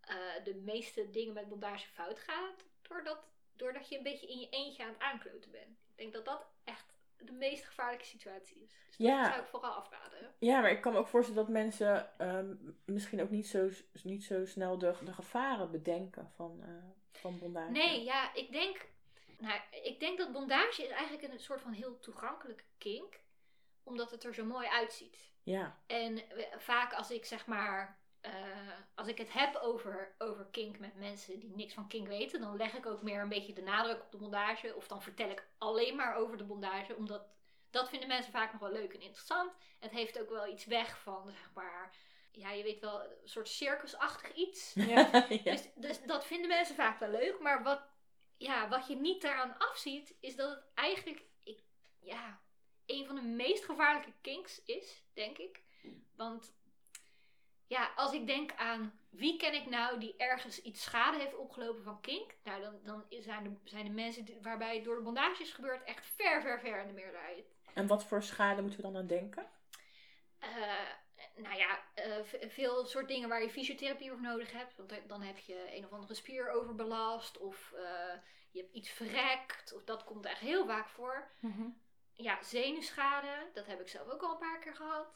eh, 0.00 0.16
de 0.44 0.54
meeste 0.54 1.10
dingen 1.10 1.34
met 1.34 1.48
bondage 1.48 1.88
fout 1.88 2.18
gaat 2.18 2.64
doordat, 2.82 3.18
doordat 3.56 3.88
je 3.88 3.96
een 3.96 4.02
beetje 4.02 4.26
in 4.28 4.38
je 4.38 4.48
eentje 4.48 4.82
aan 4.82 4.88
het 4.88 4.98
aankloten 4.98 5.50
bent. 5.50 5.78
Ik 5.90 5.96
denk 5.96 6.12
dat 6.12 6.24
dat 6.24 6.46
echt 6.64 6.84
de 7.16 7.32
meest 7.32 7.64
gevaarlijke 7.64 8.04
situatie 8.04 8.62
is. 8.62 8.72
Dus 8.86 8.96
Ja. 8.96 9.22
dat 9.22 9.30
zou 9.32 9.42
ik 9.42 9.48
vooral 9.48 9.72
afraden. 9.72 10.34
Ja, 10.38 10.60
maar 10.60 10.70
ik 10.70 10.80
kan 10.80 10.92
me 10.92 10.98
ook 10.98 11.08
voorstellen 11.08 11.44
dat 11.44 11.52
mensen 11.52 12.18
ehm, 12.18 12.54
misschien 12.84 13.22
ook 13.22 13.30
niet 13.30 13.46
zo, 13.46 13.68
niet 14.02 14.24
zo 14.24 14.44
snel 14.44 14.78
de, 14.78 14.94
de 15.04 15.12
gevaren 15.12 15.70
bedenken 15.70 16.30
van, 16.34 16.62
eh, 16.62 17.20
van 17.20 17.38
bondage. 17.38 17.70
Nee, 17.70 18.04
ja, 18.04 18.34
ik 18.34 18.52
denk, 18.52 18.86
nou, 19.38 19.60
ik 19.82 20.00
denk 20.00 20.18
dat 20.18 20.32
bondage 20.32 20.82
is 20.82 20.90
eigenlijk 20.90 21.32
een 21.32 21.40
soort 21.40 21.60
van 21.60 21.72
heel 21.72 21.98
toegankelijke 22.00 22.64
kink. 22.78 23.20
Omdat 23.82 24.10
het 24.10 24.24
er 24.24 24.34
zo 24.34 24.44
mooi 24.44 24.68
uitziet. 24.68 25.32
Ja, 25.42 25.78
En 25.86 26.28
eh, 26.28 26.58
vaak 26.58 26.92
als 26.92 27.10
ik 27.10 27.24
zeg 27.24 27.46
maar, 27.46 27.98
eh, 28.20 28.32
als 28.94 29.08
ik 29.08 29.18
het 29.18 29.32
heb 29.32 29.54
over, 29.56 30.14
over 30.18 30.46
kink 30.50 30.78
met 30.78 30.96
mensen 30.96 31.40
die 31.40 31.56
niks 31.56 31.74
van 31.74 31.88
kink 31.88 32.06
weten, 32.08 32.40
dan 32.40 32.56
leg 32.56 32.74
ik 32.74 32.86
ook 32.86 33.02
meer 33.02 33.20
een 33.20 33.28
beetje 33.28 33.52
de 33.52 33.62
nadruk 33.62 34.00
op 34.00 34.10
de 34.10 34.16
bondage. 34.16 34.74
Of 34.74 34.88
dan 34.88 35.02
vertel 35.02 35.30
ik 35.30 35.46
alleen 35.58 35.96
maar 35.96 36.16
over 36.16 36.36
de 36.36 36.44
bondage, 36.44 36.96
omdat 36.96 37.26
dat 37.70 37.88
vinden 37.88 38.08
mensen 38.08 38.32
vaak 38.32 38.52
nog 38.52 38.60
wel 38.60 38.72
leuk 38.72 38.94
en 38.94 39.00
interessant. 39.00 39.52
Het 39.78 39.90
heeft 39.90 40.20
ook 40.20 40.30
wel 40.30 40.46
iets 40.46 40.64
weg 40.64 40.98
van, 40.98 41.30
zeg 41.30 41.50
maar, 41.54 41.96
ja, 42.30 42.50
je 42.50 42.62
weet 42.62 42.80
wel, 42.80 43.02
een 43.02 43.28
soort 43.28 43.48
circusachtig 43.48 44.34
iets. 44.34 44.72
Ja. 44.74 45.26
ja. 45.44 45.50
Dus, 45.50 45.68
dus 45.74 46.02
dat 46.02 46.26
vinden 46.26 46.48
mensen 46.48 46.74
vaak 46.74 46.98
wel 46.98 47.10
leuk. 47.10 47.40
Maar 47.40 47.62
wat, 47.62 47.80
ja, 48.36 48.68
wat 48.68 48.86
je 48.86 48.96
niet 48.96 49.22
daaraan 49.22 49.58
afziet, 49.58 50.14
is 50.20 50.36
dat 50.36 50.50
het 50.50 50.64
eigenlijk 50.74 51.22
ik, 51.42 51.60
ja, 52.00 52.40
een 52.86 53.06
van 53.06 53.14
de 53.14 53.22
meest 53.22 53.64
gevaarlijke 53.64 54.12
kinks 54.20 54.64
is, 54.64 55.04
denk 55.12 55.38
ik. 55.38 55.62
Want 56.16 56.54
ja, 57.66 57.92
als 57.96 58.12
ik 58.12 58.26
denk 58.26 58.54
aan 58.54 59.00
wie 59.10 59.36
ken 59.36 59.54
ik 59.54 59.66
nou 59.66 59.98
die 59.98 60.16
ergens 60.16 60.62
iets 60.62 60.82
schade 60.82 61.18
heeft 61.18 61.36
opgelopen 61.36 61.82
van 61.82 62.00
kink, 62.00 62.34
nou 62.42 62.62
dan, 62.62 62.78
dan 62.82 63.04
zijn, 63.08 63.42
de, 63.42 63.56
zijn 63.64 63.84
de 63.84 63.90
mensen 63.90 64.42
waarbij 64.42 64.74
het 64.74 64.84
door 64.84 64.96
de 64.96 65.02
bondage 65.02 65.42
is 65.42 65.52
gebeurd 65.52 65.84
echt 65.84 66.06
ver, 66.06 66.42
ver, 66.42 66.60
ver 66.60 66.80
in 66.80 66.86
de 66.86 66.92
meerderheid. 66.92 67.54
En 67.74 67.86
wat 67.86 68.04
voor 68.04 68.22
schade 68.22 68.60
moeten 68.60 68.80
we 68.80 68.86
dan 68.86 68.96
aan 68.96 69.06
denken? 69.06 69.46
Eh, 70.38 70.90
nou 71.36 71.56
ja, 71.56 71.78
eh, 71.94 72.16
veel 72.48 72.86
soort 72.86 73.08
dingen 73.08 73.28
waar 73.28 73.42
je 73.42 73.50
fysiotherapie 73.50 74.08
voor 74.10 74.20
nodig 74.20 74.52
hebt. 74.52 74.76
Want 74.76 75.08
dan- 75.08 75.22
heb 75.22 75.38
je 75.38 75.76
een 75.76 75.84
of 75.84 75.92
andere 75.92 76.14
spier 76.14 76.50
overbelast. 76.50 77.38
Of 77.38 77.72
eh, 77.72 78.14
je 78.50 78.60
hebt 78.60 78.72
iets 78.74 78.90
verrekt. 78.90 79.74
Of 79.74 79.84
dat 79.84 80.04
komt 80.04 80.26
echt 80.26 80.40
heel 80.40 80.66
vaak 80.66 80.88
voor. 80.88 81.30
Mhm. 81.40 81.68
Ja, 82.12 82.42
zenuwschade. 82.42 83.50
Dat 83.52 83.66
heb 83.66 83.80
ik 83.80 83.88
zelf 83.88 84.08
ook 84.08 84.22
al 84.22 84.32
een 84.32 84.38
paar 84.38 84.58
keer 84.58 84.74
gehad. 84.74 85.06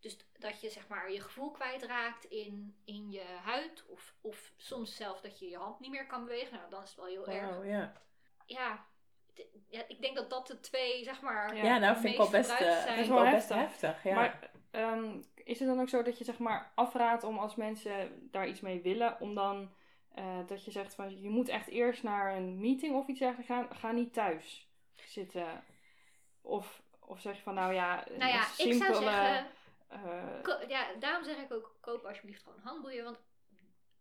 Dus 0.00 0.16
dat 0.38 0.60
je 0.60 0.70
zeg 0.70 0.88
maar 0.88 1.12
je 1.12 1.20
gevoel 1.20 1.50
kwijtraakt 1.50 2.24
in, 2.24 2.80
in 2.84 3.10
je 3.10 3.24
huid. 3.44 3.84
Of, 3.86 4.14
of 4.20 4.52
soms 4.56 4.96
zelf 4.96 5.20
dat 5.20 5.38
je 5.38 5.48
je 5.48 5.56
hand 5.56 5.80
niet 5.80 5.90
meer 5.90 6.06
kan 6.06 6.24
bewegen. 6.24 6.56
Nou, 6.56 6.70
dan 6.70 6.82
is 6.82 6.88
het 6.88 6.98
wel 6.98 7.06
heel 7.06 7.26
erg. 7.28 7.66
Ja. 7.66 7.92
Ja, 8.46 8.86
ik 9.88 10.00
denk 10.02 10.16
dat 10.16 10.30
dat 10.30 10.46
de 10.46 10.60
twee, 10.60 11.04
zeg 11.04 11.20
maar... 11.20 11.56
Ja, 11.56 11.62
Ja, 11.64 11.78
nou 11.78 11.96
vind 11.96 12.18
ik 12.18 12.30
best, 12.30 12.50
eh, 12.50 12.56
zijn. 12.56 12.94
vind 12.94 13.06
ik 13.06 13.12
wel 13.12 13.30
best 13.30 13.48
heftig. 13.48 13.56
heftig. 13.56 14.02
Ja. 14.02 14.14
Maar 14.14 14.50
ehm, 14.70 15.20
is 15.44 15.58
het 15.58 15.68
dan 15.68 15.80
ook 15.80 15.88
zo 15.88 16.02
dat 16.02 16.18
je 16.18 16.24
zeg 16.24 16.38
maar 16.38 16.72
afraadt 16.74 17.24
om 17.24 17.38
als 17.38 17.54
mensen 17.54 18.28
daar 18.30 18.48
iets 18.48 18.60
mee 18.60 18.80
willen, 18.82 19.20
om 19.20 19.34
dan 19.34 19.74
eh, 20.14 20.46
dat 20.46 20.64
je 20.64 20.70
zegt 20.70 20.94
van 20.94 21.20
je 21.20 21.28
moet 21.28 21.48
echt 21.48 21.68
eerst 21.68 22.02
naar 22.02 22.36
een 22.36 22.60
meeting 22.60 22.94
of 22.94 23.06
iets 23.06 23.18
dergelijks 23.18 23.50
gaan, 23.52 23.76
ga 23.76 23.90
niet 23.90 24.12
thuis 24.12 24.68
zitten. 24.94 25.64
Of, 26.40 26.82
of 27.00 27.20
zeg 27.20 27.36
je 27.36 27.42
van 27.42 27.54
nou 27.54 27.74
ja, 27.74 28.04
Nou 28.18 28.30
ja, 28.32 28.44
een 28.58 28.68
ik 28.68 28.82
zou 28.82 28.94
simpele, 28.94 29.00
zeggen... 29.10 29.46
eh, 29.88 30.68
ja, 30.68 30.86
daarom 30.98 31.24
zeg 31.24 31.36
ik 31.36 31.52
ook, 31.52 31.76
koop 31.80 32.04
alsjeblieft 32.04 32.42
gewoon 32.42 32.58
handboeien. 32.62 33.04
Want 33.04 33.20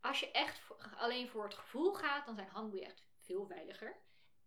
als 0.02 0.20
je 0.20 0.32
echt 0.32 0.60
voor- 0.60 0.96
alleen 0.98 1.30
voor 1.30 1.44
het 1.44 1.54
gevoel 1.54 1.94
gaat, 1.94 2.26
dan 2.26 2.36
zijn 2.36 2.48
handboeien 2.48 2.86
echt 2.86 3.04
veel 3.20 3.46
veiliger. 3.46 3.96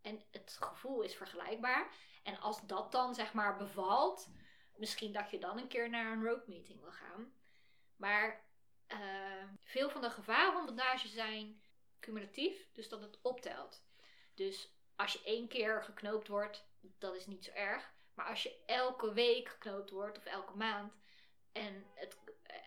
En 0.03 0.23
het 0.31 0.57
gevoel 0.61 1.03
is 1.03 1.15
vergelijkbaar. 1.17 1.89
En 2.23 2.41
als 2.41 2.67
dat 2.67 2.93
dan 2.93 3.15
zeg 3.15 3.33
maar 3.33 3.57
bevalt, 3.57 4.29
misschien 4.77 5.13
dat 5.13 5.31
je 5.31 5.39
dan 5.39 5.59
een 5.59 5.69
keer 5.69 5.91
naar 5.91 6.13
een 6.13 6.25
road 6.25 6.47
meeting 6.47 6.81
wil 6.81 6.93
gaan. 6.93 7.33
Maar 7.97 8.45
eh, 8.87 8.99
veel 9.65 9.91
van 9.91 10.01
de 10.01 10.11
gevaren 10.11 10.53
van 10.53 10.67
bondage 10.67 11.09
zijn 11.09 11.63
cumulatief, 12.01 12.69
dus 12.73 12.89
dat 12.89 13.01
het 13.01 13.19
optelt. 13.23 13.83
Dus 14.35 14.69
als 14.97 15.13
je 15.13 15.23
één 15.25 15.49
keer 15.49 15.83
geknoopt 15.83 16.29
wordt, 16.29 16.65
dat 16.99 17.15
is 17.15 17.27
niet 17.27 17.45
zo 17.45 17.51
erg. 17.53 17.93
Maar 18.15 18.27
als 18.27 18.43
je 18.43 18.63
elke 18.67 19.13
week 19.13 19.49
geknoopt 19.49 19.91
wordt 19.91 20.19
of 20.19 20.25
elke 20.25 20.57
maand, 20.57 20.93
en 21.53 21.85
het, 21.95 22.17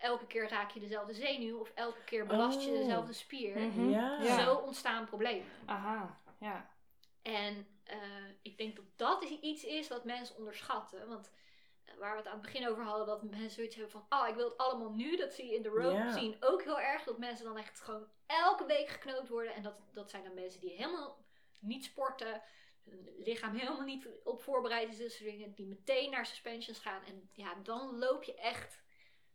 elke 0.00 0.26
keer 0.26 0.48
raak 0.48 0.70
je 0.70 0.80
dezelfde 0.80 1.14
zenuw 1.14 1.58
of 1.58 1.70
elke 1.74 2.04
keer 2.04 2.26
belast 2.26 2.62
je 2.62 2.70
Oh. 2.70 2.78
dezelfde 2.78 3.12
spier. 3.12 3.58
Mhm. 3.58 3.90
Ja. 3.90 4.22
Ja. 4.22 4.44
Zo 4.44 4.54
ontstaan 4.54 5.06
problemen. 5.06 5.46
aha, 5.66 6.20
ja. 6.40 6.70
En 7.22 7.66
eh, 7.84 7.98
ik 8.42 8.58
denk 8.58 8.76
dat 8.76 8.84
dat 8.96 9.22
iets 9.24 9.64
is 9.64 9.88
wat 9.88 10.04
mensen 10.04 10.36
onderschatten. 10.36 11.08
Want 11.08 11.30
waar 11.98 12.12
we 12.12 12.18
het 12.18 12.26
aan 12.26 12.32
het 12.32 12.42
begin 12.42 12.68
over 12.68 12.82
hadden, 12.84 13.06
dat 13.06 13.22
mensen 13.22 13.50
zoiets 13.50 13.74
hebben 13.74 13.92
van: 13.92 14.06
oh, 14.20 14.28
ik 14.28 14.34
wil 14.34 14.48
het 14.48 14.58
allemaal 14.58 14.92
nu. 14.92 15.16
Dat 15.16 15.32
zie 15.34 15.46
je 15.46 15.54
in 15.54 15.62
de 15.62 15.68
road 15.68 15.92
Ja. 15.92 16.10
scene 16.12 16.36
ook 16.40 16.62
heel 16.62 16.80
erg. 16.80 17.04
Dat 17.04 17.18
mensen 17.18 17.44
dan 17.44 17.56
echt 17.58 17.80
gewoon 17.80 18.06
elke 18.26 18.66
week 18.66 18.88
geknoopt 18.88 19.28
worden. 19.28 19.54
En 19.54 19.62
dat, 19.62 19.74
dat 19.92 20.10
zijn 20.10 20.24
dan 20.24 20.34
mensen 20.34 20.60
die 20.60 20.70
helemaal 20.76 21.24
niet 21.60 21.84
sporten. 21.84 22.42
Hun 22.84 23.08
lichaam 23.18 23.54
helemaal 23.56 23.84
niet 23.84 24.08
op 24.24 24.42
voorbereid 24.42 24.88
is. 24.88 24.96
Dus 24.96 25.18
dingen, 25.18 25.52
die 25.54 25.66
meteen 25.66 26.10
naar 26.10 26.26
suspensions 26.26 26.78
gaan. 26.78 27.04
En 27.04 27.30
ja, 27.32 27.54
dan 27.62 27.98
loop 27.98 28.22
je 28.22 28.34
echt 28.34 28.80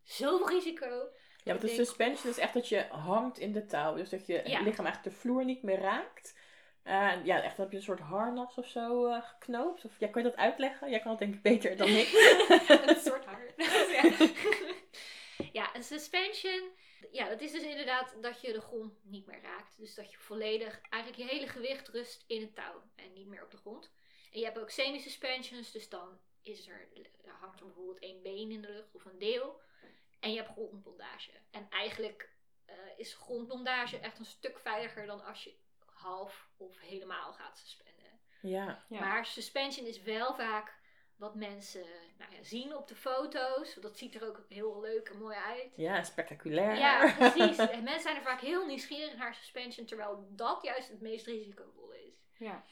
zoveel 0.03 0.49
risico. 0.49 1.09
Ja, 1.43 1.51
want 1.51 1.61
de 1.61 1.65
denk- 1.67 1.79
suspension 1.79 2.31
is 2.31 2.37
echt 2.37 2.53
dat 2.53 2.69
je 2.69 2.81
hangt 2.89 3.37
in 3.39 3.51
de 3.51 3.65
touw. 3.65 3.95
Dus 3.95 4.09
dat 4.09 4.25
je 4.27 4.33
Ja. 4.33 4.41
lichaam 4.61 4.85
eigenlijk 4.85 5.03
de 5.03 5.21
vloer 5.21 5.45
niet 5.45 5.63
meer 5.63 5.79
raakt. 5.79 6.39
En 6.83 7.25
ja, 7.25 7.41
echt 7.41 7.55
dan 7.55 7.65
heb 7.65 7.71
je 7.71 7.77
een 7.77 7.83
soort 7.83 7.99
harnas 7.99 8.55
of 8.55 8.67
zo 8.67 9.05
eh, 9.05 9.23
geknoopt. 9.23 9.85
Of 9.85 9.99
ja, 9.99 10.07
kan 10.07 10.23
je 10.23 10.29
dat 10.29 10.37
uitleggen? 10.37 10.89
Jij 10.89 10.99
kan 10.99 11.09
het 11.09 11.19
denk 11.19 11.33
ik 11.33 11.41
beter 11.41 11.77
dan 11.77 11.87
ik. 11.87 12.07
een 12.85 12.95
soort 12.95 13.25
hart. 13.25 13.53
ja. 13.95 14.29
ja, 15.51 15.75
een 15.75 15.83
suspension. 15.83 16.71
Ja, 17.11 17.29
dat 17.29 17.41
is 17.41 17.51
dus 17.51 17.63
inderdaad 17.63 18.15
dat 18.21 18.41
je 18.41 18.53
de 18.53 18.61
grond 18.61 18.93
niet 19.03 19.25
meer 19.25 19.41
raakt. 19.41 19.77
Dus 19.77 19.95
dat 19.95 20.11
je 20.11 20.17
volledig, 20.17 20.81
eigenlijk 20.89 21.23
je 21.23 21.35
hele 21.35 21.47
gewicht 21.47 21.87
rust 21.87 22.23
in 22.27 22.41
het 22.41 22.55
touw 22.55 22.83
en 22.95 23.13
niet 23.13 23.27
meer 23.27 23.43
op 23.43 23.51
de 23.51 23.57
grond. 23.57 23.91
En 24.31 24.39
je 24.39 24.45
hebt 24.45 24.59
ook 24.59 24.69
semi-suspensions, 24.69 25.71
dus 25.71 25.89
dan 25.89 26.19
is 26.41 26.67
er, 26.67 26.87
hangt 27.39 27.59
er 27.59 27.65
bijvoorbeeld 27.65 27.99
één 27.99 28.21
been 28.21 28.51
in 28.51 28.61
de 28.61 28.71
lucht 28.71 28.95
of 28.95 29.05
een 29.05 29.19
deel. 29.19 29.61
En 30.19 30.31
je 30.31 30.37
hebt 30.37 30.51
grondbondage. 30.51 31.31
En 31.51 31.69
eigenlijk 31.69 32.29
eh, 32.65 32.75
is 32.97 33.13
grondbondage 33.13 33.99
echt 33.99 34.19
een 34.19 34.25
stuk 34.25 34.59
veiliger 34.59 35.05
dan 35.05 35.23
als 35.25 35.43
je 35.43 35.55
half 36.03 36.49
of 36.57 36.79
helemaal 36.79 37.33
gaat 37.33 37.57
suspenden. 37.57 38.19
Ja, 38.41 38.83
Ja. 38.89 38.99
Maar 38.99 39.25
suspension 39.25 39.85
is 39.87 40.01
wel 40.01 40.33
vaak 40.33 40.81
wat 41.15 41.35
mensen 41.35 41.85
nou 42.17 42.31
ja, 42.35 42.43
zien 42.43 42.75
op 42.75 42.87
de 42.87 42.95
foto's. 42.95 43.73
Dat 43.73 43.97
ziet 43.97 44.15
er 44.15 44.27
ook 44.27 44.45
heel 44.49 44.81
leuk 44.81 45.09
en 45.09 45.17
mooi 45.17 45.37
uit. 45.37 45.73
ja 45.75 46.03
spectaculair. 46.03 46.75
Ja, 46.75 47.13
precies. 47.17 47.57
En 47.57 47.83
mensen 47.83 48.01
zijn 48.01 48.15
er 48.15 48.21
vaak 48.21 48.41
heel 48.41 48.65
nieuwsgierig 48.65 49.17
naar 49.17 49.35
suspension, 49.35 49.85
terwijl 49.85 50.27
dat 50.29 50.63
juist 50.63 50.89
het 50.89 51.01
meest 51.01 51.25
risicovol 51.25 51.91
is. 51.91 52.15
ja. 52.37 52.63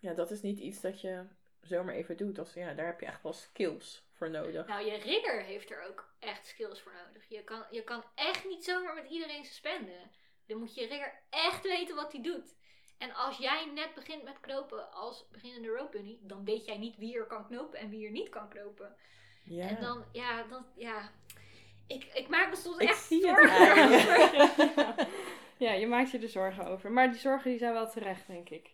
Ja, 0.00 0.14
dat 0.14 0.30
is 0.30 0.40
niet 0.42 0.58
iets 0.58 0.80
dat 0.80 1.00
je 1.00 1.26
zomaar 1.60 1.94
even 1.94 2.16
doet. 2.16 2.36
Dat, 2.36 2.52
ja, 2.54 2.74
daar 2.74 2.86
heb 2.86 3.00
je 3.00 3.06
echt 3.06 3.22
wel 3.22 3.32
skills 3.32 4.08
voor 4.12 4.30
nodig. 4.30 4.66
Nou, 4.66 4.84
je 4.84 4.96
rigger 4.96 5.42
heeft 5.42 5.70
er 5.70 5.82
ook 5.82 6.14
echt 6.18 6.46
skills 6.46 6.80
voor 6.80 6.92
nodig. 7.06 7.28
Je 7.28 7.44
kan, 7.44 7.64
je 7.70 7.84
kan 7.84 8.04
echt 8.14 8.44
niet 8.44 8.64
zomaar 8.64 8.94
met 8.94 9.10
iedereen 9.10 9.44
suspenden. 9.44 10.10
Dan 10.46 10.58
moet 10.58 10.74
je 10.74 10.86
rigger 10.86 11.22
echt 11.30 11.62
weten 11.62 11.96
wat 11.96 12.12
hij 12.12 12.22
doet. 12.22 12.54
En 12.98 13.14
als 13.14 13.36
jij 13.36 13.70
net 13.74 13.94
begint 13.94 14.22
met 14.24 14.40
knopen 14.40 14.92
als 14.92 15.28
beginnende 15.30 15.68
rope 15.68 15.96
bunny, 15.96 16.18
dan 16.20 16.44
weet 16.44 16.64
jij 16.64 16.78
niet 16.78 16.96
wie 16.96 17.16
er 17.18 17.26
kan 17.26 17.46
knopen 17.46 17.78
en 17.78 17.88
wie 17.88 18.04
er 18.06 18.12
niet 18.12 18.28
kan 18.28 18.48
knopen. 18.48 18.96
Ja. 19.44 19.68
En 19.68 19.80
dan, 19.80 20.04
ja, 20.12 20.42
dan, 20.42 20.66
ja. 20.76 21.10
Ik, 21.86 22.04
ik 22.04 22.28
maak 22.28 22.50
me 22.50 22.56
soms 22.56 22.78
Ik 22.78 22.88
echt 22.88 23.02
zie 23.02 23.20
zorgen 23.20 23.60
over. 23.60 25.08
ja, 25.66 25.72
je 25.72 25.86
maakt 25.86 26.10
je 26.10 26.18
er 26.18 26.28
zorgen 26.28 26.66
over. 26.66 26.92
Maar 26.92 27.10
die 27.10 27.20
zorgen 27.20 27.50
die 27.50 27.58
zijn 27.58 27.72
wel 27.72 27.90
terecht, 27.90 28.26
denk 28.26 28.48
ik. 28.48 28.70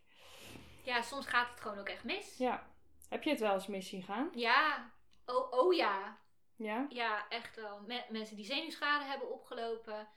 Ja, 0.82 1.02
soms 1.02 1.26
gaat 1.26 1.50
het 1.50 1.60
gewoon 1.60 1.78
ook 1.78 1.88
echt 1.88 2.04
mis. 2.04 2.36
Ja. 2.38 2.68
Heb 3.08 3.22
je 3.22 3.30
het 3.30 3.40
wel 3.40 3.54
eens 3.54 3.66
mis 3.66 3.88
zien 3.88 4.02
gaan? 4.02 4.30
Ja. 4.34 4.90
Oh, 5.26 5.52
oh 5.52 5.74
ja. 5.74 6.18
Ja? 6.56 6.86
Ja, 6.88 7.28
echt 7.28 7.56
wel. 7.56 7.80
Me- 7.86 8.04
mensen 8.08 8.36
die 8.36 8.44
zenuwschade 8.44 9.04
hebben 9.04 9.30
opgelopen. 9.30 10.08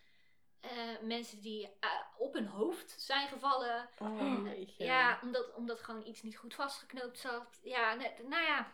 Eh, 0.64 0.70
mensen 1.02 1.42
die 1.42 1.70
eh, 1.80 1.90
op 2.18 2.34
hun 2.34 2.48
hoofd 2.48 2.96
zijn 2.98 3.28
gevallen. 3.28 3.90
Oh, 4.00 4.46
jeetje. 4.46 4.84
Ja, 4.84 5.20
omdat, 5.22 5.54
omdat 5.54 5.80
gewoon 5.82 6.06
iets 6.08 6.22
niet 6.22 6.38
goed 6.38 6.56
vastgeknoopt 6.56 7.20
zat. 7.20 7.60
Ja, 7.64 7.94
nou 8.28 8.44
ja. 8.44 8.72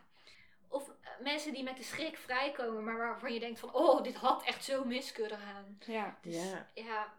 Of 0.68 0.90
eh, 0.90 1.10
mensen 1.24 1.54
die 1.54 1.64
met 1.64 1.78
de 1.78 1.84
schrik 1.84 2.18
vrijkomen, 2.18 2.84
maar 2.84 2.98
waarvan 2.98 3.34
je 3.34 3.40
denkt 3.40 3.60
van, 3.60 3.74
oh, 3.74 4.04
dit 4.04 4.16
had 4.16 4.44
echt 4.44 4.64
zo 4.64 4.84
mis 4.86 5.12
kunnen 5.12 5.38
gaan. 5.38 5.78
Ja. 5.86 6.18
Dus, 6.22 6.36
Ja. 6.36 6.68
ja. 6.74 7.14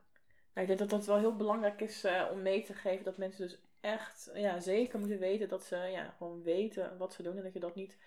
Nou, 0.54 0.66
ik 0.66 0.66
denk 0.66 0.78
dat 0.78 0.90
dat 0.90 1.06
wel 1.06 1.18
heel 1.18 1.36
belangrijk 1.36 1.80
is 1.80 2.04
eh, 2.04 2.28
om 2.30 2.42
mee 2.42 2.62
te 2.62 2.74
geven. 2.74 3.04
Dat 3.04 3.16
mensen 3.16 3.48
dus 3.48 3.58
echt 3.80 4.30
ja, 4.34 4.60
zeker 4.60 4.98
moeten 4.98 5.18
weten 5.18 5.48
dat 5.48 5.64
ze 5.64 5.76
ja, 5.76 6.14
gewoon 6.18 6.42
weten 6.42 6.98
wat 6.98 7.12
ze 7.14 7.22
doen. 7.22 7.36
En 7.36 7.42
dat 7.42 7.52
je 7.52 7.60
dat 7.60 7.74
niet 7.74 7.98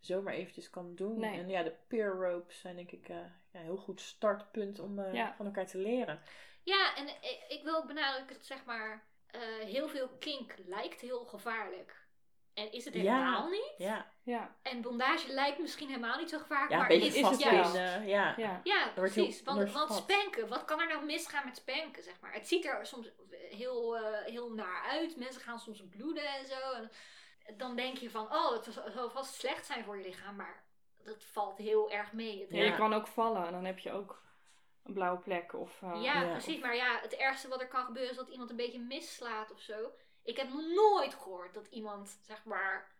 zomaar 0.00 0.34
eventjes 0.34 0.70
kan 0.70 0.94
doen. 0.94 1.18
Nee. 1.18 1.38
En 1.38 1.48
ja, 1.48 1.62
de 1.62 1.74
peer 1.86 2.08
ropes 2.08 2.60
zijn 2.60 2.76
denk 2.76 2.90
ik 2.90 3.08
eh, 3.08 3.16
ja, 3.52 3.58
een 3.58 3.64
heel 3.64 3.76
goed 3.76 4.00
startpunt 4.00 4.78
om 4.78 4.98
eh, 4.98 5.14
Ja. 5.14 5.34
van 5.36 5.46
elkaar 5.46 5.66
te 5.66 5.78
leren. 5.78 6.22
Ja, 6.62 6.96
en 6.96 7.08
ik, 7.08 7.44
ik 7.48 7.60
wil 7.62 7.76
ook 7.76 7.86
benadrukken 7.86 8.36
dat 8.36 8.46
zeg 8.46 8.64
maar, 8.64 9.04
eh, 9.26 9.40
heel 9.58 9.88
veel 9.88 10.08
kink 10.08 10.54
lijkt 10.66 11.00
heel 11.00 11.24
gevaarlijk. 11.24 12.00
En 12.54 12.72
is 12.72 12.84
het 12.84 12.94
Ja. 12.94 13.00
helemaal 13.00 13.48
niet. 13.48 13.74
Ja, 13.78 14.06
Ja. 14.22 14.56
En 14.62 14.80
bondage 14.82 15.32
lijkt 15.32 15.58
misschien 15.58 15.88
helemaal 15.88 16.18
niet 16.18 16.30
zo 16.30 16.38
gevaarlijk, 16.38 16.70
ja 16.70 16.78
maar 16.78 16.88
beetje 16.88 17.06
is 17.08 17.14
is 17.14 17.28
het 17.28 17.40
juist. 17.40 17.58
vastbinden. 17.62 18.06
Ja. 18.06 18.34
Ja. 18.36 18.60
Ja, 18.64 18.88
precies. 18.94 19.42
Want, 19.42 19.72
want 19.72 19.92
spanken, 19.92 20.48
wat 20.48 20.64
kan 20.64 20.80
er 20.80 20.86
nou 20.88 21.04
misgaan 21.04 21.44
met 21.44 21.56
spanken, 21.56 22.02
zeg 22.02 22.20
maar? 22.20 22.32
Het 22.32 22.48
ziet 22.48 22.64
er 22.64 22.86
soms 22.86 23.10
heel, 23.50 23.96
eh, 23.96 24.24
heel 24.24 24.52
naar 24.52 24.82
uit. 24.90 25.16
Mensen 25.16 25.40
gaan 25.40 25.58
soms 25.58 25.82
bloeden 25.90 26.24
en 26.26 26.46
zo. 26.46 26.72
En 26.72 26.90
dan 27.56 27.76
denk 27.76 27.96
je 27.96 28.10
van, 28.10 28.32
oh, 28.32 28.52
het 28.52 28.68
zal 28.94 29.10
vast 29.10 29.34
slecht 29.34 29.66
zijn 29.66 29.84
voor 29.84 29.96
je 29.96 30.02
lichaam. 30.04 30.36
Maar 30.36 30.62
dat 31.04 31.24
valt 31.24 31.58
heel 31.58 31.90
erg 31.90 32.12
mee. 32.12 32.40
Het 32.40 32.50
Ja. 32.50 32.62
Je 32.64 32.74
kan 32.76 32.92
ook 32.92 33.06
vallen 33.06 33.46
en 33.46 33.52
dan 33.52 33.64
heb 33.64 33.78
je 33.78 33.92
ook 33.92 34.22
een 34.84 34.92
blauwe 34.94 35.18
plek. 35.20 35.52
Of, 35.54 35.82
eh, 35.82 36.02
Ja, 36.02 36.22
Ja. 36.22 36.30
precies. 36.30 36.60
Maar 36.60 36.76
ja, 36.76 36.98
het 37.00 37.16
ergste 37.16 37.48
wat 37.48 37.60
er 37.60 37.68
kan 37.68 37.84
gebeuren 37.84 38.10
is 38.10 38.16
dat 38.16 38.28
iemand 38.28 38.50
een 38.50 38.56
beetje 38.56 38.80
misslaat 38.80 39.52
of 39.52 39.60
zo. 39.60 39.90
Ik 40.22 40.36
heb 40.36 40.48
nog 40.48 40.62
nooit 40.74 41.14
gehoord 41.14 41.54
dat 41.54 41.66
iemand, 41.66 42.18
zeg 42.22 42.44
maar, 42.44 42.90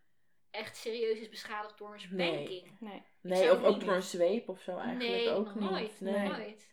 echt 0.50 0.76
serieus 0.76 1.18
is 1.18 1.28
beschadigd 1.28 1.78
door 1.78 1.92
een 1.92 2.00
spanking. 2.00 2.76
Nee. 2.80 3.02
Nee, 3.20 3.52
of 3.52 3.62
ook 3.62 3.74
niet 3.76 3.84
door 3.84 3.94
een 3.94 4.02
zweep 4.02 4.48
of 4.48 4.60
zo 4.60 4.76
eigenlijk 4.78 5.10
nee, 5.10 5.30
ook 5.30 5.44
nog 5.44 5.54
niet. 5.54 5.70
nooit. 5.70 6.00
Nee. 6.00 6.28
Nog 6.28 6.36
nooit. 6.36 6.70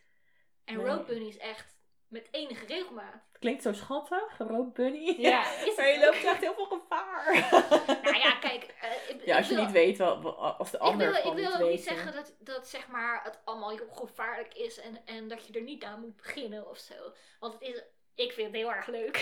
En 0.64 0.76
Nee. 0.76 0.86
rope 0.86 1.04
bunnies 1.04 1.36
echt 1.36 1.78
met 2.08 2.28
enige 2.30 2.66
regelmaat. 2.66 3.29
Klinkt 3.40 3.62
zo 3.62 3.72
schattig, 3.72 4.38
rope 4.38 4.70
bunny. 4.82 5.14
Ja. 5.20 5.52
Is 5.68 5.76
maar 5.76 5.88
je 5.88 5.96
ook? 5.98 6.04
loopt 6.04 6.24
echt 6.24 6.40
heel 6.40 6.54
veel 6.54 6.66
gevaar. 6.66 7.48
Nou 8.02 8.16
ja, 8.18 8.30
kijk. 8.38 8.74
eh, 8.80 9.08
ik, 9.14 9.24
ja, 9.24 9.36
als 9.36 9.44
ik 9.44 9.50
je 9.50 9.54
wil- 9.56 9.64
niet 9.64 9.72
weet 9.72 9.98
wel- 9.98 10.36
als 10.58 10.70
de 10.70 10.76
Ik 10.76 10.82
ander 10.82 11.06
wil, 11.06 11.16
het 11.16 11.24
ik 11.24 11.32
wil 11.32 11.50
niet 11.52 11.62
ook 11.62 11.70
niet 11.70 11.82
zeggen 11.82 12.12
dat, 12.12 12.34
dat 12.38 12.68
zeg 12.68 12.88
maar, 12.88 13.20
het 13.24 13.38
allemaal 13.44 13.70
heel 13.70 13.88
gevaarlijk 13.92 14.54
is 14.54 14.78
en, 14.80 15.06
en 15.06 15.28
dat 15.28 15.46
je 15.46 15.52
er 15.52 15.62
niet 15.62 15.84
aan 15.84 16.00
moet 16.00 16.16
beginnen 16.16 16.68
of 16.70 16.78
zo. 16.78 16.94
Want 17.40 17.52
het 17.52 17.62
is, 17.62 17.82
ik 18.14 18.32
vind 18.32 18.46
het 18.46 18.56
heel 18.56 18.72
erg 18.72 18.86
leuk. 18.86 19.16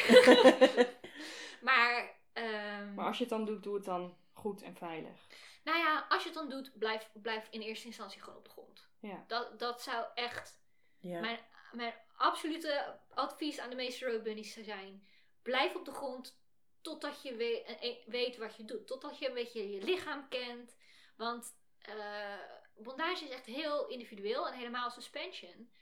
maar, 1.61 2.11
ehm, 2.33 2.95
Maar 2.95 3.07
als 3.07 3.17
je 3.17 3.25
het 3.25 3.33
dan 3.33 3.45
doet, 3.45 3.63
doe 3.63 3.75
het 3.75 3.85
dan 3.85 4.17
goed 4.33 4.63
en 4.63 4.77
veilig. 4.77 5.27
nou 5.65 5.79
ja, 5.79 6.07
als 6.09 6.23
je 6.23 6.29
het 6.29 6.39
dan 6.39 6.49
doet, 6.49 6.79
blijf, 6.79 7.09
blijf 7.13 7.47
in 7.51 7.61
eerste 7.61 7.87
instantie 7.87 8.21
gewoon 8.23 8.39
op 8.39 8.45
de 8.45 8.51
grond. 8.51 8.89
Ja. 9.01 9.25
Dat, 9.27 9.59
dat 9.59 9.83
zou 9.83 10.05
echt 10.15 10.61
ja. 10.99 11.21
mijn, 11.21 11.39
mijn 11.73 11.95
absolute 12.19 13.01
advies 13.15 13.59
aan 13.59 13.71
de 13.71 13.77
meeste 13.77 14.11
road 14.11 14.23
bunnies 14.23 14.53
zou 14.53 14.65
zijn. 14.65 15.07
Blijf 15.43 15.75
op 15.75 15.85
de 15.85 15.93
grond 15.93 16.41
totdat 16.81 17.23
je 17.23 17.37
eh, 17.37 17.91
eh, 17.91 17.97
weet 18.07 18.37
wat 18.37 18.57
je 18.57 18.65
doet. 18.65 18.87
Totdat 18.87 19.19
je 19.19 19.29
een 19.29 19.35
beetje 19.35 19.71
je 19.71 19.83
lichaam 19.83 20.29
kent. 20.29 20.77
Want 21.17 21.57
eh, 21.79 22.39
bondage 22.77 23.25
is 23.25 23.31
echt 23.31 23.47
heel 23.47 23.87
individueel 23.87 24.49
en 24.49 24.55
helemaal 24.55 24.91
suspension. 24.91 25.73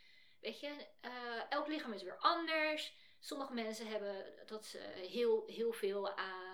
Weet 0.40 0.60
je, 0.60 0.86
elk 1.48 1.66
lichaam 1.66 1.92
is 1.92 2.02
weer 2.02 2.18
anders. 2.18 2.94
Sommige 3.20 3.52
mensen 3.52 3.86
hebben 3.86 4.24
dat 4.46 4.78
heel, 4.94 5.44
heel 5.46 5.72
veel 5.72 6.14
eh, 6.14 6.45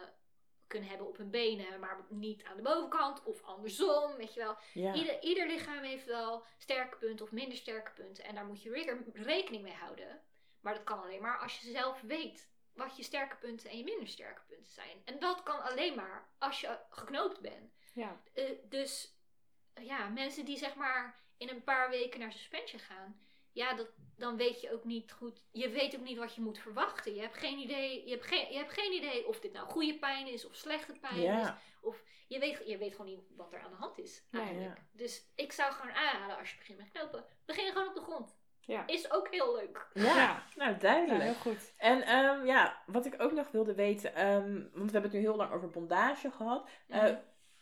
kunnen 0.72 0.88
hebben 0.88 1.08
op 1.08 1.16
hun 1.16 1.30
benen, 1.30 1.80
maar 1.80 2.04
niet 2.08 2.44
aan 2.44 2.56
de 2.56 2.62
bovenkant. 2.62 3.22
Of 3.22 3.42
andersom, 3.42 4.16
weet 4.16 4.34
je 4.34 4.40
wel. 4.40 4.56
ja. 4.72 4.94
Ieder, 4.94 5.22
ieder 5.22 5.46
lichaam 5.46 5.82
heeft 5.82 6.06
wel 6.06 6.44
sterke 6.58 6.96
punten 6.96 7.24
of 7.24 7.32
minder 7.32 7.56
sterke 7.58 7.90
punten. 7.90 8.24
En 8.24 8.34
daar 8.34 8.44
moet 8.44 8.62
je 8.62 9.00
rekening 9.12 9.62
mee 9.62 9.72
houden. 9.72 10.20
Maar 10.60 10.74
dat 10.74 10.84
kan 10.84 11.02
alleen 11.02 11.22
maar 11.22 11.38
als 11.38 11.58
je 11.58 11.70
zelf 11.70 12.00
weet 12.00 12.50
wat 12.74 12.96
je 12.96 13.02
sterke 13.02 13.36
punten 13.36 13.70
en 13.70 13.78
je 13.78 13.84
minder 13.84 14.08
sterke 14.08 14.42
punten 14.48 14.72
zijn. 14.72 15.02
En 15.04 15.18
dat 15.18 15.42
kan 15.42 15.62
alleen 15.62 15.94
maar 15.94 16.28
als 16.38 16.60
je 16.60 16.78
geknoopt 16.90 17.40
bent. 17.40 17.74
Ja. 17.94 18.20
Eh, 18.32 18.50
dus 18.68 19.16
ja, 19.74 20.08
mensen 20.08 20.44
die 20.44 20.58
zeg 20.58 20.74
maar 20.74 21.20
in 21.36 21.48
een 21.48 21.64
paar 21.64 21.90
weken 21.90 22.20
naar 22.20 22.32
suspension 22.32 22.80
gaan. 22.80 23.20
Ja, 23.53 23.74
dat, 23.74 23.86
dan 24.16 24.36
weet 24.36 24.61
je 24.61 24.72
ook 24.72 24.84
niet 24.84 25.12
goed. 25.12 25.42
Je 25.50 25.68
weet 25.68 25.94
ook 25.94 26.05
niet 26.05 26.18
wat 26.18 26.34
je 26.34 26.40
moet 26.40 26.59
verwachten. 26.59 27.14
Je 27.14 27.20
hebt 27.20 27.36
geen 27.38 27.59
idee, 27.59 28.05
je 28.05 28.11
hebt 28.11 28.26
geen, 28.26 28.53
je 28.53 28.59
hebt 28.59 28.72
geen 28.72 28.92
idee 28.92 29.26
of 29.26 29.40
dit 29.40 29.53
nou 29.53 29.68
goede 29.68 29.98
pijn 29.98 30.26
is 30.26 30.46
of 30.46 30.55
slechte 30.55 30.92
pijn 31.00 31.16
is. 31.16 31.22
ja. 31.22 31.59
Je 32.28 32.38
weet, 32.38 32.62
je 32.66 32.78
weet 32.78 32.90
gewoon 32.92 33.07
niet 33.07 33.20
wat 33.36 33.53
er 33.53 33.61
aan 33.61 33.70
de 33.70 33.76
hand 33.76 33.98
is. 33.98 34.24
Eigenlijk. 34.30 34.80
Dus 34.92 35.32
ik 35.34 35.53
zou 35.53 35.72
gewoon 35.72 35.92
aanraden 35.96 36.36
als 36.38 36.50
je 36.50 36.57
begint 36.57 36.78
met 36.78 36.90
knopen. 36.92 37.24
Begin 37.46 37.72
gewoon 37.72 37.88
op 37.88 37.94
de 37.94 38.00
grond. 38.00 38.36
Ja. 38.61 38.86
Is 38.86 39.12
ook 39.12 39.28
heel 39.30 39.55
leuk. 39.57 39.86
Ja. 39.92 40.03
Ja. 40.03 40.42
nou 40.57 40.70
Ja, 40.72 40.78
duidelijk. 40.78 41.22
heel 41.22 41.34
goed. 41.34 41.72
En 41.76 42.03
ehm, 42.03 42.46
ja, 42.46 42.82
wat 42.86 43.07
ik 43.07 43.22
ook 43.22 43.32
nog 43.32 43.50
wilde 43.50 43.74
weten, 43.74 44.14
ehm, 44.14 44.53
want 44.53 44.72
we 44.90 44.92
hebben 44.92 45.03
het 45.03 45.12
nu 45.12 45.18
heel 45.18 45.36
lang 45.36 45.53
over 45.53 45.70
bondage 45.70 46.30
gehad. 46.30 46.68
Eh, 46.88 47.03
Mhm. 47.03 47.16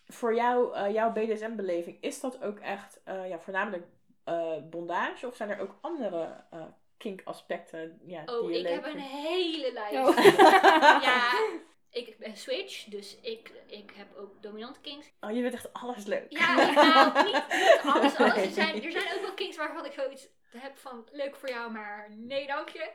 voor 0.07 0.35
jou, 0.35 0.75
eh, 0.75 0.93
jouw 0.93 1.13
BDSM-beleving, 1.13 2.01
is 2.01 2.21
dat 2.21 2.43
ook 2.43 2.59
echt 2.59 3.01
eh, 3.05 3.29
ja, 3.29 3.39
voornamelijk 3.39 3.87
eh, 4.31 4.63
bondage? 4.71 5.27
Of 5.27 5.37
zijn 5.37 5.51
er 5.51 5.61
ook 5.61 5.79
andere 5.81 6.45
eh 6.51 6.65
kink-aspecten 7.01 8.01
ja, 8.05 8.23
Oh, 8.27 8.41
die 8.41 8.51
je 8.51 8.59
ik 8.59 8.63
leuk 8.63 8.85
heb 8.85 8.95
een 8.95 9.01
hele 9.01 9.73
lijst. 9.73 9.95
Oh. 9.95 10.25
ja, 11.09 11.49
ik 11.91 12.19
ben 12.19 12.37
switch, 12.37 12.85
dus 12.85 13.17
ik, 13.21 13.53
ik 13.67 13.93
heb 13.97 14.17
ook 14.17 14.43
dominante 14.43 14.81
kinks. 14.81 15.11
Oh, 15.21 15.31
je 15.31 15.41
vindt 15.41 15.55
echt 15.55 15.73
alles 15.73 16.05
leuk. 16.05 16.27
Ja, 16.29 16.69
ik 16.69 16.75
nou, 16.75 17.25
niet, 17.25 17.33
niet 17.61 17.81
alles. 17.83 18.17
alles. 18.17 18.35
Nee. 18.35 18.47
Er, 18.47 18.53
zijn, 18.53 18.83
er 18.83 18.93
zijn 18.93 19.15
ook 19.15 19.23
wel 19.23 19.35
kinks 19.35 19.57
waarvan 19.57 19.85
ik 19.85 19.93
zoiets 19.93 20.29
heb 20.57 20.79
van 20.79 21.09
leuk 21.13 21.37
voor 21.37 21.49
jou, 21.49 21.73
maar 21.73 22.11
nee 22.11 22.47
dank 22.47 22.69
je. 22.69 22.91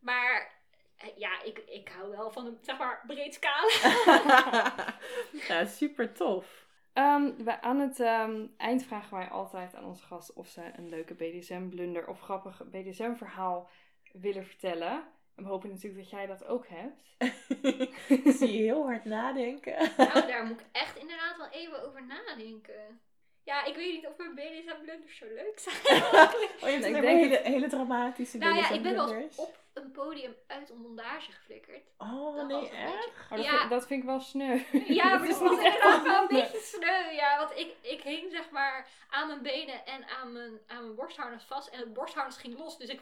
Maar 0.00 0.52
eh, 0.96 1.08
ja, 1.16 1.42
ik, 1.42 1.58
ik 1.58 1.88
hou 1.88 2.10
wel 2.10 2.30
van 2.30 2.46
een 2.46 2.58
zeg 2.60 2.78
maar 2.78 3.02
breed 3.06 3.34
scala. 3.34 3.68
ja, 5.48 5.64
super 5.64 6.12
tof. 6.12 6.66
Ehm, 6.92 7.32
we, 7.44 7.60
aan 7.60 7.78
het 7.78 8.00
ehm, 8.00 8.46
eind 8.56 8.82
vragen 8.84 9.16
wij 9.16 9.28
altijd 9.28 9.74
aan 9.74 9.84
onze 9.84 10.04
gasten 10.04 10.36
of 10.36 10.48
ze 10.48 10.70
een 10.76 10.88
leuke 10.88 11.14
BDSM-blunder 11.14 12.08
of 12.08 12.20
grappig 12.20 12.62
BDSM-verhaal 12.70 13.68
willen 14.12 14.46
vertellen. 14.46 15.04
En 15.34 15.42
we 15.44 15.48
hopen 15.48 15.68
natuurlijk 15.68 16.02
dat 16.02 16.10
jij 16.10 16.26
dat 16.26 16.44
ook 16.44 16.66
hebt. 16.68 17.16
Zie 18.38 18.52
je 18.52 18.62
heel 18.62 18.84
hard 18.84 19.04
nadenken. 19.04 19.90
Nou, 19.96 20.26
daar 20.26 20.44
moet 20.44 20.60
ik 20.60 20.66
echt 20.72 20.96
inderdaad 20.96 21.36
wel 21.36 21.48
even 21.48 21.86
over 21.86 22.06
nadenken. 22.06 23.00
Ja, 23.50 23.64
ik 23.64 23.74
weet 23.76 23.92
niet 23.92 24.06
of 24.06 24.12
mijn 24.16 24.34
BDSM 24.34 24.82
blunders 24.84 25.16
zo 25.18 25.24
leuk 25.28 25.58
zijn. 25.58 26.02
Oh, 26.12 26.32
je 26.60 26.66
hebt 26.66 26.84
Ik 26.84 26.94
een 26.94 27.00
denk 27.00 27.20
hele, 27.20 27.40
hele 27.42 27.68
dramatische 27.68 28.38
nou 28.38 28.56
ja, 28.56 28.70
ik 28.70 28.82
ben 28.82 28.94
wel 28.94 29.12
eens 29.14 29.36
op 29.36 29.58
een 29.74 29.90
podium 29.90 30.34
uit 30.46 30.70
een 30.70 30.82
bondage 30.82 31.32
geflikkerd. 31.32 31.82
Oh, 31.98 32.36
Dat 32.36 32.46
nee, 32.48 32.60
beetje- 32.60 32.76
echt? 32.76 33.08
Oh, 33.30 33.36
dat, 33.36 33.44
Ja. 33.44 33.58
vind, 33.58 33.70
dat 33.70 33.86
vind 33.86 34.00
ik 34.02 34.08
wel 34.08 34.20
sneu. 34.20 34.58
Ja, 34.86 35.10
dat 35.18 35.28
is 35.28 35.38
was 35.38 35.50
niet 35.50 35.60
echt 35.62 35.74
inderdaad 35.74 36.02
wel 36.02 36.20
een 36.20 36.26
beetje 36.28 36.60
sneu. 36.60 37.12
Ja, 37.14 37.38
want 37.38 37.58
ik, 37.58 37.72
ik 37.80 38.00
hing 38.02 38.32
zeg 38.32 38.50
maar 38.50 38.86
aan 39.10 39.26
mijn 39.26 39.42
benen 39.42 39.86
en 39.86 40.06
aan 40.20 40.32
mijn, 40.32 40.58
aan 40.66 40.82
mijn 40.82 40.94
borstharnas 40.94 41.44
vast. 41.44 41.68
En 41.68 41.78
het 41.78 41.92
borstharnas 41.94 42.36
ging 42.36 42.58
los, 42.58 42.78
dus 42.78 42.88
ik 42.88 43.00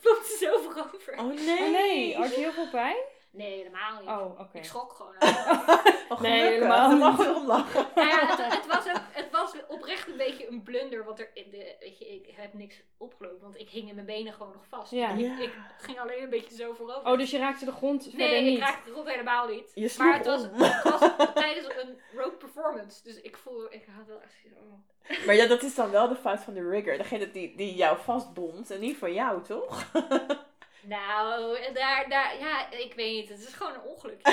vloepte 0.00 0.36
zo 0.40 0.58
voorover. 0.60 1.18
Oh 1.18 1.26
nee. 1.26 1.58
Oh 1.64 1.70
nee, 1.70 2.16
had 2.16 2.34
je 2.34 2.40
heel 2.40 2.52
veel 2.52 2.68
pijn? 2.70 2.96
Nee, 3.30 3.56
helemaal 3.56 4.00
niet. 4.00 4.08
Oh, 4.08 4.40
oké. 4.40 4.58
Ik 4.58 4.64
schrok 4.64 4.92
gewoon. 4.92 5.14
Oh, 6.08 6.20
Nee, 6.20 6.30
gelukkig. 6.32 6.52
helemaal 6.60 6.88
Dan 6.88 6.98
mag 6.98 7.16
niet. 7.18 7.26
je 7.26 7.32
erom 7.32 7.46
lachen. 7.46 7.86
nou 7.94 8.08
ja, 8.08 8.26
het, 8.36 8.54
het, 8.54 8.66
was 8.66 8.86
ook, 8.88 9.00
het 9.10 9.30
was 9.54 9.76
oprecht 9.76 10.08
een 10.08 10.16
beetje 10.16 10.48
een 10.48 10.62
blunder. 10.62 11.04
Want 11.04 11.18
er, 11.18 11.30
de, 11.34 11.76
weet 11.80 11.98
je, 11.98 12.14
ik 12.14 12.34
heb 12.36 12.54
niks 12.54 12.82
opgelopen. 12.96 13.40
Want 13.40 13.58
ik 13.58 13.68
hing 13.68 13.88
in 13.88 13.94
mijn 13.94 14.06
benen 14.06 14.32
gewoon 14.32 14.52
nog 14.52 14.66
vast. 14.68 14.90
Ja. 14.90 15.10
Ik, 15.10 15.52
ging 15.78 16.00
alleen 16.00 16.22
een 16.22 16.30
beetje 16.30 16.56
zo 16.56 16.72
voorover. 16.72 17.10
Oh, 17.10 17.18
dus 17.18 17.30
je 17.30 17.38
raakte 17.38 17.64
de 17.64 17.72
grond 17.72 18.02
verder 18.02 18.18
Nee, 18.18 18.42
niet? 18.42 18.58
ik 18.58 18.64
raakte 18.64 18.84
de 18.84 18.92
grond 18.92 19.08
helemaal 19.08 19.48
niet. 19.48 19.70
Je 19.74 19.88
sloeg 19.88 20.06
maar 20.06 20.16
het 20.16 20.26
was, 20.26 20.42
het 20.42 20.82
was 20.82 21.10
tijdens 21.34 21.66
een 21.66 22.00
rope 22.14 22.36
performance. 22.36 23.02
Dus 23.02 23.20
ik 23.20 23.36
voel, 23.36 23.72
ik 23.72 23.86
had 23.96 24.06
wel 24.06 24.20
echt 24.20 24.34
oh. 24.56 25.26
Maar 25.26 25.34
ja, 25.34 25.46
dat 25.46 25.62
is 25.62 25.74
dan 25.74 25.90
wel 25.90 26.08
de 26.08 26.16
fout 26.16 26.40
van 26.40 26.54
de 26.54 26.68
rigger. 26.68 26.98
Degene 26.98 27.30
die, 27.30 27.56
die 27.56 27.74
jou 27.74 27.98
vastbondt 27.98 28.70
en 28.70 28.80
niet 28.80 28.96
van 28.96 29.12
jou, 29.12 29.42
toch? 29.42 29.84
Nou, 30.86 31.58
daar, 31.72 32.08
daar, 32.08 32.38
ja, 32.38 32.70
ik 32.70 32.94
weet 32.94 33.12
niet. 33.12 33.28
Het 33.28 33.38
is 33.38 33.52
gewoon 33.54 33.74
een 33.74 33.82
ongeluk. 33.82 34.28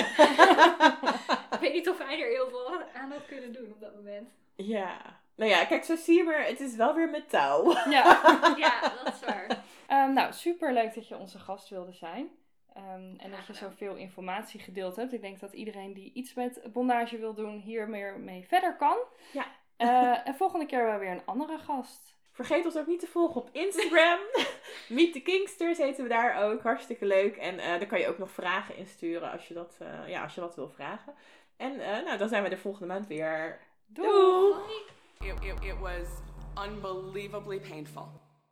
ik 1.54 1.58
weet 1.60 1.72
niet 1.72 1.88
of 1.88 1.98
hij 1.98 2.22
er 2.22 2.28
heel 2.28 2.48
veel 2.48 2.82
aan 2.94 3.10
had 3.10 3.26
kunnen 3.26 3.52
doen 3.52 3.72
op 3.72 3.80
dat 3.80 3.94
moment. 3.94 4.28
Ja. 4.56 5.20
Nou 5.34 5.50
ja, 5.50 5.64
kijk, 5.64 5.84
zo 5.84 5.96
zie 5.96 6.16
je 6.16 6.24
maar, 6.24 6.46
het 6.46 6.60
is 6.60 6.76
wel 6.76 6.94
weer 6.94 7.10
met 7.10 7.30
touw. 7.30 7.72
Ja. 7.90 8.20
Ja, 8.56 8.80
dat 9.04 9.14
is 9.14 9.20
waar. 9.20 9.64
Ehm, 9.86 10.12
nou, 10.12 10.32
super 10.32 10.72
leuk 10.72 10.94
dat 10.94 11.08
je 11.08 11.16
onze 11.16 11.38
gast 11.38 11.68
wilde 11.68 11.92
zijn. 11.92 12.30
Ehm, 12.74 13.14
en 13.16 13.30
dat 13.30 13.46
je 13.46 13.54
zoveel 13.54 13.94
informatie 13.94 14.60
gedeeld 14.60 14.96
hebt. 14.96 15.12
Ik 15.12 15.20
denk 15.20 15.40
dat 15.40 15.52
iedereen 15.52 15.92
die 15.92 16.12
iets 16.12 16.34
met 16.34 16.60
bondage 16.72 17.18
wil 17.18 17.34
doen, 17.34 17.58
hier 17.58 17.88
meer 17.88 18.18
mee 18.18 18.46
verder 18.48 18.76
kan. 18.76 18.96
Ja. 19.32 19.46
Eh, 19.76 20.18
en 20.28 20.34
volgende 20.34 20.66
keer 20.66 20.84
wel 20.84 20.98
weer 20.98 21.10
een 21.10 21.26
andere 21.26 21.58
gast. 21.58 22.16
Vergeet 22.32 22.64
ons 22.64 22.76
ook 22.76 22.86
niet 22.86 23.00
te 23.00 23.06
volgen 23.06 23.40
op 23.40 23.48
Instagram. 23.52 24.18
Meet 24.88 25.12
the 25.12 25.20
Kingsters 25.20 25.78
heten 25.78 26.02
we 26.02 26.08
daar 26.08 26.44
ook. 26.44 26.62
Hartstikke 26.62 27.06
leuk. 27.06 27.36
En 27.36 27.58
eh, 27.58 27.66
daar 27.66 27.86
kan 27.86 28.00
je 28.00 28.08
ook 28.08 28.18
nog 28.18 28.30
vragen 28.30 28.76
insturen 28.76 29.30
als 29.30 29.48
je 29.48 29.54
dat, 29.54 29.76
eh, 29.78 30.08
ja, 30.08 30.22
als 30.22 30.34
je 30.34 30.40
dat 30.40 30.54
wil 30.54 30.68
vragen. 30.68 31.14
En 31.56 31.76
nou, 31.76 32.18
dan 32.18 32.28
zijn 32.28 32.42
we 32.42 32.48
de 32.48 32.56
volgende 32.56 32.86
maand 32.86 33.06
weer. 33.06 33.60
Doei! 33.94 34.06
Doei! 34.06 35.28
It, 35.28 35.34
it, 35.42 35.68
it 35.68 35.80
was 35.80 36.06
unbelievably 36.56 37.60
painful. 37.60 38.21